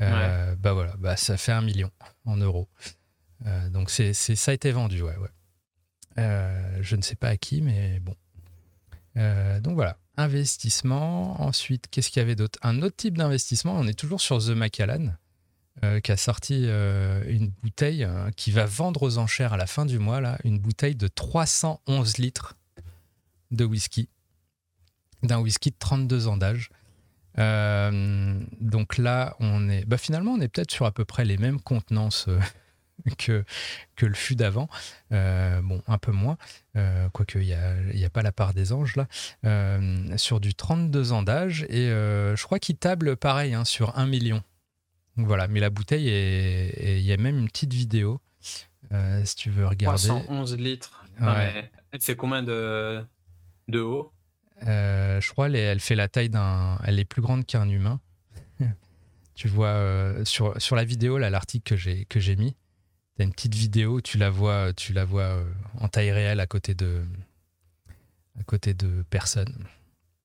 Euh, 0.01 0.55
bah 0.57 0.73
voilà, 0.73 0.95
bah 0.99 1.17
ça 1.17 1.37
fait 1.37 1.53
un 1.53 1.61
million 1.61 1.91
en 2.25 2.37
euros. 2.37 2.69
Euh, 3.47 3.69
donc 3.71 3.91
c'est, 3.91 4.15
ça 4.15 4.51
a 4.53 4.55
été 4.55 4.71
vendu, 4.71 5.03
ouais. 5.03 5.17
ouais. 5.17 5.29
Euh, 6.19 6.79
je 6.81 6.97
ne 6.97 7.03
sais 7.03 7.17
pas 7.17 7.29
à 7.29 7.37
qui, 7.37 7.61
mais 7.61 8.01
bon. 8.01 8.15
donc 9.61 9.75
voilà, 9.75 9.99
investissement. 10.17 11.43
Ensuite, 11.43 11.89
qu'est-ce 11.91 12.11
qu'il 12.11 12.21
y 12.21 12.23
avait 12.23 12.37
d'autre? 12.37 12.59
Un 12.63 12.83
autre 12.83 12.97
type 12.97 13.19
d'investissement, 13.19 13.75
on 13.75 13.87
est 13.87 13.99
toujours 13.99 14.21
sur 14.21 14.39
The 14.39 14.51
Macallan, 14.51 15.17
qui 16.03 16.13
a 16.13 16.17
sorti 16.17 16.65
une 16.65 17.53
bouteille 17.63 18.07
qui 18.37 18.51
va 18.51 18.67
vendre 18.67 19.03
aux 19.03 19.19
enchères 19.19 19.53
à 19.53 19.57
la 19.57 19.67
fin 19.67 19.85
du 19.85 19.99
mois, 19.99 20.21
là, 20.21 20.39
une 20.45 20.59
bouteille 20.59 20.95
de 20.95 21.09
311 21.09 22.19
litres 22.19 22.57
de 23.53 23.65
whisky, 23.65 24.09
d'un 25.23 25.39
whisky 25.39 25.71
de 25.71 25.77
32 25.79 26.29
ans 26.29 26.37
d'âge. 26.37 26.71
Euh, 27.39 28.41
donc 28.61 28.99
là, 28.99 29.37
on 29.41 29.69
est, 29.69 29.85
bah 29.85 29.99
finalement, 29.99 30.33
on 30.33 30.41
est 30.41 30.49
peut-être 30.49 30.73
sur 30.73 30.87
à 30.87 30.93
peu 30.93 31.05
près 31.05 31.25
les 31.25 31.39
mêmes 31.39 31.61
contenances 31.61 32.27
euh, 32.29 32.39
que, 33.19 33.45
que 33.97 34.07
le 34.07 34.15
fût 34.15 34.37
d'avant. 34.37 34.69
Euh, 35.13 35.61
bon, 35.63 35.83
un 35.87 35.99
peu 35.99 36.13
moins, 36.13 36.37
quoique 37.13 37.39
il 37.39 37.47
n'y 37.47 37.55
a, 37.55 37.81
y 37.93 38.05
a, 38.05 38.11
pas 38.11 38.23
la 38.23 38.33
part 38.33 38.55
des 38.55 38.73
anges 38.73 38.97
là. 38.97 39.07
sur 40.17 40.41
du 40.41 40.55
32 40.55 41.13
ans 41.13 41.23
d'âge, 41.23 41.65
et 41.69 41.89
je 41.89 42.43
crois 42.45 42.59
qu'il 42.59 42.77
table 42.77 43.17
pareil 43.17 43.55
hein, 43.55 43.65
sur 43.65 43.99
1 43.99 44.07
million. 44.07 44.43
Donc 45.17 45.27
voilà, 45.27 45.47
mais 45.49 45.61
la 45.61 45.71
bouteille, 45.71 46.07
il 46.07 47.01
y 47.01 47.13
a 47.13 47.17
même 47.17 47.39
une 47.39 47.49
petite 47.49 47.73
vidéo, 47.73 48.21
si 49.25 49.37
tu 49.37 49.51
veux 49.51 49.67
regarder. 49.67 50.09
311 50.09 50.57
litres. 50.57 51.05
Ouais. 51.21 51.71
Elle 51.91 52.01
fait 52.01 52.17
combien 52.17 52.43
de, 52.43 53.05
de 53.69 53.81
haut? 53.81 54.13
Euh, 54.67 55.21
je 55.21 55.31
crois 55.31 55.49
elle, 55.49 55.81
fait 55.81 55.95
la 55.95 56.09
taille 56.09 56.29
d'un. 56.29 56.79
Elle 56.85 56.99
est 56.99 57.05
plus 57.05 57.23
grande 57.23 57.47
qu'un 57.47 57.69
humain. 57.69 58.01
tu 59.35 59.49
vois, 59.49 59.69
euh, 59.69 60.25
sur, 60.25 60.61
sur 60.61 60.77
la 60.77 60.85
vidéo, 60.85 61.19
là, 61.19 61.31
l'article 61.31 61.75
que 61.75 61.77
j'ai, 61.77 62.05
que 62.07 62.21
j'ai 62.21 62.37
mis, 62.37 62.55
tu 63.17 63.23
as 63.23 63.25
une 63.25 63.33
petite 63.33 63.55
vidéo, 63.55 64.01
tu 64.01 64.19
la 64.19 64.31
vois, 64.31 64.73
tu 64.73 64.93
la 64.93 65.05
vois 65.05 65.23
euh, 65.23 65.45
en 65.81 65.89
taille 65.89 66.13
réelle 66.13 66.41
à 66.41 66.47
côté 66.47 66.75
de, 66.75 67.03
à 68.39 68.45
côté 68.45 68.75
de 68.75 69.03
personnes. 69.11 69.67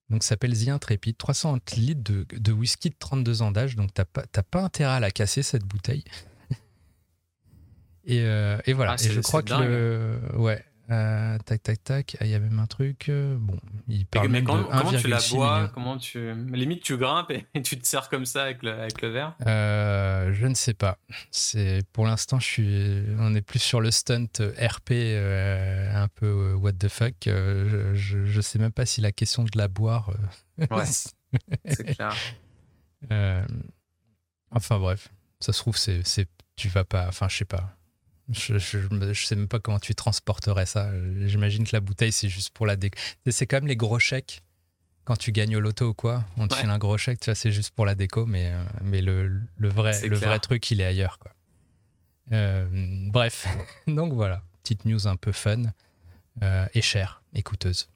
Donc 0.10 0.24
ça 0.24 0.30
s'appelle 0.30 0.58
The 0.58 0.70
Intrépide, 0.70 1.18
300 1.18 1.60
litres 1.76 2.04
de, 2.04 2.26
de, 2.32 2.52
whisky 2.52 2.90
de 2.90 2.96
32 2.98 3.42
ans 3.42 3.52
d'âge, 3.52 3.76
donc 3.76 3.94
t'as 3.94 4.06
pas, 4.06 4.24
pas 4.24 4.62
intérêt 4.62 4.94
à 4.94 5.00
la 5.00 5.12
casser 5.12 5.44
cette 5.44 5.64
bouteille. 5.64 6.06
et, 8.06 8.20
et, 8.20 8.74
voilà, 8.74 8.96
ah, 8.98 9.04
et 9.04 9.10
je 9.10 9.20
crois 9.20 9.44
que 9.44 9.54
le, 9.54 10.20
ouais, 10.38 10.64
Euh, 10.90 11.38
tac, 11.40 11.64
tac, 11.64 11.84
tac. 11.84 12.18
Ah, 12.20 12.26
il 12.26 12.32
y 12.32 12.36
a 12.36 12.40
même 12.40 12.60
un 12.60 12.66
truc. 12.66 13.10
Euh, 13.10 13.36
bon, 13.38 13.58
il 13.88 14.06
parle 14.06 14.30
mais, 14.30 14.42
de 14.42 14.46
comment 14.46 14.92
tu 14.98 15.08
la 15.08 15.20
bois 15.32 15.58
millions. 15.58 15.72
Comment 15.74 15.98
tu 15.98 16.34
limite 16.54 16.82
tu 16.82 16.98
grimpes 16.98 17.32
et, 17.32 17.46
tu 17.62 17.78
te 17.78 17.86
sers 17.86 18.08
comme 18.10 18.26
ça 18.26 18.44
avec 18.44 18.64
le, 18.64 18.72
avec 18.72 19.02
le 19.02 19.10
verre? 19.10 19.36
Euh, 19.46 20.32
je 20.34 20.48
ne 20.48 20.54
sais 20.54 20.74
pas. 20.74 20.98
C'est 21.30 21.82
pour 21.92 22.06
l'instant, 22.06 22.40
je 22.40 22.46
suis. 22.46 23.04
On 23.20 23.36
est 23.36 23.42
plus 23.42 23.60
sur 23.60 23.82
le 23.82 23.92
stunt 23.92 24.28
RP, 24.40 24.92
un 24.92 26.08
peu 26.16 26.54
what 26.54 26.74
the 26.74 26.88
fuck. 26.88 27.28
Euh, 27.28 27.94
je, 27.94 28.26
je 28.26 28.42
sais 28.42 28.60
même 28.60 28.72
pas 28.72 28.86
si 28.86 29.02
la 29.02 29.12
question 29.12 29.44
de 29.44 29.58
la 29.58 29.68
boire. 29.68 30.12
Ouais, 30.58 30.86
c'est 31.66 31.96
clair. 31.96 32.16
enfin 34.52 34.80
bref, 34.80 35.10
ça 35.42 35.52
se 35.52 35.60
trouve 35.60 35.76
c'est 35.76 36.04
tu 36.56 36.70
vas 36.70 36.84
pas. 36.84 37.08
Enfin, 37.08 37.28
je 37.30 37.38
sais 37.38 37.46
pas. 37.46 37.77
Je, 38.30 38.58
je, 38.58 38.80
je- 39.14 39.26
sais 39.26 39.36
même 39.36 39.48
pas 39.48 39.60
comment 39.60 39.80
tu 39.80 39.96
transporterais 39.96 40.66
ça. 40.66 40.92
J'imagine 41.26 41.64
que 41.66 41.74
la 41.74 41.80
bouteille, 41.80 42.12
c'est 42.12 42.28
juste 42.30 42.50
pour 42.50 42.66
la 42.66 42.76
déco. 42.76 42.98
C'est- 43.28 43.48
comme 43.48 43.68
les 43.68 43.76
gros 43.78 44.00
chèques. 44.00 44.42
Quand 45.06 45.16
tu 45.16 45.32
gagnes 45.32 45.56
au 45.56 45.62
loto 45.62 45.88
ou 45.90 45.94
quoi, 45.94 46.26
on 46.36 46.50
te 46.50 46.54
Ouais. 46.54 46.60
file 46.60 46.70
un 46.70 46.78
gros 46.78 46.98
chèque, 46.98 47.22
tu 47.22 47.26
vois, 47.30 47.36
c'est 47.36 47.54
juste 47.54 47.74
pour 47.74 47.86
la 47.86 47.96
déco, 47.96 48.26
mais, 48.26 48.52
euh, 48.52 48.62
mais 48.84 49.02
le, 49.02 49.42
le, 49.56 49.70
vrai, 49.70 50.02
le 50.06 50.18
clair. 50.18 50.30
vrai 50.32 50.40
truc, 50.40 50.70
il 50.70 50.82
est 50.82 50.86
ailleurs. 50.86 51.18
Quoi. 51.20 51.32
Euh, 52.34 52.68
bref, 53.10 53.48
donc 53.88 54.12
voilà, 54.12 54.44
petite 54.64 54.84
news 54.84 55.08
un 55.08 55.16
peu 55.16 55.32
fun 55.32 55.64
euh, 56.44 56.68
et 56.74 56.82
chère 56.82 57.22
et 57.34 57.42
coûteuse. 57.42 57.88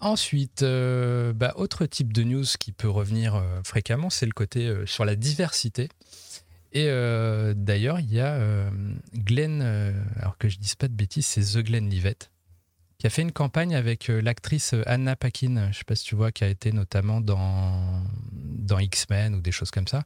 Ensuite, 0.00 0.62
euh, 0.62 1.32
bah, 1.34 1.52
autre 1.56 1.84
type 1.86 2.12
de 2.12 2.22
news 2.22 2.44
qui 2.58 2.72
peut 2.72 2.88
revenir 2.90 3.42
fréquemment, 3.64 4.08
c'est 4.10 4.26
le 4.26 4.32
côté 4.32 4.74
sur 4.86 5.04
la 5.04 5.14
diversité. 5.16 5.88
Et 6.74 6.86
euh, 6.88 7.54
d'ailleurs, 7.56 8.00
il 8.00 8.12
y 8.12 8.20
a 8.20 8.34
euh, 8.34 8.68
Glenn, 9.14 9.62
euh, 9.62 9.92
alors 10.18 10.36
que 10.38 10.48
je 10.48 10.58
dise 10.58 10.74
pas 10.74 10.88
de 10.88 10.92
bêtises, 10.94 11.24
c'est 11.26 11.40
The 11.40 11.64
Glenn 11.64 11.88
Livette, 11.88 12.30
qui 12.98 13.06
a 13.06 13.10
fait 13.10 13.22
une 13.22 13.30
campagne 13.32 13.76
avec 13.76 14.10
euh, 14.10 14.20
l'actrice 14.20 14.74
Anna 14.86 15.14
Paquin, 15.14 15.70
je 15.70 15.78
sais 15.78 15.84
pas 15.84 15.94
si 15.94 16.04
tu 16.04 16.16
vois, 16.16 16.32
qui 16.32 16.42
a 16.42 16.48
été 16.48 16.72
notamment 16.72 17.20
dans, 17.20 18.02
dans 18.32 18.80
X-Men 18.80 19.36
ou 19.36 19.40
des 19.40 19.52
choses 19.52 19.70
comme 19.70 19.86
ça, 19.88 20.04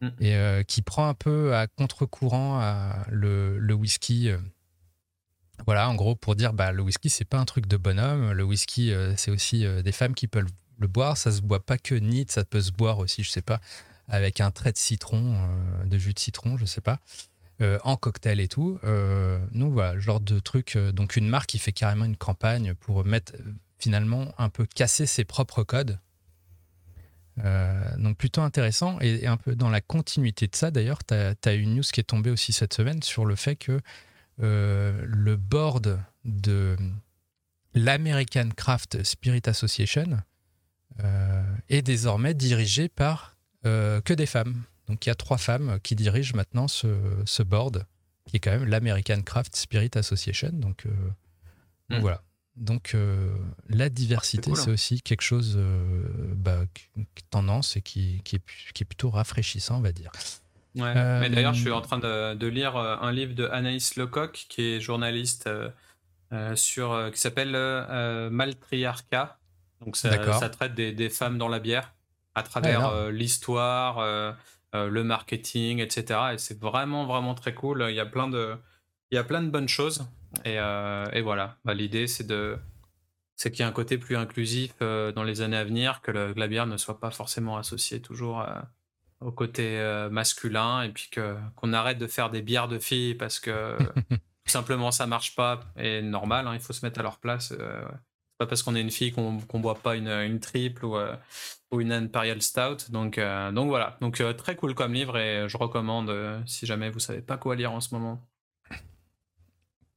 Mm. 0.00 0.08
et 0.20 0.64
qui 0.68 0.80
prend 0.80 1.08
un 1.08 1.14
peu 1.14 1.56
à 1.56 1.66
contre-courant 1.66 2.62
le, 3.10 3.58
le 3.58 3.74
whisky. 3.74 4.30
voilà, 5.66 5.88
en 5.90 5.96
gros, 5.96 6.14
pour 6.14 6.36
dire, 6.36 6.52
bah, 6.52 6.70
le 6.70 6.82
whisky, 6.82 7.10
c'est 7.10 7.24
pas 7.24 7.38
un 7.38 7.44
truc 7.44 7.66
de 7.66 7.76
bonhomme. 7.76 8.30
Le 8.30 8.44
whisky, 8.44 8.92
c'est 9.16 9.32
aussi 9.32 9.66
des 9.82 9.90
femmes 9.90 10.14
qui 10.14 10.28
peuvent 10.28 10.46
le 10.78 10.86
boire. 10.86 11.16
Ça 11.16 11.32
se 11.32 11.40
boit 11.40 11.66
pas 11.66 11.78
que 11.78 11.96
neat, 11.96 12.30
ça 12.30 12.44
peut 12.44 12.60
se 12.60 12.70
boire 12.70 13.00
aussi, 13.00 13.24
je 13.24 13.30
sais 13.30 13.42
pas, 13.42 13.60
avec 14.08 14.40
un 14.40 14.50
trait 14.50 14.72
de 14.72 14.78
citron, 14.78 15.34
euh, 15.34 15.84
de 15.84 15.98
jus 15.98 16.14
de 16.14 16.18
citron, 16.18 16.56
je 16.56 16.64
sais 16.64 16.80
pas, 16.80 16.98
euh, 17.60 17.78
en 17.84 17.96
cocktail 17.96 18.40
et 18.40 18.48
tout. 18.48 18.78
Euh, 18.84 19.38
donc 19.52 19.72
voilà, 19.72 19.98
genre 19.98 20.20
de 20.20 20.38
truc. 20.40 20.76
donc 20.92 21.16
une 21.16 21.28
marque 21.28 21.50
qui 21.50 21.58
fait 21.58 21.72
carrément 21.72 22.04
une 22.04 22.16
campagne 22.16 22.74
pour 22.74 23.04
mettre 23.04 23.34
finalement 23.78 24.34
un 24.38 24.48
peu 24.48 24.66
casser 24.66 25.06
ses 25.06 25.24
propres 25.24 25.62
codes. 25.62 25.98
Donc 27.98 28.16
plutôt 28.16 28.40
intéressant 28.40 28.98
et, 29.00 29.28
un 29.28 29.36
peu 29.36 29.54
dans 29.54 29.70
la 29.70 29.80
continuité 29.80 30.48
de 30.48 30.56
ça 30.56 30.72
d'ailleurs, 30.72 31.04
tu 31.04 31.14
as, 31.14 31.54
une 31.54 31.76
news 31.76 31.84
qui 31.84 32.00
est 32.00 32.04
tombée 32.04 32.30
aussi 32.30 32.52
cette 32.52 32.74
semaine 32.74 33.00
sur 33.00 33.24
le 33.24 33.36
fait 33.36 33.54
que 33.54 33.80
le 34.38 35.36
board 35.36 36.00
de 36.24 36.76
l'American 37.74 38.48
Craft 38.56 39.04
Spirit 39.04 39.42
Association 39.46 40.18
est 41.68 41.82
désormais 41.82 42.34
dirigé 42.34 42.88
par 42.88 43.37
que 43.64 44.12
des 44.14 44.26
femmes. 44.26 44.62
Donc 44.88 45.04
il 45.04 45.08
y 45.10 45.12
a 45.12 45.14
trois 45.14 45.38
femmes 45.38 45.78
qui 45.82 45.94
dirigent 45.94 46.34
maintenant 46.34 46.68
ce, 46.68 46.86
ce 47.26 47.42
board, 47.42 47.84
qui 48.26 48.36
est 48.36 48.40
quand 48.40 48.50
même 48.52 48.64
l'American 48.64 49.20
Craft 49.22 49.54
Spirit 49.56 49.90
Association. 49.94 50.50
Donc, 50.52 50.86
euh, 50.86 50.90
donc 51.90 51.98
Mm. 51.98 52.02
voilà. 52.02 52.22
Donc 52.56 52.94
euh, 52.94 53.34
la 53.68 53.88
diversité, 53.88 54.50
C'est 54.54 54.62
cool, 54.62 54.70
hein. 54.70 54.72
aussi 54.74 55.00
quelque 55.00 55.22
chose 55.22 55.54
euh, 55.56 56.02
bah, 56.34 56.64
tendance 57.30 57.76
et 57.76 57.82
qui, 57.82 58.20
qui, 58.24 58.36
est, 58.36 58.40
pu- 58.40 58.70
qui 58.74 58.82
est 58.82 58.86
plutôt 58.86 59.10
rafraîchissant, 59.10 59.78
on 59.78 59.80
va 59.80 59.92
dire. 59.92 60.10
Ouais. 60.74 60.92
Euh, 60.96 61.20
Mais 61.20 61.30
d'ailleurs, 61.30 61.54
je 61.54 61.60
suis 61.60 61.70
en 61.70 61.80
train 61.80 61.98
de, 61.98 62.34
de 62.34 62.46
lire 62.46 62.76
euh, 62.76 62.96
un 63.00 63.12
livre 63.12 63.34
de 63.34 63.46
Anaïs 63.46 63.94
Lecoq, 63.96 64.46
qui 64.48 64.62
est 64.62 64.80
journaliste 64.80 65.46
euh, 65.46 65.70
euh, 66.32 66.56
sur, 66.56 66.92
euh, 66.92 67.10
qui 67.10 67.20
s'appelle 67.20 67.54
euh, 67.54 67.84
euh, 67.90 68.30
Maltriarcat. 68.30 69.38
Donc 69.84 69.96
ça, 69.96 70.10
traite 70.50 70.74
des, 70.74 70.92
des 70.92 71.08
femmes 71.10 71.38
dans 71.38 71.48
la 71.48 71.60
bière 71.60 71.94
à 72.38 72.42
travers 72.42 72.86
euh, 72.86 73.10
l'histoire, 73.10 73.98
euh, 73.98 74.32
euh, 74.74 74.88
le 74.88 75.04
marketing, 75.04 75.80
etc. 75.80 76.32
Et 76.34 76.38
c'est 76.38 76.58
vraiment 76.60 77.06
vraiment 77.06 77.34
très 77.34 77.54
cool. 77.54 77.84
Il 77.88 77.94
y 77.94 78.00
a 78.00 78.06
plein 78.06 78.28
de, 78.28 78.56
il 79.10 79.16
y 79.16 79.18
a 79.18 79.24
plein 79.24 79.42
de 79.42 79.50
bonnes 79.50 79.68
choses. 79.68 80.06
Et, 80.44 80.54
et 80.56 81.20
voilà. 81.22 81.56
Bah, 81.64 81.74
L'idée 81.74 82.06
c'est 82.06 82.26
de 82.26 82.58
c'est 83.36 83.50
qu'il 83.52 83.60
y 83.60 83.62
ait 83.62 83.68
un 83.68 83.72
côté 83.72 83.98
plus 83.98 84.16
inclusif 84.16 84.74
dans 84.80 85.22
les 85.22 85.40
années 85.42 85.56
à 85.56 85.64
venir, 85.64 86.00
que, 86.02 86.10
le- 86.10 86.34
que 86.34 86.38
la 86.40 86.48
bière 86.48 86.66
ne 86.66 86.76
soit 86.76 86.98
pas 86.98 87.10
forcément 87.12 87.56
associée 87.56 88.00
toujours 88.02 88.44
au 89.20 89.32
côté 89.32 89.78
euh, 89.78 90.10
masculin, 90.10 90.82
et 90.82 90.90
puis 90.90 91.08
que 91.10 91.36
qu'on 91.56 91.72
arrête 91.72 91.98
de 91.98 92.06
faire 92.06 92.30
des 92.30 92.42
bières 92.42 92.68
de 92.68 92.78
filles 92.78 93.14
parce 93.14 93.38
que 93.40 93.76
tout 94.10 94.16
simplement 94.46 94.90
ça 94.90 95.06
marche 95.06 95.34
pas, 95.36 95.60
et 95.76 96.02
normal, 96.02 96.46
hein, 96.46 96.54
il 96.54 96.60
faut 96.60 96.72
se 96.72 96.84
mettre 96.84 97.00
à 97.00 97.02
leur 97.02 97.18
place. 97.18 97.52
euh, 97.58 97.82
pas 98.38 98.46
parce 98.46 98.62
qu'on 98.62 98.76
est 98.76 98.80
une 98.80 98.90
fille 98.90 99.12
qu'on 99.12 99.40
qu'on 99.40 99.60
boit 99.60 99.74
pas 99.74 99.96
une, 99.96 100.38
triple 100.40 100.84
ou, 100.84 100.96
euh, 100.96 101.14
ou 101.72 101.80
une 101.80 101.92
Imperial 101.92 102.40
Stout. 102.40 102.90
Donc, 102.90 103.18
euh, 103.18 103.50
donc 103.50 103.68
voilà, 103.68 103.98
donc 104.00 104.20
euh, 104.20 104.32
très 104.32 104.56
cool 104.56 104.74
comme 104.74 104.94
livre, 104.94 105.18
et 105.18 105.48
je 105.48 105.56
recommande 105.56 106.12
si 106.46 106.64
jamais 106.64 106.88
vous 106.88 107.00
savez 107.00 107.20
pas 107.20 107.36
quoi 107.36 107.56
lire 107.56 107.72
en 107.72 107.80
ce 107.80 107.94
moment. 107.94 108.22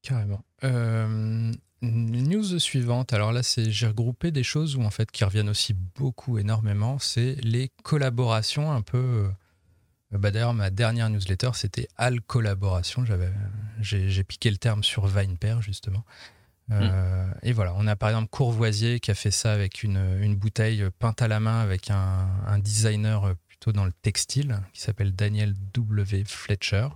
Carrément. 0.02 0.44
News 1.84 2.60
suivante. 2.60 3.14
Alors 3.14 3.32
là, 3.32 3.42
j'ai 3.44 3.88
regroupé 3.88 4.32
des 4.32 4.44
choses 4.44 4.76
où 4.76 4.84
en 4.84 4.92
fait 4.92 5.10
qui 5.12 5.24
reviennent 5.24 5.50
aussi 5.50 5.74
beaucoup, 5.74 6.38
énormément. 6.38 7.00
C'est 7.00 7.36
les 7.44 7.70
collaborations 7.84 8.72
un 8.72 8.82
peu. 8.82 9.30
bah 10.12 10.32
D'ailleurs, 10.32 10.54
ma 10.56 10.72
dernière 10.72 11.10
newsletter, 11.10 11.52
c'était 11.54 11.88
Al 11.98 12.22
collaboration. 12.22 13.04
J'ai, 13.80 14.24
piqué 14.24 14.50
le 14.50 14.58
terme 14.58 14.84
sur 14.84 15.06
Vinepair 15.06 15.62
justement. 15.62 16.04
Euh, 16.70 17.28
Et 17.44 17.52
voilà, 17.54 17.74
on 17.78 17.88
a 17.88 17.96
par 17.96 18.10
exemple 18.10 18.30
Courvoisier 18.30 19.00
qui 19.00 19.12
a 19.12 19.16
fait 19.16 19.32
ça 19.32 19.52
avec 19.52 19.84
une, 19.84 20.20
une 20.22 20.36
bouteille 20.36 20.86
peinte 21.00 21.22
à 21.22 21.28
la 21.28 21.40
main 21.40 21.60
avec 21.60 21.90
un, 21.92 22.30
un 22.46 22.60
designer 22.60 23.36
plutôt 23.48 23.72
dans 23.74 23.84
le 23.86 23.92
textile 23.92 24.60
qui 24.74 24.82
s'appelle 24.82 25.14
Daniel 25.14 25.54
W. 25.74 26.24
Fletcher. 26.26 26.88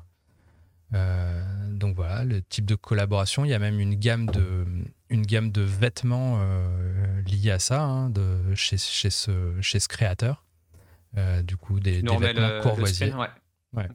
Euh, 0.94 1.44
donc 1.72 1.96
voilà, 1.96 2.24
le 2.24 2.42
type 2.42 2.66
de 2.66 2.76
collaboration. 2.76 3.44
Il 3.44 3.50
y 3.50 3.54
a 3.54 3.60
même 3.60 3.80
une 3.80 3.96
gamme 3.96 4.28
de, 4.28 4.66
une 5.10 5.26
gamme 5.26 5.52
de 5.52 5.62
vêtements 5.62 6.38
euh, 6.40 7.22
liés 7.24 7.52
à 7.52 7.60
ça 7.60 7.82
hein, 7.84 8.10
de, 8.10 8.54
chez, 8.56 8.78
chez, 8.78 9.10
ce, 9.10 9.60
chez 9.62 9.80
ce 9.80 9.88
créateur. 9.88 10.44
Du 11.44 11.56
coup, 11.58 11.80
des, 11.80 12.02
vêtements 12.02 12.62
Courvoisier. 12.62 13.08
screen 13.08 13.18
Ouais. 13.74 13.88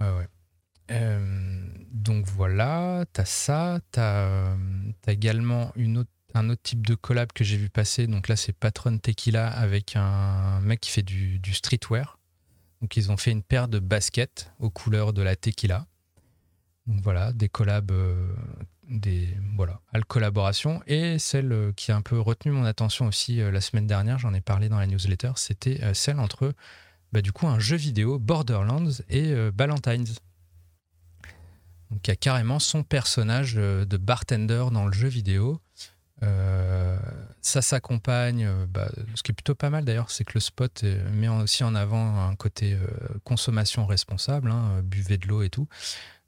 Ouais, 0.00 0.10
ouais. 0.10 0.28
Donc 1.92 2.26
voilà, 2.26 3.04
t'as 3.12 3.24
ça, 3.24 3.80
t'as 3.90 4.26
euh, 4.26 4.56
également 5.06 5.72
un 6.34 6.50
autre 6.50 6.62
type 6.62 6.86
de 6.86 6.94
collab 6.94 7.32
que 7.32 7.44
j'ai 7.44 7.56
vu 7.56 7.70
passer. 7.70 8.06
Donc 8.06 8.28
là, 8.28 8.36
c'est 8.36 8.52
Patron 8.52 8.98
Tequila 8.98 9.48
avec 9.48 9.96
un 9.96 10.60
mec 10.60 10.80
qui 10.80 10.90
fait 10.90 11.02
du, 11.02 11.40
streetwear. 11.52 12.18
Donc 12.80 12.96
ils 12.96 13.10
ont 13.10 13.16
fait 13.16 13.32
une 13.32 13.42
paire 13.42 13.68
de 13.68 13.78
baskets 13.78 14.52
aux 14.58 14.70
couleurs 14.70 15.12
de 15.12 15.22
la 15.22 15.34
tequila. 15.34 15.86
Donc 16.86 17.00
voilà, 17.02 17.32
des 17.32 17.48
collabs, 17.48 17.90
euh, 17.90 18.32
des 18.88 19.28
voilà, 19.56 19.80
à 19.92 19.98
la 19.98 20.04
collaboration. 20.04 20.80
Et 20.86 21.18
celle 21.18 21.52
euh, 21.52 21.72
qui 21.72 21.90
a 21.90 21.96
un 21.96 22.02
peu 22.02 22.20
retenu 22.20 22.52
mon 22.52 22.64
attention 22.64 23.06
aussi 23.06 23.38
la 23.38 23.60
semaine 23.60 23.86
dernière, 23.86 24.18
j'en 24.18 24.34
ai 24.34 24.40
parlé 24.40 24.68
dans 24.68 24.78
la 24.78 24.86
newsletter, 24.86 25.32
c'était 25.36 25.92
celle 25.94 26.20
entre 26.20 26.54
bah, 27.12 27.22
du 27.22 27.32
coup 27.32 27.46
un 27.46 27.58
jeu 27.58 27.76
vidéo 27.76 28.18
Borderlands 28.18 29.02
et 29.08 29.34
Ballantines. 29.50 30.06
Donc 31.90 32.06
il 32.06 32.10
y 32.10 32.12
a 32.12 32.16
carrément 32.16 32.58
son 32.58 32.82
personnage 32.82 33.54
euh, 33.56 33.84
de 33.84 33.96
bartender 33.96 34.66
dans 34.72 34.86
le 34.86 34.92
jeu 34.92 35.08
vidéo. 35.08 35.60
Euh, 36.22 36.98
ça 37.40 37.62
s'accompagne, 37.62 38.44
euh, 38.44 38.66
bah, 38.66 38.90
ce 39.14 39.22
qui 39.22 39.30
est 39.30 39.34
plutôt 39.34 39.54
pas 39.54 39.70
mal 39.70 39.84
d'ailleurs, 39.84 40.10
c'est 40.10 40.24
que 40.24 40.32
le 40.34 40.40
spot 40.40 40.84
met 41.12 41.28
aussi 41.28 41.64
en 41.64 41.74
avant 41.74 42.28
un 42.28 42.34
côté 42.34 42.76
consommation 43.24 43.86
responsable, 43.86 44.50
hein, 44.50 44.82
buvez 44.82 45.16
de 45.16 45.26
l'eau 45.26 45.42
et 45.42 45.50
tout. 45.50 45.68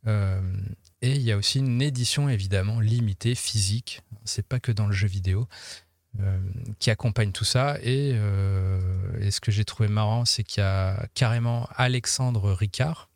Et 0.06 1.14
il 1.14 1.22
y 1.22 1.30
a 1.30 1.36
aussi 1.36 1.58
une 1.58 1.82
édition 1.82 2.28
évidemment 2.28 2.80
limitée, 2.80 3.34
physique, 3.34 4.02
c'est 4.24 4.46
pas 4.46 4.58
que 4.58 4.72
dans 4.72 4.86
le 4.86 4.92
jeu 4.92 5.08
vidéo, 5.08 5.46
qui 6.78 6.90
accompagne 6.90 7.32
tout 7.32 7.44
ça. 7.44 7.76
Et 7.82 8.12
ce 8.12 9.40
que 9.40 9.52
j'ai 9.52 9.66
trouvé 9.66 9.90
marrant, 9.90 10.24
c'est 10.24 10.42
qu'il 10.42 10.62
y 10.62 10.64
a 10.64 11.06
carrément 11.12 11.68
Alexandre 11.76 12.52
Ricard, 12.52 13.09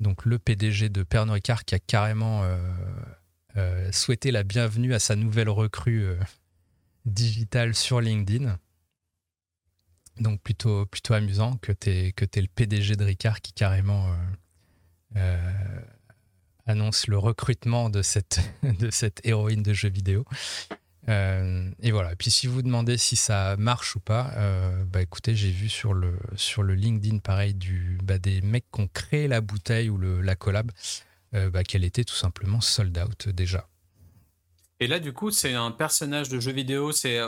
donc 0.00 0.24
le 0.24 0.38
PDG 0.38 0.88
de 0.88 1.02
Pernod 1.02 1.34
Ricard, 1.34 1.64
qui 1.64 1.74
a 1.74 1.78
carrément 1.78 2.42
euh, 2.42 2.56
euh, 3.56 3.92
souhaité 3.92 4.30
la 4.30 4.42
bienvenue 4.42 4.94
à 4.94 4.98
sa 4.98 5.14
nouvelle 5.14 5.50
recrue 5.50 6.04
euh, 6.04 6.16
digitale 7.04 7.74
sur 7.74 8.00
LinkedIn. 8.00 8.58
Donc 10.18 10.40
plutôt, 10.42 10.86
plutôt 10.86 11.14
amusant 11.14 11.56
que 11.58 11.72
tu 11.72 11.90
es, 11.90 12.12
que 12.12 12.24
le 12.34 12.48
PDG 12.48 12.96
de 12.96 13.04
Ricard 13.04 13.40
qui 13.40 13.52
carrément 13.52 14.14
annonce 16.66 17.06
le 17.06 17.18
recrutement 17.18 17.90
de 17.90 18.02
cette, 18.02 18.40
de 18.62 18.90
cette 18.90 19.24
héroïne 19.24 19.62
de 19.62 19.72
jeu 19.72 19.88
vidéo. 19.88 20.24
Euh, 21.10 21.70
et 21.80 21.90
voilà. 21.90 22.12
Et 22.12 22.16
puis 22.16 22.30
si 22.30 22.46
vous 22.46 22.54
vous 22.54 22.62
demandez 22.62 22.96
si 22.96 23.16
ça 23.16 23.56
marche 23.56 23.96
ou 23.96 24.00
pas, 24.00 24.30
euh, 24.36 24.84
bah 24.84 25.02
écoutez, 25.02 25.34
j'ai 25.34 25.50
vu 25.50 25.68
sur 25.68 25.92
le, 25.92 26.16
sur 26.36 26.62
le 26.62 26.74
LinkedIn 26.74 27.18
pareil 27.18 27.54
du, 27.54 27.98
bah, 28.02 28.18
des 28.18 28.40
mecs 28.42 28.66
qui 28.72 28.80
ont 28.80 28.88
créé 28.88 29.26
la 29.26 29.40
bouteille 29.40 29.90
ou 29.90 29.98
le, 29.98 30.20
la 30.20 30.36
collab, 30.36 30.70
euh, 31.34 31.50
bah, 31.50 31.64
qu'elle 31.64 31.84
était 31.84 32.04
tout 32.04 32.14
simplement 32.14 32.60
sold 32.60 32.96
out 32.98 33.28
déjà. 33.28 33.68
Et 34.78 34.86
là, 34.86 34.98
du 35.00 35.12
coup, 35.12 35.30
c'est 35.30 35.54
un 35.54 35.72
personnage 35.72 36.28
de 36.28 36.38
jeu 36.40 36.52
vidéo. 36.52 36.92
C'est 36.92 37.20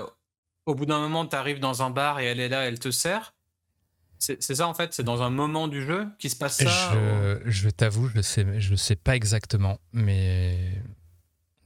au 0.64 0.74
bout 0.74 0.86
d'un 0.86 1.00
moment, 1.00 1.26
tu 1.26 1.36
arrives 1.36 1.60
dans 1.60 1.82
un 1.82 1.90
bar 1.90 2.20
et 2.20 2.26
elle 2.26 2.40
est 2.40 2.48
là, 2.48 2.66
elle 2.66 2.78
te 2.78 2.90
sert. 2.90 3.34
C'est 4.18 4.40
ça 4.40 4.68
en 4.68 4.74
fait, 4.74 4.94
c'est 4.94 5.02
dans 5.02 5.20
un 5.22 5.30
moment 5.30 5.66
du 5.66 5.82
jeu 5.84 6.06
qui 6.20 6.30
se 6.30 6.36
passe 6.36 6.58
ça. 6.58 6.94
Je, 6.94 7.50
je 7.50 7.68
t'avoue, 7.70 8.08
je 8.14 8.20
sais, 8.20 8.46
je 8.60 8.76
sais 8.76 8.94
pas 8.94 9.16
exactement, 9.16 9.80
mais 9.92 10.80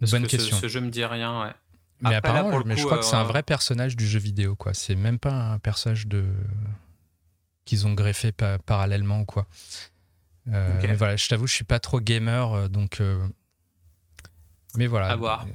bonne 0.01 0.27
question. 0.27 0.57
Ce, 0.57 0.63
ce, 0.63 0.69
jeu 0.69 0.81
me 0.81 0.89
dit 0.89 1.05
rien, 1.05 1.43
ouais. 1.43 1.53
Mais 2.01 2.15
apparemment, 2.15 2.63
mais 2.65 2.77
je 2.77 2.85
crois 2.85 2.99
que 2.99 3.05
c'est 3.05 3.17
un 3.17 3.25
euh, 3.25 3.29
vrai 3.29 3.43
personnage 3.43 3.97
du 3.97 4.07
jeu 4.07 4.19
vidéo, 4.19 4.55
quoi. 4.55 4.75
C'est 4.75 4.95
même 4.95 5.19
pas 5.19 5.33
un 5.33 5.59
personnage 5.59 6.07
de 6.07 6.25
qu'ils 7.65 7.87
ont 7.87 7.95
greffé 7.95 8.33
parallèlement 8.33 9.21
ou 9.21 9.25
quoi. 9.25 9.47
Euh, 10.53 10.79
mais 10.83 10.95
voilà, 10.95 11.17
je 11.17 11.29
t'avoue, 11.29 11.47
je 11.47 11.55
suis 11.55 11.65
pas 11.65 11.81
trop 11.81 12.01
gamer, 12.01 12.53
euh, 12.53 12.69
donc. 12.69 13.03
Mais 14.77 14.87
voilà. 14.87 15.09
À 15.09 15.17
voir. 15.17 15.47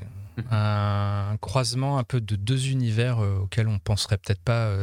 Un, 0.50 1.38
croisement 1.40 2.00
un 2.00 2.04
peu 2.04 2.20
de 2.20 2.36
deux 2.36 2.70
univers 2.70 3.20
auxquels 3.20 3.68
on 3.68 3.78
penserait 3.80 4.18
peut-être 4.18 4.42
pas 4.42 4.76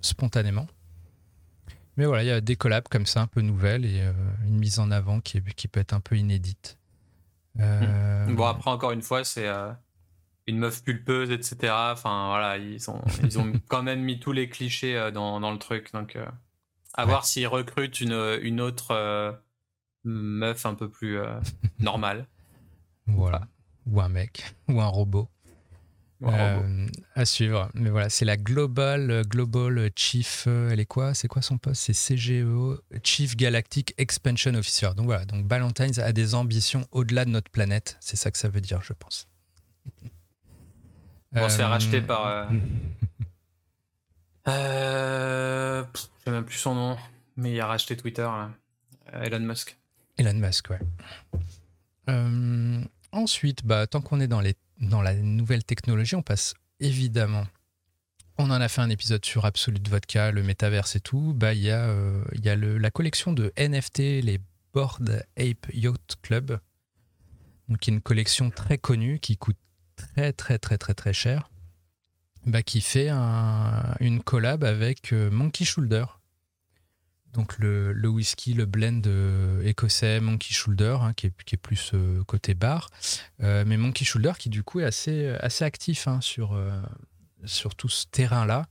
spontanément. 0.00 0.66
Mais 1.96 2.04
voilà, 2.04 2.22
il 2.22 2.26
y 2.26 2.30
a 2.30 2.42
des 2.42 2.56
collabs 2.56 2.88
comme 2.88 3.06
ça, 3.06 3.22
un 3.22 3.26
peu 3.26 3.40
nouvelles 3.40 3.86
et 3.86 4.02
une 4.44 4.58
mise 4.58 4.78
en 4.78 4.90
avant 4.90 5.20
qui, 5.20 5.38
est, 5.38 5.54
qui 5.54 5.66
peut 5.66 5.80
être 5.80 5.94
un 5.94 6.00
peu 6.00 6.18
inédite. 6.18 6.76
Bon, 7.54 8.44
après, 8.44 8.70
encore 8.70 8.90
une 8.90 9.00
fois, 9.00 9.24
c'est 9.24 9.48
une 10.46 10.58
meuf 10.58 10.82
pulpeuse, 10.82 11.30
etc. 11.30 11.72
Enfin, 11.92 12.28
voilà, 12.28 12.58
ils, 12.58 12.90
ont, 12.90 13.02
ils 13.22 13.38
ont 13.38 13.52
quand 13.68 13.82
même 13.82 14.02
mis 14.02 14.18
tous 14.18 14.32
les 14.32 14.48
clichés 14.48 14.96
euh, 14.96 15.10
dans, 15.10 15.40
dans 15.40 15.52
le 15.52 15.58
truc. 15.58 15.92
Donc, 15.92 16.16
euh, 16.16 16.26
à 16.94 17.04
voir 17.04 17.26
s'ils 17.26 17.46
recrutent 17.46 18.00
une, 18.00 18.38
une 18.42 18.60
autre 18.60 18.92
euh, 18.92 19.32
meuf 20.04 20.64
un 20.66 20.74
peu 20.74 20.88
plus 20.88 21.18
normale. 21.78 22.26
Voilà. 23.08 23.46
Ou 23.86 24.00
un 24.00 24.08
mec, 24.08 24.52
ou 24.66 24.80
un 24.80 24.88
robot. 24.88 25.28
à 27.14 27.24
suivre. 27.24 27.70
Mais 27.74 27.88
voilà, 27.88 28.08
c'est 28.08 28.24
la 28.24 28.36
Global, 28.36 29.22
Global 29.28 29.90
Chief. 29.94 30.48
elle 30.48 30.80
est 30.80 30.86
quoi? 30.86 31.14
C'est 31.14 31.28
quoi 31.28 31.40
son 31.40 31.56
poste? 31.56 31.82
C'est 31.82 32.16
CGO, 32.16 32.80
Chief 33.04 33.36
Galactic 33.36 33.94
Expansion 33.96 34.54
Officer. 34.54 34.88
Donc 34.96 35.06
voilà, 35.06 35.24
donc 35.24 35.46
Ballantines 35.46 36.00
a 36.00 36.12
des 36.12 36.34
ambitions 36.34 36.84
au-delà 36.90 37.24
de 37.24 37.30
notre 37.30 37.48
planète. 37.48 37.96
C'est 38.00 38.16
ça 38.16 38.32
que 38.32 38.38
ça 38.38 38.48
veut 38.48 38.60
dire, 38.60 38.82
je 38.82 38.92
pense. 38.92 39.28
On 41.36 41.48
s'est 41.48 41.64
racheté 41.64 42.00
par. 42.00 42.26
Euh... 42.26 42.46
euh... 44.48 45.84
sais 46.24 46.30
même 46.30 46.44
plus 46.44 46.56
son 46.56 46.74
nom, 46.74 46.96
mais 47.36 47.52
il 47.52 47.60
a 47.60 47.66
racheté 47.66 47.96
Twitter, 47.96 48.22
là. 48.22 48.50
Euh, 49.14 49.22
Elon 49.22 49.40
Musk. 49.40 49.76
Elon 50.18 50.34
Musk, 50.34 50.70
ouais. 50.70 50.80
Euh, 52.08 52.80
ensuite, 53.12 53.64
bah, 53.64 53.86
tant 53.86 54.00
qu'on 54.00 54.20
est 54.20 54.28
dans, 54.28 54.40
les, 54.40 54.54
dans 54.80 55.02
la 55.02 55.14
nouvelle 55.14 55.64
technologie, 55.64 56.16
on 56.16 56.22
passe 56.22 56.54
évidemment. 56.80 57.46
On 58.38 58.50
en 58.50 58.60
a 58.60 58.68
fait 58.68 58.80
un 58.80 58.90
épisode 58.90 59.24
sur 59.24 59.44
Absolute 59.44 59.88
Vodka, 59.88 60.30
le 60.30 60.42
métaverse 60.42 60.96
et 60.96 61.00
tout. 61.00 61.32
Bah, 61.34 61.54
il 61.54 61.60
y 61.60 61.70
a, 61.70 61.90
y 62.34 62.48
a 62.48 62.56
le, 62.56 62.78
la 62.78 62.90
collection 62.90 63.32
de 63.32 63.52
NFT, 63.58 63.98
les 63.98 64.40
Board 64.74 65.24
Ape 65.38 65.66
Yacht 65.72 66.16
Club. 66.22 66.58
Donc, 67.68 67.78
qui 67.78 67.90
est 67.90 67.94
une 67.94 68.02
collection 68.02 68.50
très 68.50 68.78
connue 68.78 69.18
qui 69.20 69.36
coûte 69.36 69.56
très 69.96 70.32
très 70.32 70.58
très 70.58 70.78
très 70.78 70.94
très 70.94 71.12
cher, 71.12 71.50
bah, 72.46 72.62
qui 72.62 72.80
fait 72.80 73.10
une 74.00 74.22
collab 74.22 74.62
avec 74.64 75.12
euh, 75.12 75.30
Monkey 75.30 75.64
Shoulder. 75.64 76.04
Donc 77.32 77.58
le, 77.58 78.08
whisky, 78.08 78.54
le 78.54 78.64
blend 78.64 79.02
euh, 79.06 79.62
écossais 79.62 80.20
Monkey 80.20 80.54
Shoulder, 80.54 80.98
hein, 81.02 81.12
qui, 81.12 81.26
est, 81.26 81.56
plus 81.56 81.90
euh, 81.92 82.24
côté 82.24 82.54
bar. 82.54 82.88
mais 83.40 83.76
Monkey 83.76 84.06
Shoulder 84.06 84.32
qui 84.38 84.48
du 84.48 84.62
coup 84.62 84.80
est 84.80 84.84
assez, 84.84 85.28
assez 85.40 85.64
actif 85.64 86.08
hein, 86.08 86.20
sur, 86.22 86.58
sur 87.44 87.74
tout 87.74 87.90
ce 87.90 88.06
terrain-là. 88.06 88.66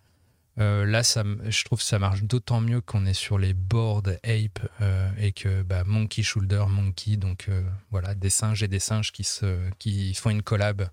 là, 0.57 1.03
ça, 1.03 1.23
je 1.43 1.63
trouve 1.65 1.79
que 1.79 1.85
ça 1.85 1.99
marche 1.99 2.23
d'autant 2.23 2.59
mieux 2.59 2.81
qu'on 2.81 3.05
est 3.05 3.13
sur 3.13 3.37
les 3.37 3.53
boards 3.53 4.09
Ape 4.23 4.67
et 5.19 5.31
que 5.31 5.61
bah, 5.61 5.83
Monkey 5.83 6.23
Shoulder, 6.23 6.65
Monkey, 6.67 7.17
donc 7.17 7.49
voilà, 7.91 8.15
des 8.15 8.31
singes 8.31 8.63
et 8.63 8.67
des 8.67 8.79
singes 8.79 9.11
qui, 9.11 9.25
se, 9.25 9.69
qui 9.77 10.15
font 10.15 10.31
une 10.31 10.41
collab 10.41 10.89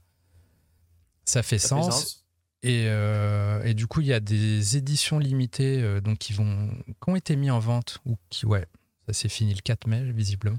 ça 1.24 1.42
fait 1.42 1.58
sens. 1.58 2.22
Et, 2.62 2.84
euh, 2.86 3.62
et, 3.64 3.74
du 3.74 3.86
coup, 3.86 4.00
il 4.00 4.06
y 4.06 4.12
a 4.12 4.20
des 4.20 4.76
éditions 4.76 5.18
limitées 5.18 5.82
euh, 5.82 6.00
donc 6.00 6.18
qui, 6.18 6.32
vont, 6.32 6.70
qui 6.86 7.08
ont 7.08 7.16
été 7.16 7.34
mis 7.34 7.50
en 7.50 7.58
vente, 7.58 7.98
ou 8.06 8.16
qui, 8.30 8.46
ouais, 8.46 8.66
ça 9.06 9.12
s'est 9.12 9.28
fini 9.28 9.52
le 9.52 9.60
4 9.60 9.88
mai, 9.88 10.12
visiblement, 10.12 10.58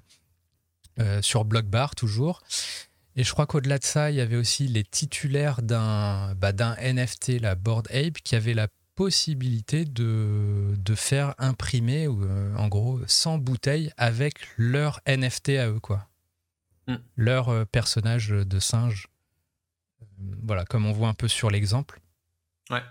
euh, 1.00 1.22
sur 1.22 1.46
Blockbar 1.46 1.96
toujours. 1.96 2.42
Et 3.16 3.24
je 3.24 3.32
crois 3.32 3.46
qu'au-delà 3.46 3.78
de 3.78 3.86
ça, 3.86 4.12
il 4.12 4.18
y 4.18 4.22
avait 4.22 4.36
aussi 4.36 4.68
les 4.68 4.84
titulaires 4.84 5.62
d'un 5.62 6.36
bah, 6.36 6.52
NFT, 6.52 7.40
la 7.40 7.56
Board 7.56 7.88
Ape, 7.92 8.18
qui 8.24 8.36
avait 8.36 8.54
la 8.54 8.68
possibilité 8.96 9.86
de, 9.86 10.76
de 10.78 10.96
faire 10.96 11.36
imprimer, 11.38 12.08
en 12.08 12.68
gros, 12.68 13.00
100 13.08 13.38
bouteilles 13.38 13.92
avec 13.98 14.34
leur 14.58 15.00
NFT 15.08 15.50
à 15.50 15.70
eux, 15.70 15.80
quoi. 15.80 16.08
Hmm. 16.88 16.98
Leur 17.16 17.66
personnage 17.68 18.30
de 18.30 18.60
singe 18.60 19.08
voilà, 20.44 20.66
comme 20.66 20.86
on 20.86 20.92
voit 20.92 21.08
un 21.08 21.14
peu 21.14 21.28
sur 21.28 21.50
l'exemple. 21.50 22.00
Ouais. 22.70 22.82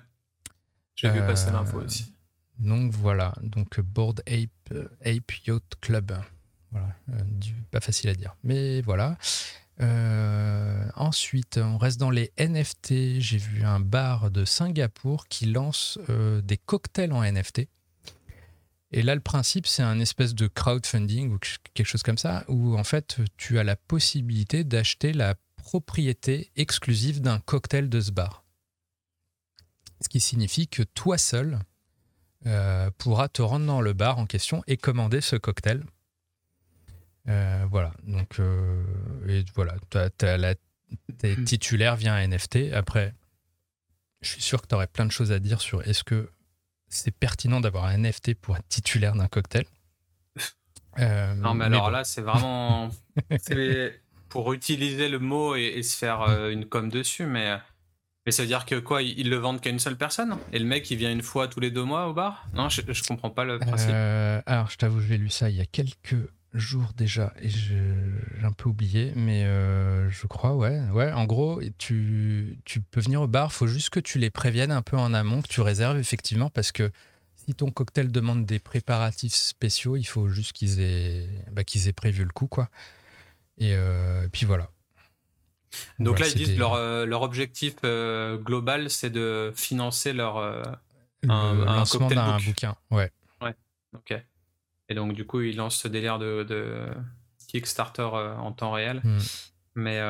J'ai 0.94 1.10
vu 1.10 1.20
passer 1.20 1.48
euh, 1.48 1.52
l'info 1.52 1.80
aussi. 1.80 2.12
Donc 2.58 2.92
voilà, 2.92 3.34
donc 3.42 3.80
Board 3.80 4.22
Ape, 4.26 4.50
euh, 4.72 4.88
Ape 5.04 5.32
Yacht 5.46 5.74
Club. 5.80 6.12
Voilà, 6.70 6.94
euh, 7.10 7.22
pas 7.70 7.80
facile 7.80 8.10
à 8.10 8.14
dire. 8.14 8.36
Mais 8.44 8.82
voilà. 8.82 9.16
ensuite, 10.96 11.58
on 11.58 11.78
reste 11.78 11.98
dans 11.98 12.10
les 12.10 12.32
NFT. 12.38 13.18
J'ai 13.20 13.38
vu 13.38 13.64
un 13.64 13.80
bar 13.80 14.30
de 14.30 14.44
Singapour 14.44 15.26
qui 15.28 15.46
lance 15.46 15.98
des 16.08 16.56
cocktails 16.56 17.12
en 17.12 17.22
NFT. 17.22 17.68
Et 18.94 19.02
là, 19.02 19.14
le 19.14 19.22
principe, 19.22 19.66
c'est 19.66 19.82
un 19.82 19.98
espèce 20.00 20.34
de 20.34 20.46
crowdfunding 20.46 21.32
ou 21.32 21.38
quelque 21.72 21.86
chose 21.86 22.02
comme 22.02 22.18
ça, 22.18 22.44
où 22.48 22.76
en 22.76 22.84
fait, 22.84 23.18
tu 23.38 23.58
as 23.58 23.64
la 23.64 23.74
possibilité 23.74 24.64
d'acheter 24.64 25.14
la 25.14 25.34
propriété 25.72 26.50
exclusive 26.54 27.22
d'un 27.22 27.38
cocktail 27.38 27.88
de 27.88 27.98
ce 27.98 28.10
bar. 28.10 28.44
Ce 30.02 30.10
qui 30.10 30.20
signifie 30.20 30.68
que 30.68 30.82
toi 30.82 31.16
seul 31.16 31.60
euh, 32.44 32.90
pourras 32.98 33.28
te 33.28 33.40
rendre 33.40 33.64
dans 33.64 33.80
le 33.80 33.94
bar 33.94 34.18
en 34.18 34.26
question 34.26 34.62
et 34.66 34.76
commander 34.76 35.22
ce 35.22 35.34
cocktail. 35.34 35.82
Euh, 37.26 37.64
voilà, 37.70 37.94
donc 38.02 38.38
euh, 38.38 38.84
et 39.26 39.46
voilà, 39.54 39.76
t'es 40.18 41.36
hmm. 41.36 41.44
titulaire 41.44 41.96
via 41.96 42.12
un 42.12 42.28
NFT. 42.28 42.74
Après, 42.74 43.14
je 44.20 44.28
suis 44.28 44.42
sûr 44.42 44.60
que 44.60 44.66
tu 44.66 44.74
aurais 44.74 44.88
plein 44.88 45.06
de 45.06 45.10
choses 45.10 45.32
à 45.32 45.38
dire 45.38 45.62
sur 45.62 45.80
est-ce 45.88 46.04
que 46.04 46.30
c'est 46.88 47.16
pertinent 47.16 47.62
d'avoir 47.62 47.84
un 47.84 47.96
NFT 47.96 48.34
pour 48.34 48.58
être 48.58 48.68
titulaire 48.68 49.14
d'un 49.14 49.28
cocktail. 49.28 49.64
non, 50.98 51.54
mais, 51.54 51.64
alors 51.64 51.90
là, 51.90 52.04
c'est 52.04 52.20
vraiment. 52.20 52.90
pour 54.32 54.54
utiliser 54.54 55.10
le 55.10 55.18
mot 55.18 55.56
et, 55.56 55.82
se 55.82 55.94
faire 55.94 56.22
euh, 56.22 56.48
une 56.48 56.64
com 56.64 56.88
dessus, 56.88 57.26
mais, 57.26 57.58
mais 58.24 58.32
ça 58.32 58.40
veut 58.40 58.48
dire 58.48 58.64
que 58.64 58.76
quoi, 58.76 59.02
ils, 59.02 59.28
le 59.28 59.36
vendent 59.36 59.60
qu'à 59.60 59.68
une 59.68 59.78
seule 59.78 59.98
personne? 59.98 60.38
Et 60.54 60.58
le 60.58 60.64
mec, 60.64 60.90
il 60.90 60.96
vient 60.96 61.12
une 61.12 61.20
fois 61.20 61.48
tous 61.48 61.60
les 61.60 61.70
deux 61.70 61.84
mois 61.84 62.08
au 62.08 62.14
bar? 62.14 62.48
Non, 62.54 62.70
je, 62.70 62.80
je 62.88 63.02
comprends 63.02 63.28
pas 63.28 63.44
le 63.44 63.58
principe. 63.58 63.90
Euh, 63.92 64.40
alors, 64.46 64.70
je 64.70 64.78
t'avoue, 64.78 65.02
j'ai 65.02 65.18
lu 65.18 65.28
ça 65.28 65.50
il 65.50 65.56
y 65.56 65.60
a 65.60 65.66
quelques 65.66 66.16
jours 66.54 66.92
déjà 66.96 67.34
et 67.42 67.50
j'ai 67.50 67.78
un 68.42 68.52
peu 68.52 68.70
oublié, 68.70 69.12
mais 69.16 69.44
euh, 69.44 70.08
je 70.08 70.26
crois, 70.26 70.56
ouais. 70.56 70.80
ouais 70.94 71.12
en 71.12 71.26
gros, 71.26 71.60
tu, 71.76 72.58
tu 72.64 72.80
peux 72.80 73.02
venir 73.02 73.20
au 73.20 73.26
bar, 73.26 73.52
faut 73.52 73.66
juste 73.66 73.90
que 73.90 74.00
tu 74.00 74.18
les 74.18 74.30
préviennes 74.30 74.72
un 74.72 74.82
peu 74.82 74.96
en 74.96 75.12
amont, 75.12 75.42
que 75.42 75.48
tu 75.48 75.60
réserves 75.60 75.98
effectivement, 75.98 76.48
parce 76.48 76.72
que 76.72 76.90
si 77.36 77.52
ton 77.52 77.70
cocktail 77.70 78.10
demande 78.10 78.46
des 78.46 78.60
préparatifs 78.60 79.34
spéciaux, 79.34 79.96
il 79.96 80.04
faut 80.04 80.28
juste 80.28 80.54
qu'ils 80.54 80.80
aient, 80.80 81.28
bah, 81.50 81.64
qu'ils 81.64 81.86
aient 81.88 81.92
prévu 81.92 82.24
le 82.24 82.30
coup, 82.30 82.46
quoi. 82.46 82.70
Euh, 83.60 84.24
et, 84.24 84.28
puis 84.28 84.46
voilà. 84.46 84.70
Donc 85.98 86.18
là, 86.18 86.28
ils 86.28 86.34
disent 86.34 86.58
leur, 86.58 86.74
euh, 86.74 87.06
leur 87.06 87.22
objectif 87.22 87.74
euh, 87.84 88.36
global, 88.38 88.90
c'est 88.90 89.10
de 89.10 89.52
financer 89.54 90.12
leur 90.12 90.38
un, 91.28 91.54
lancement 91.54 92.08
d'un 92.08 92.38
bouquin. 92.38 92.76
Ouais. 92.90 93.10
Ouais. 93.40 93.54
Ok. 93.94 94.14
Et 94.88 94.94
donc 94.94 95.14
du 95.14 95.26
coup, 95.26 95.40
ils 95.40 95.56
lancent 95.56 95.76
ce 95.76 95.88
délire 95.88 96.18
de, 96.18 96.42
de 96.42 96.86
Kickstarter 97.48 98.02
en 98.02 98.52
temps 98.52 98.72
réel. 98.72 99.00
Hmm. 99.04 99.18
Mais 99.74 100.00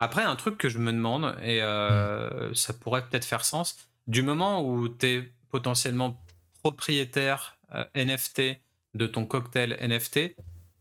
après, 0.00 0.22
un 0.22 0.36
truc 0.36 0.58
que 0.58 0.68
je 0.68 0.78
me 0.78 0.92
demande 0.92 1.36
et 1.42 1.60
hmm. 1.62 2.54
ça 2.54 2.72
pourrait 2.72 3.06
peut-être 3.06 3.24
faire 3.24 3.44
sens. 3.44 3.76
Du 4.06 4.22
moment 4.22 4.66
où 4.66 4.88
tu 4.88 5.06
es 5.06 5.32
potentiellement 5.50 6.20
propriétaire 6.62 7.58
NFT 7.94 8.60
de 8.94 9.06
ton 9.06 9.26
cocktail 9.26 9.76
NFT, 9.80 10.34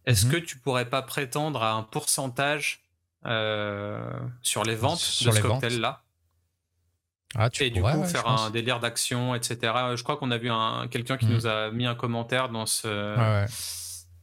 est-ce 0.08 0.26
Mhm. 0.26 0.32
que 0.32 0.38
tu 0.38 0.58
pourrais 0.58 0.89
pas 0.89 1.03
prétendre 1.03 1.62
à 1.62 1.74
un 1.74 1.84
pourcentage 1.84 2.82
euh, 3.26 4.10
sur 4.41 4.64
les 4.64 4.76
ventes 4.76 4.99
Sur 4.99 5.32
de 5.32 5.38
ce 5.38 5.41
cocktail-là? 5.41 6.01
Ah, 7.36 7.49
tu 7.49 7.64
Et 7.64 7.70
du 7.70 7.82
coup, 7.82 7.88
ouais, 7.88 8.08
faire 8.08 8.28
un 8.28 8.49
délire 8.49 8.80
d'action, 8.80 9.36
etc. 9.36 9.58
Je 9.95 10.01
crois 10.03 10.16
qu'on 10.18 10.32
a 10.32 10.38
vu 10.38 10.49
un, 10.49 10.88
quelqu'un 10.89 11.18
qui 11.18 11.26
Mhm. 11.26 11.34
nous 11.34 11.45
a 11.47 11.72
mis 11.72 11.86
un 11.86 11.93
commentaire 11.95 12.47
dans 12.49 12.66
ce, 12.66 12.88
Ouais, 12.88 13.41
ouais. 13.43 13.45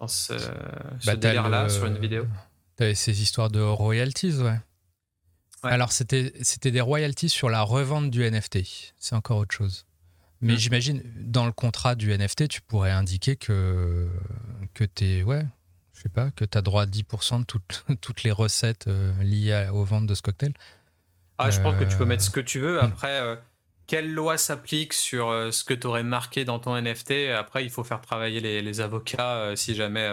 dans 0.01 0.09
ce, 0.09 0.39
ce 0.39 1.07
Bah, 1.07 1.17
délire-là 1.17 1.65
le- 1.65 1.69
sur 1.69 1.85
une 1.87 1.99
vidéo. 1.99 2.27
T'avais 2.77 2.95
ces 2.95 3.21
histoires 3.23 3.51
de 3.51 3.61
royalties, 3.61 4.39
ouais. 4.39 4.59
Alors, 5.63 5.93
c'était 5.93 6.33
c'était 6.43 6.71
des 6.71 6.81
royalties 6.81 7.29
sur 7.31 7.49
la 7.51 7.63
revente 7.63 8.11
du 8.11 8.23
NFT. 8.23 8.93
C'est 8.99 9.15
encore 9.15 9.39
autre 9.39 9.55
chose. 9.55 9.87
Mais 10.41 10.55
Mm. 10.55 10.59
j'imagine, 10.59 11.03
dans 11.17 11.47
le 11.47 11.53
contrat 11.53 11.95
du 11.95 12.11
NFT, 12.13 12.49
tu 12.49 12.61
pourrais 12.63 12.91
indiquer 12.91 13.37
que, 13.37 14.09
que 14.75 14.85
tu 14.85 15.23
ouais, 15.23 15.45
je 15.95 16.03
sais 16.03 16.09
pas, 16.09 16.31
que 16.33 16.45
tu 16.45 16.59
as 16.59 16.63
droit 16.63 16.83
à 16.83 16.87
10% 16.87 17.41
de 17.41 17.45
toutes, 17.45 17.85
toutes 18.01 18.23
les 18.23 18.33
recettes 18.33 18.87
euh, 18.89 19.13
liées 19.23 19.53
à- 19.53 19.73
aux 19.75 19.85
ventes 19.85 20.07
de 20.07 20.15
ce 20.15 20.23
cocktail. 20.23 20.53
Ah, 21.39 21.51
je 21.51 21.61
pense 21.61 21.77
que 21.79 21.85
tu 21.85 21.97
peux 21.97 22.05
Euh, 22.05 22.07
mettre 22.07 22.23
ce 22.23 22.31
que 22.31 22.41
tu 22.41 22.61
veux. 22.61 22.77
hmm. 22.81 22.85
Après, 22.85 23.21
euh, 23.21 23.37
quelle 23.87 24.13
loi 24.13 24.39
s'applique 24.39 24.93
sur 24.93 25.29
ce 25.53 25.65
que 25.65 25.75
tu 25.75 25.87
aurais 25.87 26.03
marqué 26.05 26.45
dans 26.45 26.59
ton 26.59 26.77
NFT 26.77 27.31
Après, 27.37 27.65
il 27.65 27.71
faut 27.71 27.85
faire 27.85 28.01
travailler 28.01 28.41
les, 28.41 28.63
les 28.63 28.81
avocats 28.81 29.55
si 29.57 29.75
jamais 29.75 30.09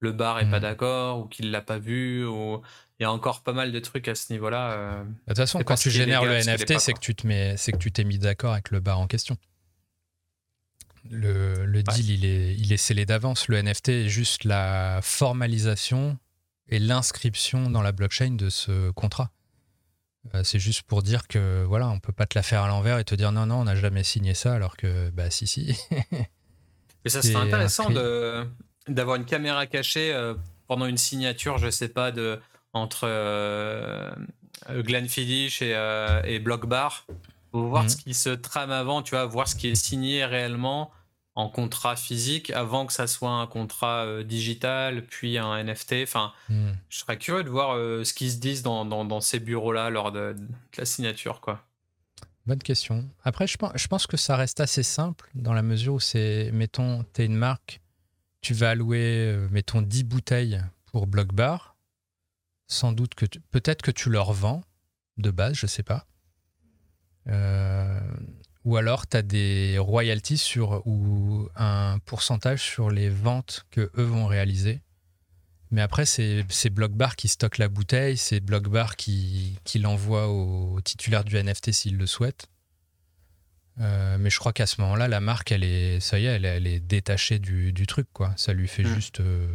le 0.00 0.12
bar 0.12 0.38
est 0.40 0.50
pas 0.50 0.58
Hmm. 0.58 0.62
d'accord 0.62 1.18
ou 1.20 1.24
qu'il 1.26 1.50
l'a 1.50 1.62
pas 1.62 1.78
vu. 1.78 2.26
Ou... 2.26 2.60
Il 3.00 3.04
y 3.04 3.06
a 3.06 3.12
encore 3.12 3.42
pas 3.44 3.52
mal 3.52 3.70
de 3.72 3.78
trucs 3.78 4.08
à 4.08 4.14
ce 4.16 4.32
niveau-là. 4.32 4.72
euh. 4.72 5.04
De 5.04 5.08
toute 5.28 5.36
façon, 5.36 5.60
quand 5.62 5.76
tu 5.76 5.90
génères 5.90 6.24
le 6.24 6.32
NFT, 6.34 6.72
pas, 6.74 6.78
c'est 6.80 6.92
quoi. 6.92 6.98
que 7.00 7.04
tu 7.04 7.14
te 7.14 7.26
mets, 7.26 7.56
c'est 7.56 7.70
que 7.72 7.78
tu 7.78 7.92
t'es 7.92 8.02
mis 8.04 8.18
d'accord 8.18 8.52
avec 8.52 8.70
le 8.72 8.80
bar 8.80 8.98
en 8.98 9.06
question. 9.06 9.36
Le, 11.10 11.64
le 11.64 11.82
deal, 11.82 12.10
il 12.10 12.24
est, 12.24 12.54
il 12.54 12.72
est 12.72 12.76
scellé 12.76 13.06
d'avance. 13.06 13.48
Le 13.48 13.60
NFT 13.62 13.88
est 13.88 14.08
juste 14.08 14.44
la 14.44 15.00
formalisation 15.02 16.18
et 16.68 16.78
l'inscription 16.78 17.70
dans 17.70 17.82
la 17.82 17.92
blockchain 17.92 18.32
de 18.32 18.50
ce 18.50 18.90
contrat. 18.90 19.30
Euh, 20.34 20.42
c'est 20.44 20.58
juste 20.58 20.82
pour 20.82 21.02
dire 21.02 21.26
que 21.28 21.64
voilà, 21.64 21.88
on 21.88 22.00
peut 22.00 22.12
pas 22.12 22.26
te 22.26 22.36
la 22.36 22.42
faire 22.42 22.62
à 22.62 22.68
l'envers 22.68 22.98
et 22.98 23.04
te 23.04 23.14
dire 23.14 23.32
non, 23.32 23.46
non, 23.46 23.60
on 23.60 23.64
n'a 23.64 23.76
jamais 23.76 24.04
signé 24.04 24.34
ça, 24.34 24.52
alors 24.54 24.76
que 24.76 25.08
bah 25.10 25.30
si, 25.30 25.46
si. 25.46 25.74
Mais 27.04 27.10
ça 27.10 27.22
serait 27.22 27.36
intéressant 27.36 27.88
de 27.90 28.46
d'avoir 28.88 29.16
une 29.16 29.24
caméra 29.24 29.66
cachée 29.66 30.12
euh, 30.12 30.34
pendant 30.66 30.86
une 30.86 30.98
signature, 30.98 31.58
je 31.58 31.70
sais 31.70 31.88
pas, 31.88 32.10
de 32.10 32.40
entre 32.74 33.04
euh, 33.04 34.10
Glenfiddich 34.70 35.62
et, 35.62 35.74
euh, 35.74 36.20
et 36.24 36.38
Blockbar, 36.38 37.06
pour 37.50 37.62
voir 37.68 37.84
Mhm. 37.84 37.88
ce 37.88 37.96
qui 37.96 38.14
se 38.14 38.30
trame 38.30 38.70
avant, 38.70 39.02
tu 39.02 39.10
vois, 39.14 39.24
voir 39.24 39.48
ce 39.48 39.54
qui 39.56 39.68
est 39.68 39.74
signé 39.74 40.24
réellement 40.24 40.90
en 41.38 41.48
contrat 41.48 41.94
physique 41.94 42.50
avant 42.50 42.84
que 42.84 42.92
ça 42.92 43.06
soit 43.06 43.30
un 43.30 43.46
contrat 43.46 44.04
euh, 44.04 44.24
digital, 44.24 45.06
puis 45.06 45.38
un 45.38 45.56
NFT. 45.62 46.02
Enfin, 46.02 46.32
Hmm. 46.48 46.70
je 46.88 46.98
serais 46.98 47.16
curieux 47.16 47.44
de 47.44 47.48
voir 47.48 47.76
euh, 47.76 48.02
ce 48.02 48.12
qu'ils 48.12 48.32
se 48.32 48.38
disent 48.38 48.62
dans, 48.64 48.84
dans, 48.84 49.04
dans 49.04 49.20
ces 49.20 49.38
bureaux-là 49.38 49.88
lors 49.90 50.10
de, 50.10 50.32
de 50.34 50.46
la 50.76 50.84
signature, 50.84 51.40
quoi. 51.40 51.64
Bonne 52.46 52.58
question. 52.58 53.08
Après, 53.22 53.46
je 53.46 53.56
pense, 53.56 53.70
je 53.76 53.86
pense 53.86 54.06
que 54.08 54.16
ça 54.16 54.34
reste 54.34 54.58
assez 54.58 54.82
simple 54.82 55.30
dans 55.36 55.52
la 55.52 55.62
mesure 55.62 55.94
où 55.94 56.00
c'est, 56.00 56.50
mettons, 56.52 57.04
tu 57.14 57.22
es 57.22 57.26
une 57.26 57.36
marque, 57.36 57.80
tu 58.40 58.52
vas 58.54 58.70
allouer, 58.70 59.26
euh, 59.34 59.48
mettons, 59.52 59.80
10 59.82 60.02
bouteilles 60.04 60.60
pour 60.86 61.06
Block 61.06 61.32
Bar. 61.32 61.76
Sans 62.66 62.92
doute 62.92 63.14
que 63.14 63.26
tu- 63.26 63.40
peut-être 63.52 63.82
que 63.82 63.90
tu 63.92 64.10
leur 64.10 64.32
vends 64.32 64.62
de 65.18 65.30
base, 65.30 65.54
je 65.54 65.66
sais 65.68 65.82
pas. 65.84 66.04
Euh, 67.28 68.00
ou 68.68 68.76
alors 68.76 69.06
tu 69.06 69.16
as 69.16 69.22
des 69.22 69.78
royalties 69.78 70.36
sur 70.38 70.86
ou 70.86 71.48
un 71.56 71.98
pourcentage 72.04 72.62
sur 72.62 72.90
les 72.90 73.08
ventes 73.08 73.64
que 73.70 73.90
eux 73.96 74.02
vont 74.04 74.26
réaliser. 74.26 74.80
Mais 75.70 75.80
après, 75.82 76.06
c'est 76.06 76.44
c'est 76.48 76.70
Block 76.70 76.92
Bar 76.92 77.16
qui 77.16 77.28
stocke 77.28 77.58
la 77.58 77.68
bouteille, 77.68 78.16
c'est 78.16 78.40
Block 78.40 78.68
Bar 78.68 78.96
qui, 78.96 79.58
qui 79.64 79.78
l'envoie 79.78 80.28
au 80.28 80.80
titulaire 80.82 81.24
du 81.24 81.36
NFT 81.42 81.72
s'il 81.72 81.96
le 81.96 82.06
souhaite. 82.06 82.46
Euh, 83.80 84.16
mais 84.18 84.28
je 84.30 84.38
crois 84.38 84.52
qu'à 84.52 84.66
ce 84.66 84.80
moment-là, 84.80 85.08
la 85.08 85.20
marque, 85.20 85.52
elle 85.52 85.62
est, 85.64 86.00
ça 86.00 86.18
y 86.18 86.26
est, 86.26 86.30
elle, 86.36 86.44
est- 86.44 86.56
elle 86.56 86.66
est 86.66 86.80
détachée 86.80 87.38
du, 87.38 87.72
du 87.72 87.86
truc, 87.86 88.08
quoi. 88.12 88.32
Ça 88.36 88.52
lui 88.52 88.66
fait 88.66 88.82
Mm. 88.82 88.94
juste 88.94 89.20
euh, 89.20 89.46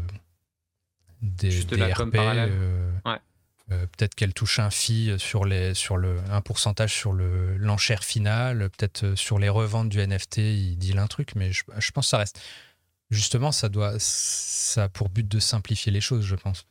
des, 1.22 1.52
Juste 1.52 1.70
de 1.72 1.76
des 1.76 1.82
la 1.82 1.94
com 1.94 2.10
RP, 2.10 2.16
euh, 2.18 2.92
Ouais. 3.06 3.18
Euh, 3.72 3.86
peut-être 3.88 4.14
qu'elle 4.16 4.34
touche 4.34 4.60
un 4.60 4.70
fee 4.70 5.14
sur 5.18 5.46
les, 5.46 5.74
sur 5.74 5.98
le, 5.98 6.20
un 6.30 6.42
pourcentage 6.42 6.94
sur 6.94 7.14
le 7.14 7.56
l'enchère 7.58 8.04
finale, 8.04 8.70
peut-être 8.72 9.04
euh, 9.04 9.16
sur 9.16 9.40
les 9.40 9.50
reventes 9.50 9.90
du 9.90 10.00
NFT, 10.06 10.38
il 10.38 10.78
dit 10.78 10.98
un 10.98 11.08
truc, 11.08 11.36
mais 11.36 11.52
je, 11.52 11.64
je 11.78 11.92
pense 11.92 12.06
que 12.06 12.10
ça 12.10 12.18
reste. 12.18 12.42
Justement, 13.10 13.52
ça 13.52 13.70
doit, 13.70 13.96
ça 14.00 14.84
a 14.86 14.90
pour 14.90 15.10
but 15.10 15.28
de 15.28 15.40
simplifier 15.40 15.92
les 15.92 16.02
choses, 16.02 16.26
je 16.26 16.36
pense. 16.36 16.66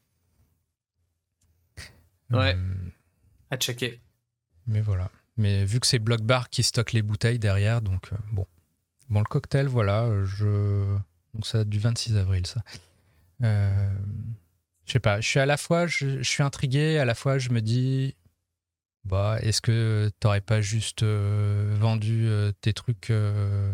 Ouais. 2.31 2.55
Euh, 2.57 2.75
À 3.51 3.57
checker. 3.57 4.01
mais 4.67 4.81
voilà. 4.81 5.11
Mais 5.37 5.65
vu 5.65 5.81
que 5.81 5.87
c'est 5.87 5.99
Block 5.99 6.21
Bar 6.23 6.51
qui 6.51 6.63
stocke 6.63 6.93
les 6.93 7.03
bouteilles 7.03 7.39
derrière, 7.39 7.81
donc 7.81 8.13
euh, 8.13 8.17
bon. 8.33 8.47
Bon, 9.09 9.21
le 9.21 9.25
cocktail, 9.27 9.67
voilà. 9.67 10.09
Je... 10.25 10.97
Donc 11.35 11.47
ça 11.47 11.59
date 11.59 11.69
du 11.69 11.79
26 11.79 12.17
avril, 12.17 12.47
ça. 12.47 12.63
Euh, 13.43 13.95
Je 14.87 14.93
sais 14.93 15.01
pas. 15.01 15.21
Je 15.21 15.29
suis 15.29 15.41
à 15.41 15.47
la 15.47 15.57
fois, 15.57 15.87
je, 15.87 16.23
je 16.23 16.29
suis 16.29 16.43
intrigué, 16.43 16.99
à 16.99 17.05
la 17.05 17.15
fois 17.15 17.39
je 17.39 17.51
me 17.51 17.61
dis, 17.61 18.15
bah, 19.05 19.39
est-ce 19.41 19.61
que 19.61 20.11
t'aurais 20.21 20.41
pas 20.41 20.61
juste 20.61 21.03
euh, 21.03 21.75
vendu 21.79 22.27
euh, 22.29 22.53
tes 22.61 22.73
trucs 22.73 23.11
euh, 23.11 23.73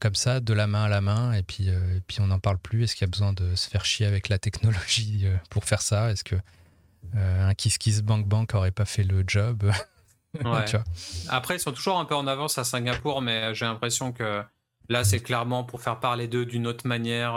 comme 0.00 0.16
ça, 0.16 0.40
de 0.40 0.52
la 0.52 0.66
main 0.66 0.84
à 0.84 0.88
la 0.88 1.00
main, 1.00 1.32
et 1.32 1.42
puis, 1.42 1.68
et 1.68 2.00
puis 2.06 2.20
on 2.20 2.26
n'en 2.26 2.40
parle 2.40 2.58
plus? 2.58 2.84
Est-ce 2.84 2.96
qu'il 2.96 3.02
y 3.06 3.08
a 3.08 3.10
besoin 3.10 3.32
de 3.32 3.54
se 3.54 3.68
faire 3.68 3.84
chier 3.84 4.06
avec 4.06 4.28
la 4.28 4.38
technologie 4.38 5.26
pour 5.50 5.64
faire 5.64 5.82
ça? 5.82 6.10
Est-ce 6.10 6.24
que 6.24 6.36
un 7.14 7.54
Kiss 7.54 7.78
Kiss 7.78 8.02
Bank 8.02 8.26
Bank 8.26 8.54
aurait 8.54 8.72
pas 8.72 8.86
fait 8.86 9.04
le 9.04 9.24
job? 9.26 9.70
Ouais. 10.44 10.64
Tu 10.64 10.72
vois 10.72 10.84
Après, 11.28 11.54
ils 11.54 11.60
sont 11.60 11.70
toujours 11.70 11.96
un 11.96 12.04
peu 12.06 12.16
en 12.16 12.26
avance 12.26 12.58
à 12.58 12.64
Singapour, 12.64 13.22
mais 13.22 13.54
j'ai 13.54 13.66
l'impression 13.66 14.10
que 14.10 14.42
là, 14.88 15.04
c'est 15.04 15.20
clairement 15.20 15.62
pour 15.62 15.80
faire 15.80 16.00
parler 16.00 16.26
d'eux 16.26 16.44
d'une 16.44 16.66
autre 16.66 16.88
manière. 16.88 17.36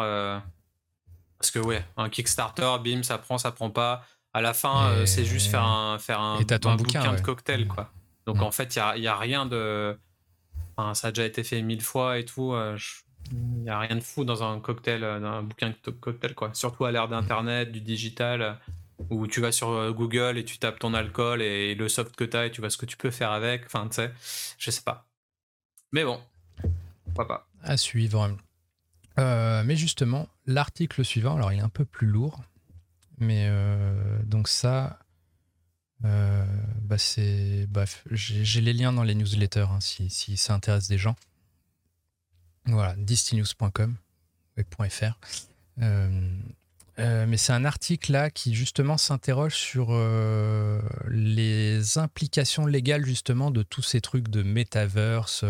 Euh, 1.37 1.39
Parce 1.39 1.51
que, 1.51 1.59
ouais, 1.59 1.83
un 1.97 2.09
Kickstarter, 2.09 2.75
bim, 2.83 3.03
ça 3.03 3.17
prend, 3.17 3.37
ça 3.37 3.51
prend 3.51 3.69
pas. 3.69 4.03
À 4.33 4.41
la 4.41 4.53
fin, 4.53 4.89
euh, 4.91 5.05
c'est 5.05 5.25
juste 5.25 5.49
faire 5.49 5.63
un, 5.63 5.97
faire 5.99 6.19
un, 6.19 6.37
bouquin, 6.75 7.11
ouais. 7.11 7.17
de 7.17 7.21
cocktail, 7.21 7.67
quoi. 7.67 7.91
Donc, 8.25 8.37
Mm. 8.37 8.43
en 8.43 8.51
fait, 8.51 8.75
il 8.75 8.79
n'y 8.79 8.83
a, 8.83 8.97
y 8.97 9.07
a 9.07 9.15
rien 9.17 9.45
de. 9.45 9.97
Enfin, 10.75 10.93
ça 10.93 11.07
a 11.07 11.11
déjà 11.11 11.25
été 11.25 11.43
fait 11.43 11.61
mille 11.61 11.81
fois 11.81 12.19
et 12.19 12.25
tout. 12.25 12.53
Il 13.31 13.63
n'y 13.63 13.69
a 13.69 13.79
rien 13.79 13.95
de 13.95 14.01
fou 14.01 14.23
dans 14.23 14.43
un 14.43 14.59
cocktail, 14.59 15.03
euh, 15.03 15.19
dans 15.19 15.27
un 15.27 15.43
bouquin 15.43 15.69
de 15.83 15.91
cocktail, 15.91 16.33
quoi. 16.33 16.51
Surtout 16.53 16.85
à 16.85 16.91
l'ère 16.91 17.07
d'Internet, 17.07 17.71
du 17.71 17.81
digital, 17.81 18.41
euh, 18.41 18.53
où 19.09 19.27
tu 19.27 19.41
vas 19.41 19.51
sur 19.51 19.69
euh, 19.69 19.91
Google 19.91 20.37
et 20.37 20.45
tu 20.45 20.59
tapes 20.59 20.79
ton 20.79 20.93
alcool 20.93 21.41
et 21.41 21.75
le 21.75 21.89
soft 21.89 22.15
que 22.15 22.23
tu 22.23 22.37
as 22.37 22.45
et 22.45 22.51
tu 22.51 22.61
vois 22.61 22.69
ce 22.69 22.77
que 22.77 22.85
tu 22.85 22.95
peux 22.95 23.11
faire 23.11 23.31
avec. 23.31 23.65
Enfin, 23.65 23.87
tu 23.89 23.95
sais, 23.95 24.11
je 24.57 24.71
sais 24.71 24.81
pas. 24.81 25.07
Mais 25.91 26.03
bon, 26.05 26.21
pourquoi 27.05 27.27
pas. 27.27 27.47
à 27.63 27.75
suivre. 27.75 28.37
Euh, 29.19 29.63
mais 29.63 29.75
justement, 29.75 30.27
l'article 30.45 31.03
suivant, 31.03 31.35
alors 31.35 31.51
il 31.51 31.59
est 31.59 31.63
un 31.63 31.69
peu 31.69 31.85
plus 31.85 32.07
lourd, 32.07 32.43
mais 33.17 33.47
euh, 33.49 34.21
donc 34.23 34.47
ça, 34.47 34.99
euh, 36.05 36.45
bah 36.81 36.97
c'est, 36.97 37.65
bref, 37.69 38.03
j'ai 38.11 38.61
les 38.61 38.73
liens 38.73 38.93
dans 38.93 39.03
les 39.03 39.15
newsletters 39.15 39.65
hein, 39.69 39.79
si, 39.81 40.37
ça 40.37 40.53
intéresse 40.53 40.87
des 40.87 40.97
gens. 40.97 41.15
Voilà, 42.65 42.95
distinews.com. 42.95 43.95
Euh, 45.79 46.31
euh, 46.99 47.25
mais 47.27 47.37
c'est 47.37 47.53
un 47.53 47.65
article 47.65 48.11
là 48.11 48.29
qui 48.31 48.55
justement 48.55 48.97
s'interroge 48.97 49.55
sur 49.55 49.91
les 51.09 51.97
implications 51.97 52.65
légales 52.65 53.05
justement 53.05 53.51
de 53.51 53.63
tous 53.63 53.83
ces 53.83 54.01
trucs 54.01 54.29
de 54.29 54.43
metaverse. 54.43 55.45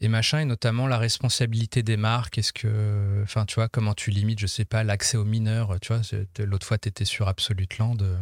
Euh, 0.00 0.04
et 0.04 0.08
machin, 0.08 0.40
et 0.40 0.44
notamment 0.44 0.86
la 0.86 0.98
responsabilité 0.98 1.82
des 1.82 1.96
marques. 1.96 2.38
Est-ce 2.38 2.52
que, 2.52 3.20
enfin, 3.22 3.44
tu 3.46 3.54
vois, 3.56 3.68
comment 3.68 3.94
tu 3.94 4.10
limites, 4.10 4.40
je 4.40 4.46
sais 4.46 4.64
pas, 4.64 4.84
l'accès 4.84 5.16
aux 5.16 5.24
mineurs. 5.24 5.78
Tu 5.80 5.92
vois, 5.92 6.02
l'autre 6.44 6.66
fois, 6.66 6.78
tu 6.78 6.88
étais 6.88 7.04
sur 7.04 7.28
Absolute 7.28 7.78
Land. 7.78 7.96
euh, 8.02 8.16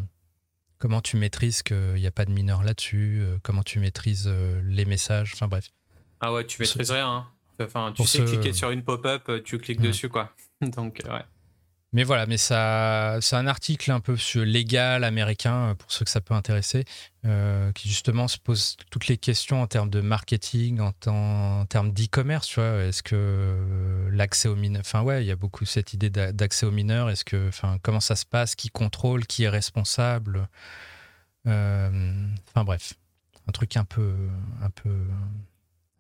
Comment 0.79 1.01
tu 1.01 1.17
maîtrises 1.17 1.63
qu'il 1.63 1.95
n'y 1.95 2.07
a 2.09 2.11
pas 2.11 2.25
de 2.25 2.33
mineurs 2.33 2.65
là-dessus 2.65 3.21
euh, 3.23 3.39
Comment 3.45 3.63
tu 3.63 3.79
maîtrises 3.79 4.25
euh, 4.27 4.61
les 4.65 4.85
messages 4.85 5.31
Enfin, 5.35 5.47
bref. 5.47 5.69
Ah 6.21 6.33
ouais, 6.33 6.45
tu 6.45 6.61
maîtrises 6.61 6.91
rien. 6.91 7.09
hein. 7.09 7.27
Enfin, 7.61 7.93
tu 7.95 8.05
sais 8.05 8.19
ce- 8.19 8.23
cliquer 8.25 8.53
sur 8.53 8.71
une 8.71 8.83
pop-up, 8.83 9.23
euh, 9.29 9.41
tu 9.45 9.59
cliques 9.59 9.79
Ouais. 9.81 9.87
dessus, 9.87 10.09
quoi. 10.09 10.35
Donc, 10.61 11.01
euh, 11.07 11.13
ouais. 11.19 11.23
Mais 11.95 12.05
voilà, 12.05 12.25
mais 12.25 12.39
ça, 12.39 13.19
c'est 13.21 13.37
un 13.37 13.47
article 13.47 13.91
un 13.91 14.01
peu 14.01 14.17
sur 14.17 14.45
légal 14.47 15.05
américain, 15.05 15.69
euh, 15.71 15.75
pour 15.75 15.93
ceux 15.93 16.07
que 16.07 16.11
ça 16.11 16.23
peut 16.23 16.33
intéresser, 16.33 16.87
euh, 17.27 17.71
qui 17.73 17.89
justement 17.89 18.29
se 18.29 18.39
pose 18.39 18.77
toutes 18.91 19.09
les 19.09 19.19
questions 19.19 19.61
en 19.61 19.67
termes 19.67 19.91
de 19.91 20.01
marketing, 20.01 20.81
en, 20.81 21.67
termes 21.67 21.93
d'e-commerce, 21.93 22.47
tu 22.47 22.61
vois. 22.61 22.83
Est-ce 22.85 23.03
que 23.03 23.15
euh, 23.15 24.09
l'accès 24.11 24.49
aux 24.49 24.57
mineurs, 24.57 24.81
enfin 24.81 25.03
ouais, 25.03 25.23
il 25.23 25.27
y 25.27 25.31
a 25.31 25.37
beaucoup 25.37 25.67
cette 25.67 25.93
idée 25.93 26.09
d'a- 26.09 26.33
d'accès 26.33 26.65
aux 26.65 26.71
mineurs. 26.71 27.11
Est-ce 27.11 27.27
que, 27.27 27.49
enfin, 27.49 27.79
comment 27.83 28.01
ça 28.01 28.17
se 28.17 28.25
passe, 28.25 28.55
qui 28.55 28.71
contrôle, 28.71 29.27
qui 29.27 29.45
est 29.45 29.51
responsable? 29.51 30.49
Euh, 31.47 32.27
Enfin 32.49 32.65
bref, 32.65 32.95
un 33.49 33.53
truc 33.53 33.77
un 33.77 33.85
peu, 33.85 34.15
un 34.63 34.71
peu, 34.71 34.97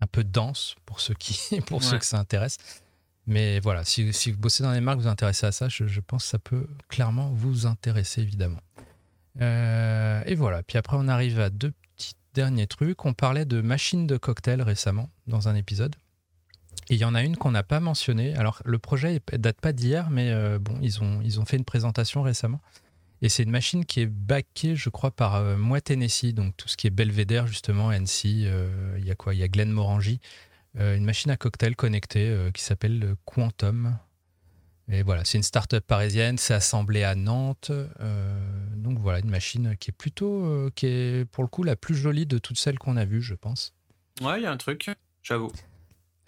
un 0.00 0.06
peu 0.06 0.24
dense 0.24 0.74
pour 0.86 1.00
ceux 1.00 1.14
qui, 1.14 1.60
pour 1.66 1.82
ceux 1.82 1.98
que 1.98 2.06
ça 2.06 2.18
intéresse. 2.18 2.56
Mais 3.26 3.60
voilà, 3.60 3.84
si, 3.84 4.10
vous 4.10 4.38
bossez 4.38 4.62
dans 4.62 4.72
les 4.72 4.80
marques, 4.80 4.98
vous 4.98 5.04
vous 5.04 5.10
intéressez 5.10 5.46
à 5.46 5.52
ça, 5.52 5.68
je, 5.68 6.00
pense 6.00 6.24
que 6.24 6.28
ça 6.28 6.38
peut 6.38 6.66
clairement 6.88 7.30
vous 7.30 7.66
intéresser, 7.66 8.22
évidemment. 8.22 8.60
Euh, 9.40 10.22
et 10.26 10.34
voilà, 10.34 10.62
puis 10.62 10.76
après 10.76 10.96
on 10.98 11.08
arrive 11.08 11.40
à 11.40 11.48
deux 11.48 11.72
petits 11.96 12.14
derniers 12.34 12.66
trucs. 12.66 13.04
On 13.04 13.14
parlait 13.14 13.44
de 13.44 13.60
machines 13.60 14.06
de 14.06 14.16
cocktail 14.16 14.60
récemment 14.60 15.08
dans 15.26 15.48
un 15.48 15.54
épisode. 15.54 15.94
Et 16.90 16.94
il 16.94 17.00
y 17.00 17.04
en 17.04 17.14
a 17.14 17.22
une 17.22 17.36
qu'on 17.36 17.52
n'a 17.52 17.62
pas 17.62 17.80
mentionnée. 17.80 18.34
Alors 18.34 18.60
le 18.64 18.78
projet 18.78 19.20
date 19.32 19.60
pas 19.60 19.72
d'hier, 19.72 20.10
mais 20.10 20.30
euh, 20.32 20.58
bon, 20.58 20.76
ils 20.82 21.00
ont, 21.02 21.20
ils 21.22 21.40
ont 21.40 21.44
fait 21.44 21.56
une 21.56 21.64
présentation 21.64 22.22
récemment. 22.22 22.60
Et 23.22 23.28
c'est 23.28 23.44
une 23.44 23.50
machine 23.50 23.84
qui 23.84 24.00
est 24.00 24.06
backée, 24.06 24.74
je 24.74 24.90
crois, 24.90 25.12
par 25.12 25.36
euh, 25.36 25.78
Tennessee, 25.78 26.34
donc 26.34 26.56
tout 26.56 26.66
ce 26.68 26.76
qui 26.76 26.88
est 26.88 26.90
Belvedere, 26.90 27.46
justement, 27.46 27.92
NC. 27.92 28.24
Il 28.24 29.04
y 29.04 29.10
a 29.12 29.14
quoi? 29.14 29.32
Il 29.32 29.38
y 29.38 29.44
a. 29.44 29.46
Euh, 29.46 30.18
une 30.78 31.04
machine 31.04 31.30
à 31.30 31.36
cocktail 31.36 31.76
connectée 31.76 32.28
euh, 32.28 32.50
qui 32.50 32.62
s'appelle 32.62 33.14
Quantum. 33.24 33.98
Et 34.90 35.02
voilà, 35.02 35.24
c'est 35.24 35.38
une 35.38 35.44
start-up 35.44 35.84
parisienne, 35.86 36.38
c'est 36.38 36.54
assemblé 36.54 37.02
à 37.04 37.14
Nantes. 37.14 37.70
Euh, 37.70 38.66
donc 38.76 38.98
voilà, 38.98 39.20
une 39.20 39.30
machine 39.30 39.76
qui 39.78 39.90
est 39.90 39.96
plutôt, 39.96 40.70
qui 40.74 40.86
est 40.86 41.24
pour 41.30 41.44
le 41.44 41.48
coup 41.48 41.62
la 41.62 41.76
plus 41.76 41.94
jolie 41.94 42.26
de 42.26 42.38
toutes 42.38 42.58
celles 42.58 42.78
qu'on 42.78 42.96
a 42.96 43.04
vues, 43.04 43.22
je 43.22 43.34
pense. 43.34 43.74
Ouais, 44.20 44.40
il 44.40 44.42
y 44.42 44.46
a 44.46 44.50
un 44.50 44.56
truc, 44.56 44.90
j'avoue. 45.22 45.52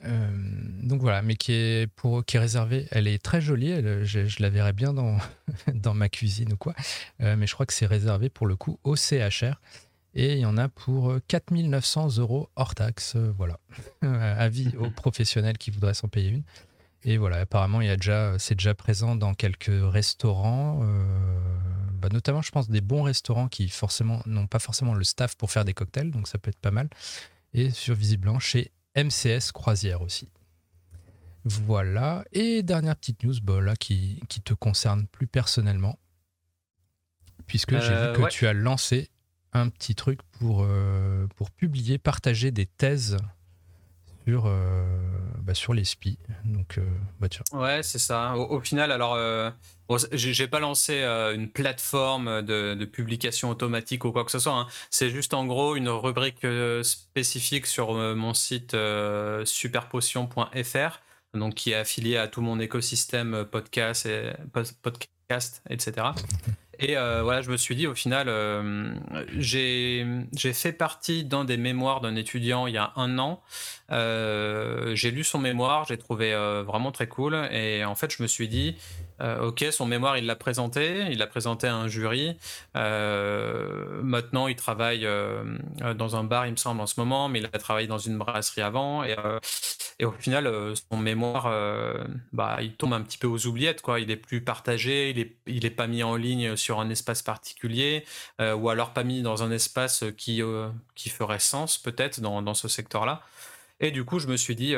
donc 0.02 1.00
voilà, 1.00 1.20
mais 1.22 1.34
qui 1.34 1.52
est, 1.52 1.90
pour, 1.94 2.24
qui 2.24 2.36
est 2.36 2.40
réservée, 2.40 2.86
elle 2.90 3.08
est 3.08 3.22
très 3.22 3.40
jolie, 3.40 3.74
je, 4.04 4.42
la 4.42 4.50
verrais 4.50 4.72
bien 4.72 4.94
dans, 4.94 5.18
dans 5.74 5.94
ma 5.94 6.08
cuisine 6.08 6.52
ou 6.52 6.56
quoi, 6.56 6.74
mais 7.18 7.46
je 7.46 7.54
crois 7.54 7.66
que 7.66 7.74
c'est 7.74 7.86
réservé 7.86 8.30
pour 8.30 8.46
le 8.46 8.56
coup 8.56 8.78
au 8.84 8.94
CHR. 8.94 9.60
Et 10.14 10.34
il 10.34 10.38
y 10.38 10.46
en 10.46 10.56
a 10.56 10.68
pour 10.68 11.14
4900 11.28 12.18
euros 12.18 12.48
hors 12.56 12.74
taxe. 12.74 13.16
Voilà. 13.16 13.58
Avis 14.02 14.72
aux 14.78 14.90
professionnels 14.90 15.58
qui 15.58 15.70
voudraient 15.70 15.94
s'en 15.94 16.08
payer 16.08 16.30
une. 16.30 16.44
Et 17.04 17.18
voilà, 17.18 17.36
apparemment, 17.36 17.82
il 17.82 17.86
y 17.86 17.90
a 17.90 17.96
déjà, 17.96 18.38
c'est 18.38 18.54
déjà 18.54 18.74
présent 18.74 19.14
dans 19.14 19.34
quelques 19.34 19.70
restaurants, 19.70 20.80
euh, 20.82 21.04
bah, 22.00 22.08
notamment, 22.10 22.40
je 22.40 22.50
pense, 22.50 22.70
des 22.70 22.80
bons 22.80 23.02
restaurants 23.02 23.48
qui 23.48 23.68
forcément 23.68 24.22
n'ont 24.24 24.46
pas 24.46 24.58
forcément 24.58 24.94
le 24.94 25.04
staff 25.04 25.34
pour 25.36 25.50
faire 25.50 25.66
des 25.66 25.74
cocktails, 25.74 26.10
donc 26.10 26.28
ça 26.28 26.38
peut 26.38 26.48
être 26.48 26.58
pas 26.58 26.70
mal. 26.70 26.88
Et 27.52 27.70
sur 27.70 27.94
Visiblement 27.94 28.38
chez 28.38 28.72
MCS 28.96 29.52
Croisière 29.52 30.00
aussi. 30.00 30.30
Voilà. 31.44 32.24
Et 32.32 32.62
dernière 32.62 32.96
petite 32.96 33.22
news, 33.22 33.34
bah, 33.42 33.60
là, 33.60 33.76
qui, 33.76 34.22
qui 34.30 34.40
te 34.40 34.54
concerne 34.54 35.06
plus 35.06 35.26
personnellement, 35.26 35.98
puisque 37.46 37.78
j'ai 37.80 37.90
vu 37.90 37.94
euh, 37.94 38.14
que 38.14 38.30
tu 38.30 38.46
as 38.46 38.54
lancé 38.54 39.10
un 39.54 39.68
petit 39.68 39.94
truc 39.94 40.20
pour, 40.38 40.64
euh, 40.64 41.26
pour 41.36 41.50
publier, 41.50 41.98
partager 41.98 42.50
des 42.50 42.66
thèses 42.66 43.16
sur, 44.26 44.46
euh, 44.46 44.84
bah, 45.40 45.54
sur 45.54 45.72
les 45.74 45.84
SPI. 45.84 46.18
Donc, 46.44 46.78
euh, 46.78 46.84
bah, 47.20 47.28
Ouais, 47.52 47.82
c'est 47.82 47.98
ça. 47.98 48.36
Au, 48.36 48.60
final, 48.60 48.90
alors, 48.90 49.16
j'ai 50.12 50.48
pas 50.48 50.58
lancé 50.58 51.02
une 51.02 51.48
plateforme 51.48 52.42
de, 52.42 52.84
publication 52.84 53.48
automatique 53.48 54.04
ou 54.04 54.12
quoi 54.12 54.24
que 54.24 54.32
ce 54.32 54.40
soit. 54.40 54.58
Hein. 54.58 54.66
C'est 54.90 55.10
juste 55.10 55.34
en 55.34 55.46
gros 55.46 55.76
une 55.76 55.88
rubrique 55.88 56.46
spécifique 56.82 57.66
sur 57.66 57.94
mon 57.94 58.34
site 58.34 58.76
superpotion.fr, 59.44 61.00
donc 61.34 61.54
qui 61.54 61.70
est 61.70 61.76
affilié 61.76 62.16
à 62.16 62.26
tout 62.28 62.40
mon 62.40 62.58
écosystème 62.58 63.44
podcast, 63.50 64.06
et, 64.06 64.32
podcast 64.82 65.62
etc. 65.70 66.08
Et 66.78 66.96
euh, 66.96 67.22
voilà, 67.22 67.42
je 67.42 67.50
me 67.50 67.56
suis 67.56 67.76
dit, 67.76 67.86
au 67.86 67.94
final, 67.94 68.28
euh, 68.28 68.94
j'ai 69.36 70.04
fait 70.52 70.72
partie 70.72 71.24
d'un 71.24 71.44
des 71.44 71.56
mémoires 71.56 72.00
d'un 72.00 72.16
étudiant 72.16 72.66
il 72.66 72.74
y 72.74 72.78
a 72.78 72.92
un 72.96 73.18
an. 73.18 73.42
Euh, 73.90 74.94
j'ai 74.94 75.10
lu 75.10 75.24
son 75.24 75.38
mémoire, 75.38 75.84
j'ai 75.86 75.98
trouvé 75.98 76.32
vraiment 76.66 76.92
très 76.92 77.06
cool. 77.06 77.34
Et 77.50 77.84
en 77.84 77.94
fait, 77.94 78.12
je 78.16 78.22
me 78.22 78.26
suis 78.26 78.48
dit, 78.48 78.76
ok, 79.20 79.64
son 79.70 79.86
mémoire, 79.86 80.18
il 80.18 80.26
l'a 80.26 80.36
présenté, 80.36 81.06
il 81.10 81.18
l'a 81.18 81.26
présenté 81.26 81.66
à 81.66 81.76
un 81.76 81.88
jury. 81.88 82.36
maintenant, 82.74 84.48
il 84.48 84.56
travaille 84.56 85.06
dans 85.96 86.16
un 86.16 86.24
bar, 86.24 86.46
il 86.46 86.52
me 86.52 86.56
semble, 86.56 86.80
en 86.80 86.86
ce 86.86 86.98
moment, 86.98 87.28
mais 87.28 87.40
il 87.40 87.46
a 87.46 87.58
travaillé 87.58 87.86
dans 87.86 87.98
une 87.98 88.18
brasserie 88.18 88.62
avant. 88.62 89.04
Et, 89.04 89.16
au 90.04 90.12
final, 90.12 90.74
son 90.90 90.96
mémoire, 90.96 91.44
bah, 92.32 92.58
il 92.60 92.74
tombe 92.74 92.92
un 92.92 93.02
petit 93.02 93.18
peu 93.18 93.26
aux 93.26 93.46
oubliettes, 93.46 93.82
quoi. 93.82 94.00
Il 94.00 94.10
est 94.10 94.16
plus 94.16 94.42
partagé, 94.42 95.10
il 95.10 95.18
est, 95.18 95.36
il 95.46 95.64
est 95.64 95.70
pas 95.70 95.86
mis 95.86 96.02
en 96.02 96.16
ligne 96.16 96.56
sur 96.56 96.80
un 96.80 96.90
espace 96.90 97.22
particulier, 97.22 98.04
euh, 98.40 98.54
ou 98.54 98.68
alors 98.70 98.92
pas 98.92 99.04
mis 99.04 99.22
dans 99.22 99.42
un 99.42 99.50
espace 99.50 100.04
qui, 100.16 100.42
euh, 100.42 100.68
qui 100.94 101.08
ferait 101.10 101.38
sens 101.38 101.78
peut-être 101.78 102.20
dans, 102.20 102.54
ce 102.54 102.68
secteur-là. 102.68 103.22
Et 103.80 103.90
du 103.90 104.04
coup, 104.04 104.18
je 104.18 104.28
me 104.28 104.36
suis 104.36 104.54
dit, 104.56 104.74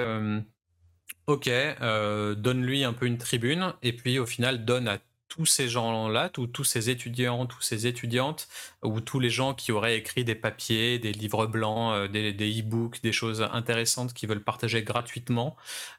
euh, 1.28 2.32
ok, 2.32 2.40
donne-lui 2.40 2.84
un 2.84 2.92
peu 2.92 3.06
une 3.06 3.18
tribune, 3.18 3.74
et 3.82 3.92
puis 3.92 4.18
au 4.18 4.26
final, 4.26 4.64
donne 4.64 4.88
à 4.88 4.98
tous 5.36 5.46
ces 5.46 5.68
gens-là, 5.68 6.30
tous 6.30 6.64
ces 6.64 6.88
étudiants, 6.90 7.46
tous 7.46 7.60
ces 7.60 7.86
étudiantes, 7.86 8.48
ou 8.82 9.00
tous 9.00 9.20
les 9.20 9.30
gens 9.30 9.54
qui 9.54 9.72
auraient 9.72 9.96
écrit 9.96 10.24
des 10.24 10.34
papiers, 10.34 10.98
des 10.98 11.12
livres 11.12 11.46
blancs, 11.46 11.92
euh, 11.94 12.08
des, 12.08 12.60
e-books, 12.60 13.02
des 13.02 13.12
choses 13.12 13.42
intéressantes 13.52 14.14
qui 14.14 14.26
veulent 14.26 14.42
partager 14.42 14.82
gratuitement 14.82 15.56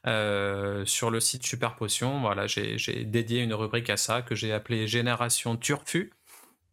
euh, 0.07 0.85
sur 0.85 1.11
le 1.11 1.19
site 1.19 1.45
Super 1.45 1.75
Potion. 1.75 2.21
Voilà, 2.21 2.47
j'ai 2.47 3.03
dédié 3.05 3.41
une 3.41 3.53
rubrique 3.53 3.89
à 3.89 3.97
ça 3.97 4.21
que 4.21 4.35
j'ai 4.35 4.53
appelée 4.53 4.87
Génération 4.87 5.55
Turfu. 5.55 6.13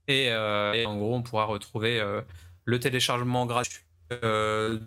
Et, 0.09 0.31
euh, 0.31 0.73
et, 0.75 0.87
en 0.87 0.97
gros, 0.97 1.15
on 1.15 1.23
pourra 1.23 1.45
retrouver 1.45 2.03
le 2.65 2.81
téléchargement 2.81 3.47
gratuit 3.47 3.84
euh, 4.13 4.81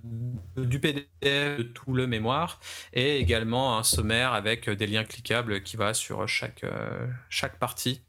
du 0.55 0.79
PDF 0.79 1.57
de 1.57 1.63
tout 1.63 1.93
le 1.93 2.05
mémoire 2.05 2.59
et 2.93 3.17
également 3.17 3.77
un 3.77 3.83
sommaire 3.83 4.33
avec 4.33 4.69
des 4.69 4.85
liens 4.85 5.03
cliquables 5.03 5.63
qui 5.63 5.75
va 5.75 5.93
sur 5.93 6.27
chaque, 6.27 6.63
euh, 6.63 7.07
chaque 7.29 7.57
partie. 7.57 8.03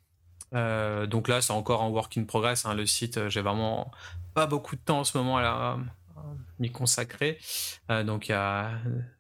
Euh, 0.54 1.06
donc 1.06 1.28
là, 1.28 1.40
c'est 1.40 1.52
encore 1.52 1.82
en 1.82 1.88
work 1.88 2.16
in 2.18 2.24
progress. 2.24 2.66
Hein, 2.66 2.74
le 2.74 2.86
site, 2.86 3.28
j'ai 3.28 3.40
vraiment 3.40 3.90
pas 4.34 4.46
beaucoup 4.46 4.76
de 4.76 4.80
temps 4.80 5.00
en 5.00 5.04
ce 5.04 5.16
moment 5.16 5.38
à, 5.38 5.78
m'y 6.59 6.70
consacrer. 6.70 7.38
donc 7.88 8.28
il 8.28 8.32
y 8.32 8.34
a 8.34 8.72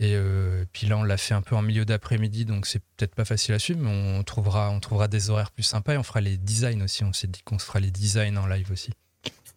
Et 0.00 0.14
euh, 0.16 0.64
puis 0.72 0.86
là, 0.86 0.96
on 0.98 1.04
l'a 1.04 1.16
fait 1.16 1.34
un 1.34 1.42
peu 1.42 1.54
en 1.54 1.62
milieu 1.62 1.84
d'après-midi, 1.84 2.44
donc 2.44 2.66
c'est 2.66 2.80
peut-être 2.96 3.14
pas 3.14 3.24
facile 3.24 3.54
à 3.54 3.58
suivre, 3.58 3.80
mais 3.80 4.18
on 4.18 4.22
trouvera, 4.24 4.70
on 4.70 4.80
trouvera 4.80 5.06
des 5.06 5.30
horaires 5.30 5.52
plus 5.52 5.62
sympas 5.62 5.94
et 5.94 5.98
on 5.98 6.02
fera 6.02 6.20
les 6.20 6.36
designs 6.36 6.82
aussi. 6.82 7.04
On 7.04 7.12
s'est 7.12 7.28
dit 7.28 7.42
qu'on 7.42 7.58
se 7.58 7.66
fera 7.66 7.78
les 7.78 7.90
designs 7.90 8.36
en 8.36 8.46
live 8.46 8.70
aussi. 8.72 8.90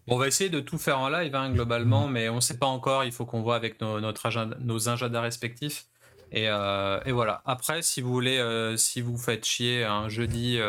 on 0.08 0.18
va 0.18 0.28
essayer 0.28 0.52
de 0.52 0.60
tout 0.60 0.78
faire 0.78 1.00
en 1.00 1.10
live 1.10 1.34
hein, 1.34 1.50
globalement, 1.52 2.08
mais 2.08 2.30
on 2.30 2.36
ne 2.36 2.42
sait 2.42 2.58
pas 2.58 2.68
encore. 2.68 3.04
Il 3.06 3.12
faut 3.12 3.26
qu'on 3.26 3.42
voit 3.42 3.56
avec 3.56 3.82
nos, 3.82 4.00
notre 4.00 4.28
agenda, 4.28 4.56
nos 4.60 4.88
agendas 4.88 5.22
respectifs. 5.22 5.88
Et, 6.32 6.48
euh, 6.48 7.00
voilà. 7.08 7.42
Après, 7.46 7.82
si 7.82 8.02
vous 8.02 8.12
voulez, 8.12 8.38
euh, 8.38 8.78
si 8.78 9.02
vous 9.02 9.18
faites 9.18 9.46
chier 9.46 9.84
un 9.84 10.10
jeudi 10.10 10.60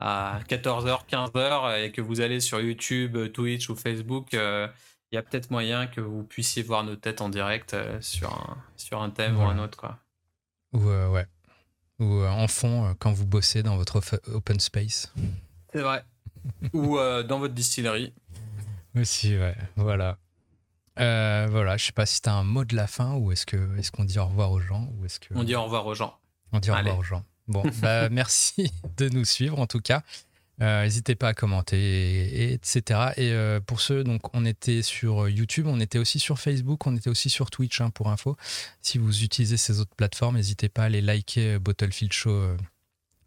à 0.00 0.40
14h, 0.48 1.06
15h 1.06 1.84
et 1.84 1.92
que 1.92 2.00
vous 2.00 2.22
allez 2.22 2.40
sur 2.40 2.60
YouTube, 2.60 3.30
Twitch 3.32 3.68
ou 3.68 3.76
Facebook, 3.76 4.34
il 5.12 5.16
y 5.16 5.18
a 5.18 5.22
peut-être 5.22 5.50
moyen 5.50 5.86
que 5.86 6.00
vous 6.00 6.24
puissiez 6.24 6.62
voir 6.62 6.84
nos 6.84 6.96
têtes 6.96 7.20
en 7.20 7.28
direct 7.28 7.74
euh, 7.74 8.00
sur, 8.00 8.32
un, 8.32 8.56
sur 8.76 9.02
un 9.02 9.10
thème 9.10 9.38
ou 9.38 9.42
un 9.42 9.58
autre. 9.58 9.76
Quoi. 9.76 9.98
Ou, 10.72 10.88
euh, 10.88 11.08
ouais. 11.10 11.26
ou 11.98 12.20
euh, 12.20 12.30
en 12.30 12.48
fond, 12.48 12.96
quand 12.98 13.12
vous 13.12 13.26
bossez 13.26 13.62
dans 13.62 13.76
votre 13.76 14.00
open 14.32 14.58
space. 14.58 15.12
C'est 15.70 15.82
vrai. 15.82 16.02
ou 16.72 16.96
dans 16.96 17.38
votre 17.38 17.52
distillerie. 17.52 18.14
Aussi, 18.96 19.36
ouais. 19.36 19.54
Voilà. 19.76 20.18
voilà, 20.96 21.76
je 21.76 21.84
sais 21.84 21.92
pas 21.92 22.06
si 22.06 22.22
tu 22.22 22.30
as 22.30 22.34
un 22.34 22.44
mot 22.44 22.64
de 22.64 22.74
la 22.74 22.86
fin 22.86 23.14
ou 23.14 23.32
est-ce 23.32 23.44
qu'on 23.44 23.76
est 23.76 23.90
qu'on 23.90 24.04
dit 24.04 24.18
au 24.18 24.26
revoir 24.26 24.50
aux 24.50 24.60
gens 24.60 24.88
ou 24.96 25.04
est-ce 25.04 25.20
que... 25.20 25.34
On 25.34 25.44
dit 25.44 25.54
au 25.54 25.64
revoir 25.64 25.86
aux 25.86 25.94
gens. 25.94 26.18
On 26.52 26.58
dit 26.58 26.70
au 26.70 26.74
revoir 26.74 26.98
aux 26.98 27.02
gens. 27.02 27.24
Bon, 27.48 27.62
bah, 27.82 28.08
merci 28.10 28.72
de 28.96 29.10
nous 29.10 29.26
suivre 29.26 29.60
en 29.60 29.66
tout 29.66 29.80
cas. 29.80 30.02
Euh, 30.60 30.82
n'hésitez 30.82 31.14
pas 31.14 31.28
à 31.28 31.34
commenter, 31.34 32.52
etc. 32.52 33.12
Et 33.16 33.32
euh, 33.32 33.60
pour 33.60 33.80
ceux, 33.80 34.04
donc, 34.04 34.34
on 34.34 34.44
était 34.44 34.82
sur 34.82 35.28
YouTube, 35.28 35.66
on 35.66 35.80
était 35.80 35.98
aussi 35.98 36.18
sur 36.18 36.38
Facebook, 36.38 36.86
on 36.86 36.96
était 36.96 37.10
aussi 37.10 37.30
sur 37.30 37.50
Twitch 37.50 37.80
hein, 37.80 37.90
pour 37.90 38.10
info. 38.10 38.36
Si 38.82 38.98
vous 38.98 39.24
utilisez 39.24 39.56
ces 39.56 39.80
autres 39.80 39.94
plateformes, 39.96 40.36
n'hésitez 40.36 40.68
pas 40.68 40.84
à 40.84 40.88
les 40.88 41.00
liker 41.00 41.54
euh, 41.54 41.58
Bottlefield 41.58 42.12
Show 42.12 42.56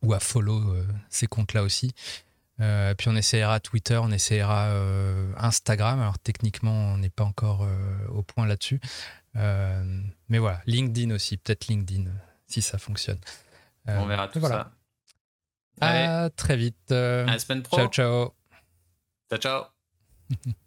ou 0.02 0.14
à 0.14 0.20
follow 0.20 0.76
ces 1.10 1.26
comptes-là 1.26 1.64
aussi. 1.64 1.92
puis 2.60 3.08
on 3.08 3.16
essaiera 3.16 3.60
Twitter, 3.60 3.98
on 3.98 4.12
essaiera 4.12 4.72
Instagram. 5.38 6.00
Alors 6.00 6.20
techniquement, 6.20 6.94
on 6.94 7.00
n'est 7.00 7.10
pas 7.10 7.24
encore 7.24 7.68
au 8.10 8.22
point 8.22 8.46
là-dessus. 8.46 8.80
mais 9.34 10.38
voilà, 10.38 10.62
LinkedIn 10.68 11.10
aussi, 11.12 11.38
peut-être 11.38 11.66
LinkedIn, 11.68 12.12
si 12.46 12.62
ça 12.62 12.78
fonctionne. 12.78 13.18
on 13.88 14.06
verra 14.06 14.28
tout 14.28 14.42
ça. 14.42 14.72
À 15.82 16.30
très 16.36 16.58
vite. 16.58 16.92
À 16.92 17.26
la 17.26 17.40
semaine 17.40 17.64
pro. 17.64 17.78
Ciao, 17.78 17.88
ciao. 17.90 18.34
Ciao, 19.30 19.40
ciao. 19.40 19.66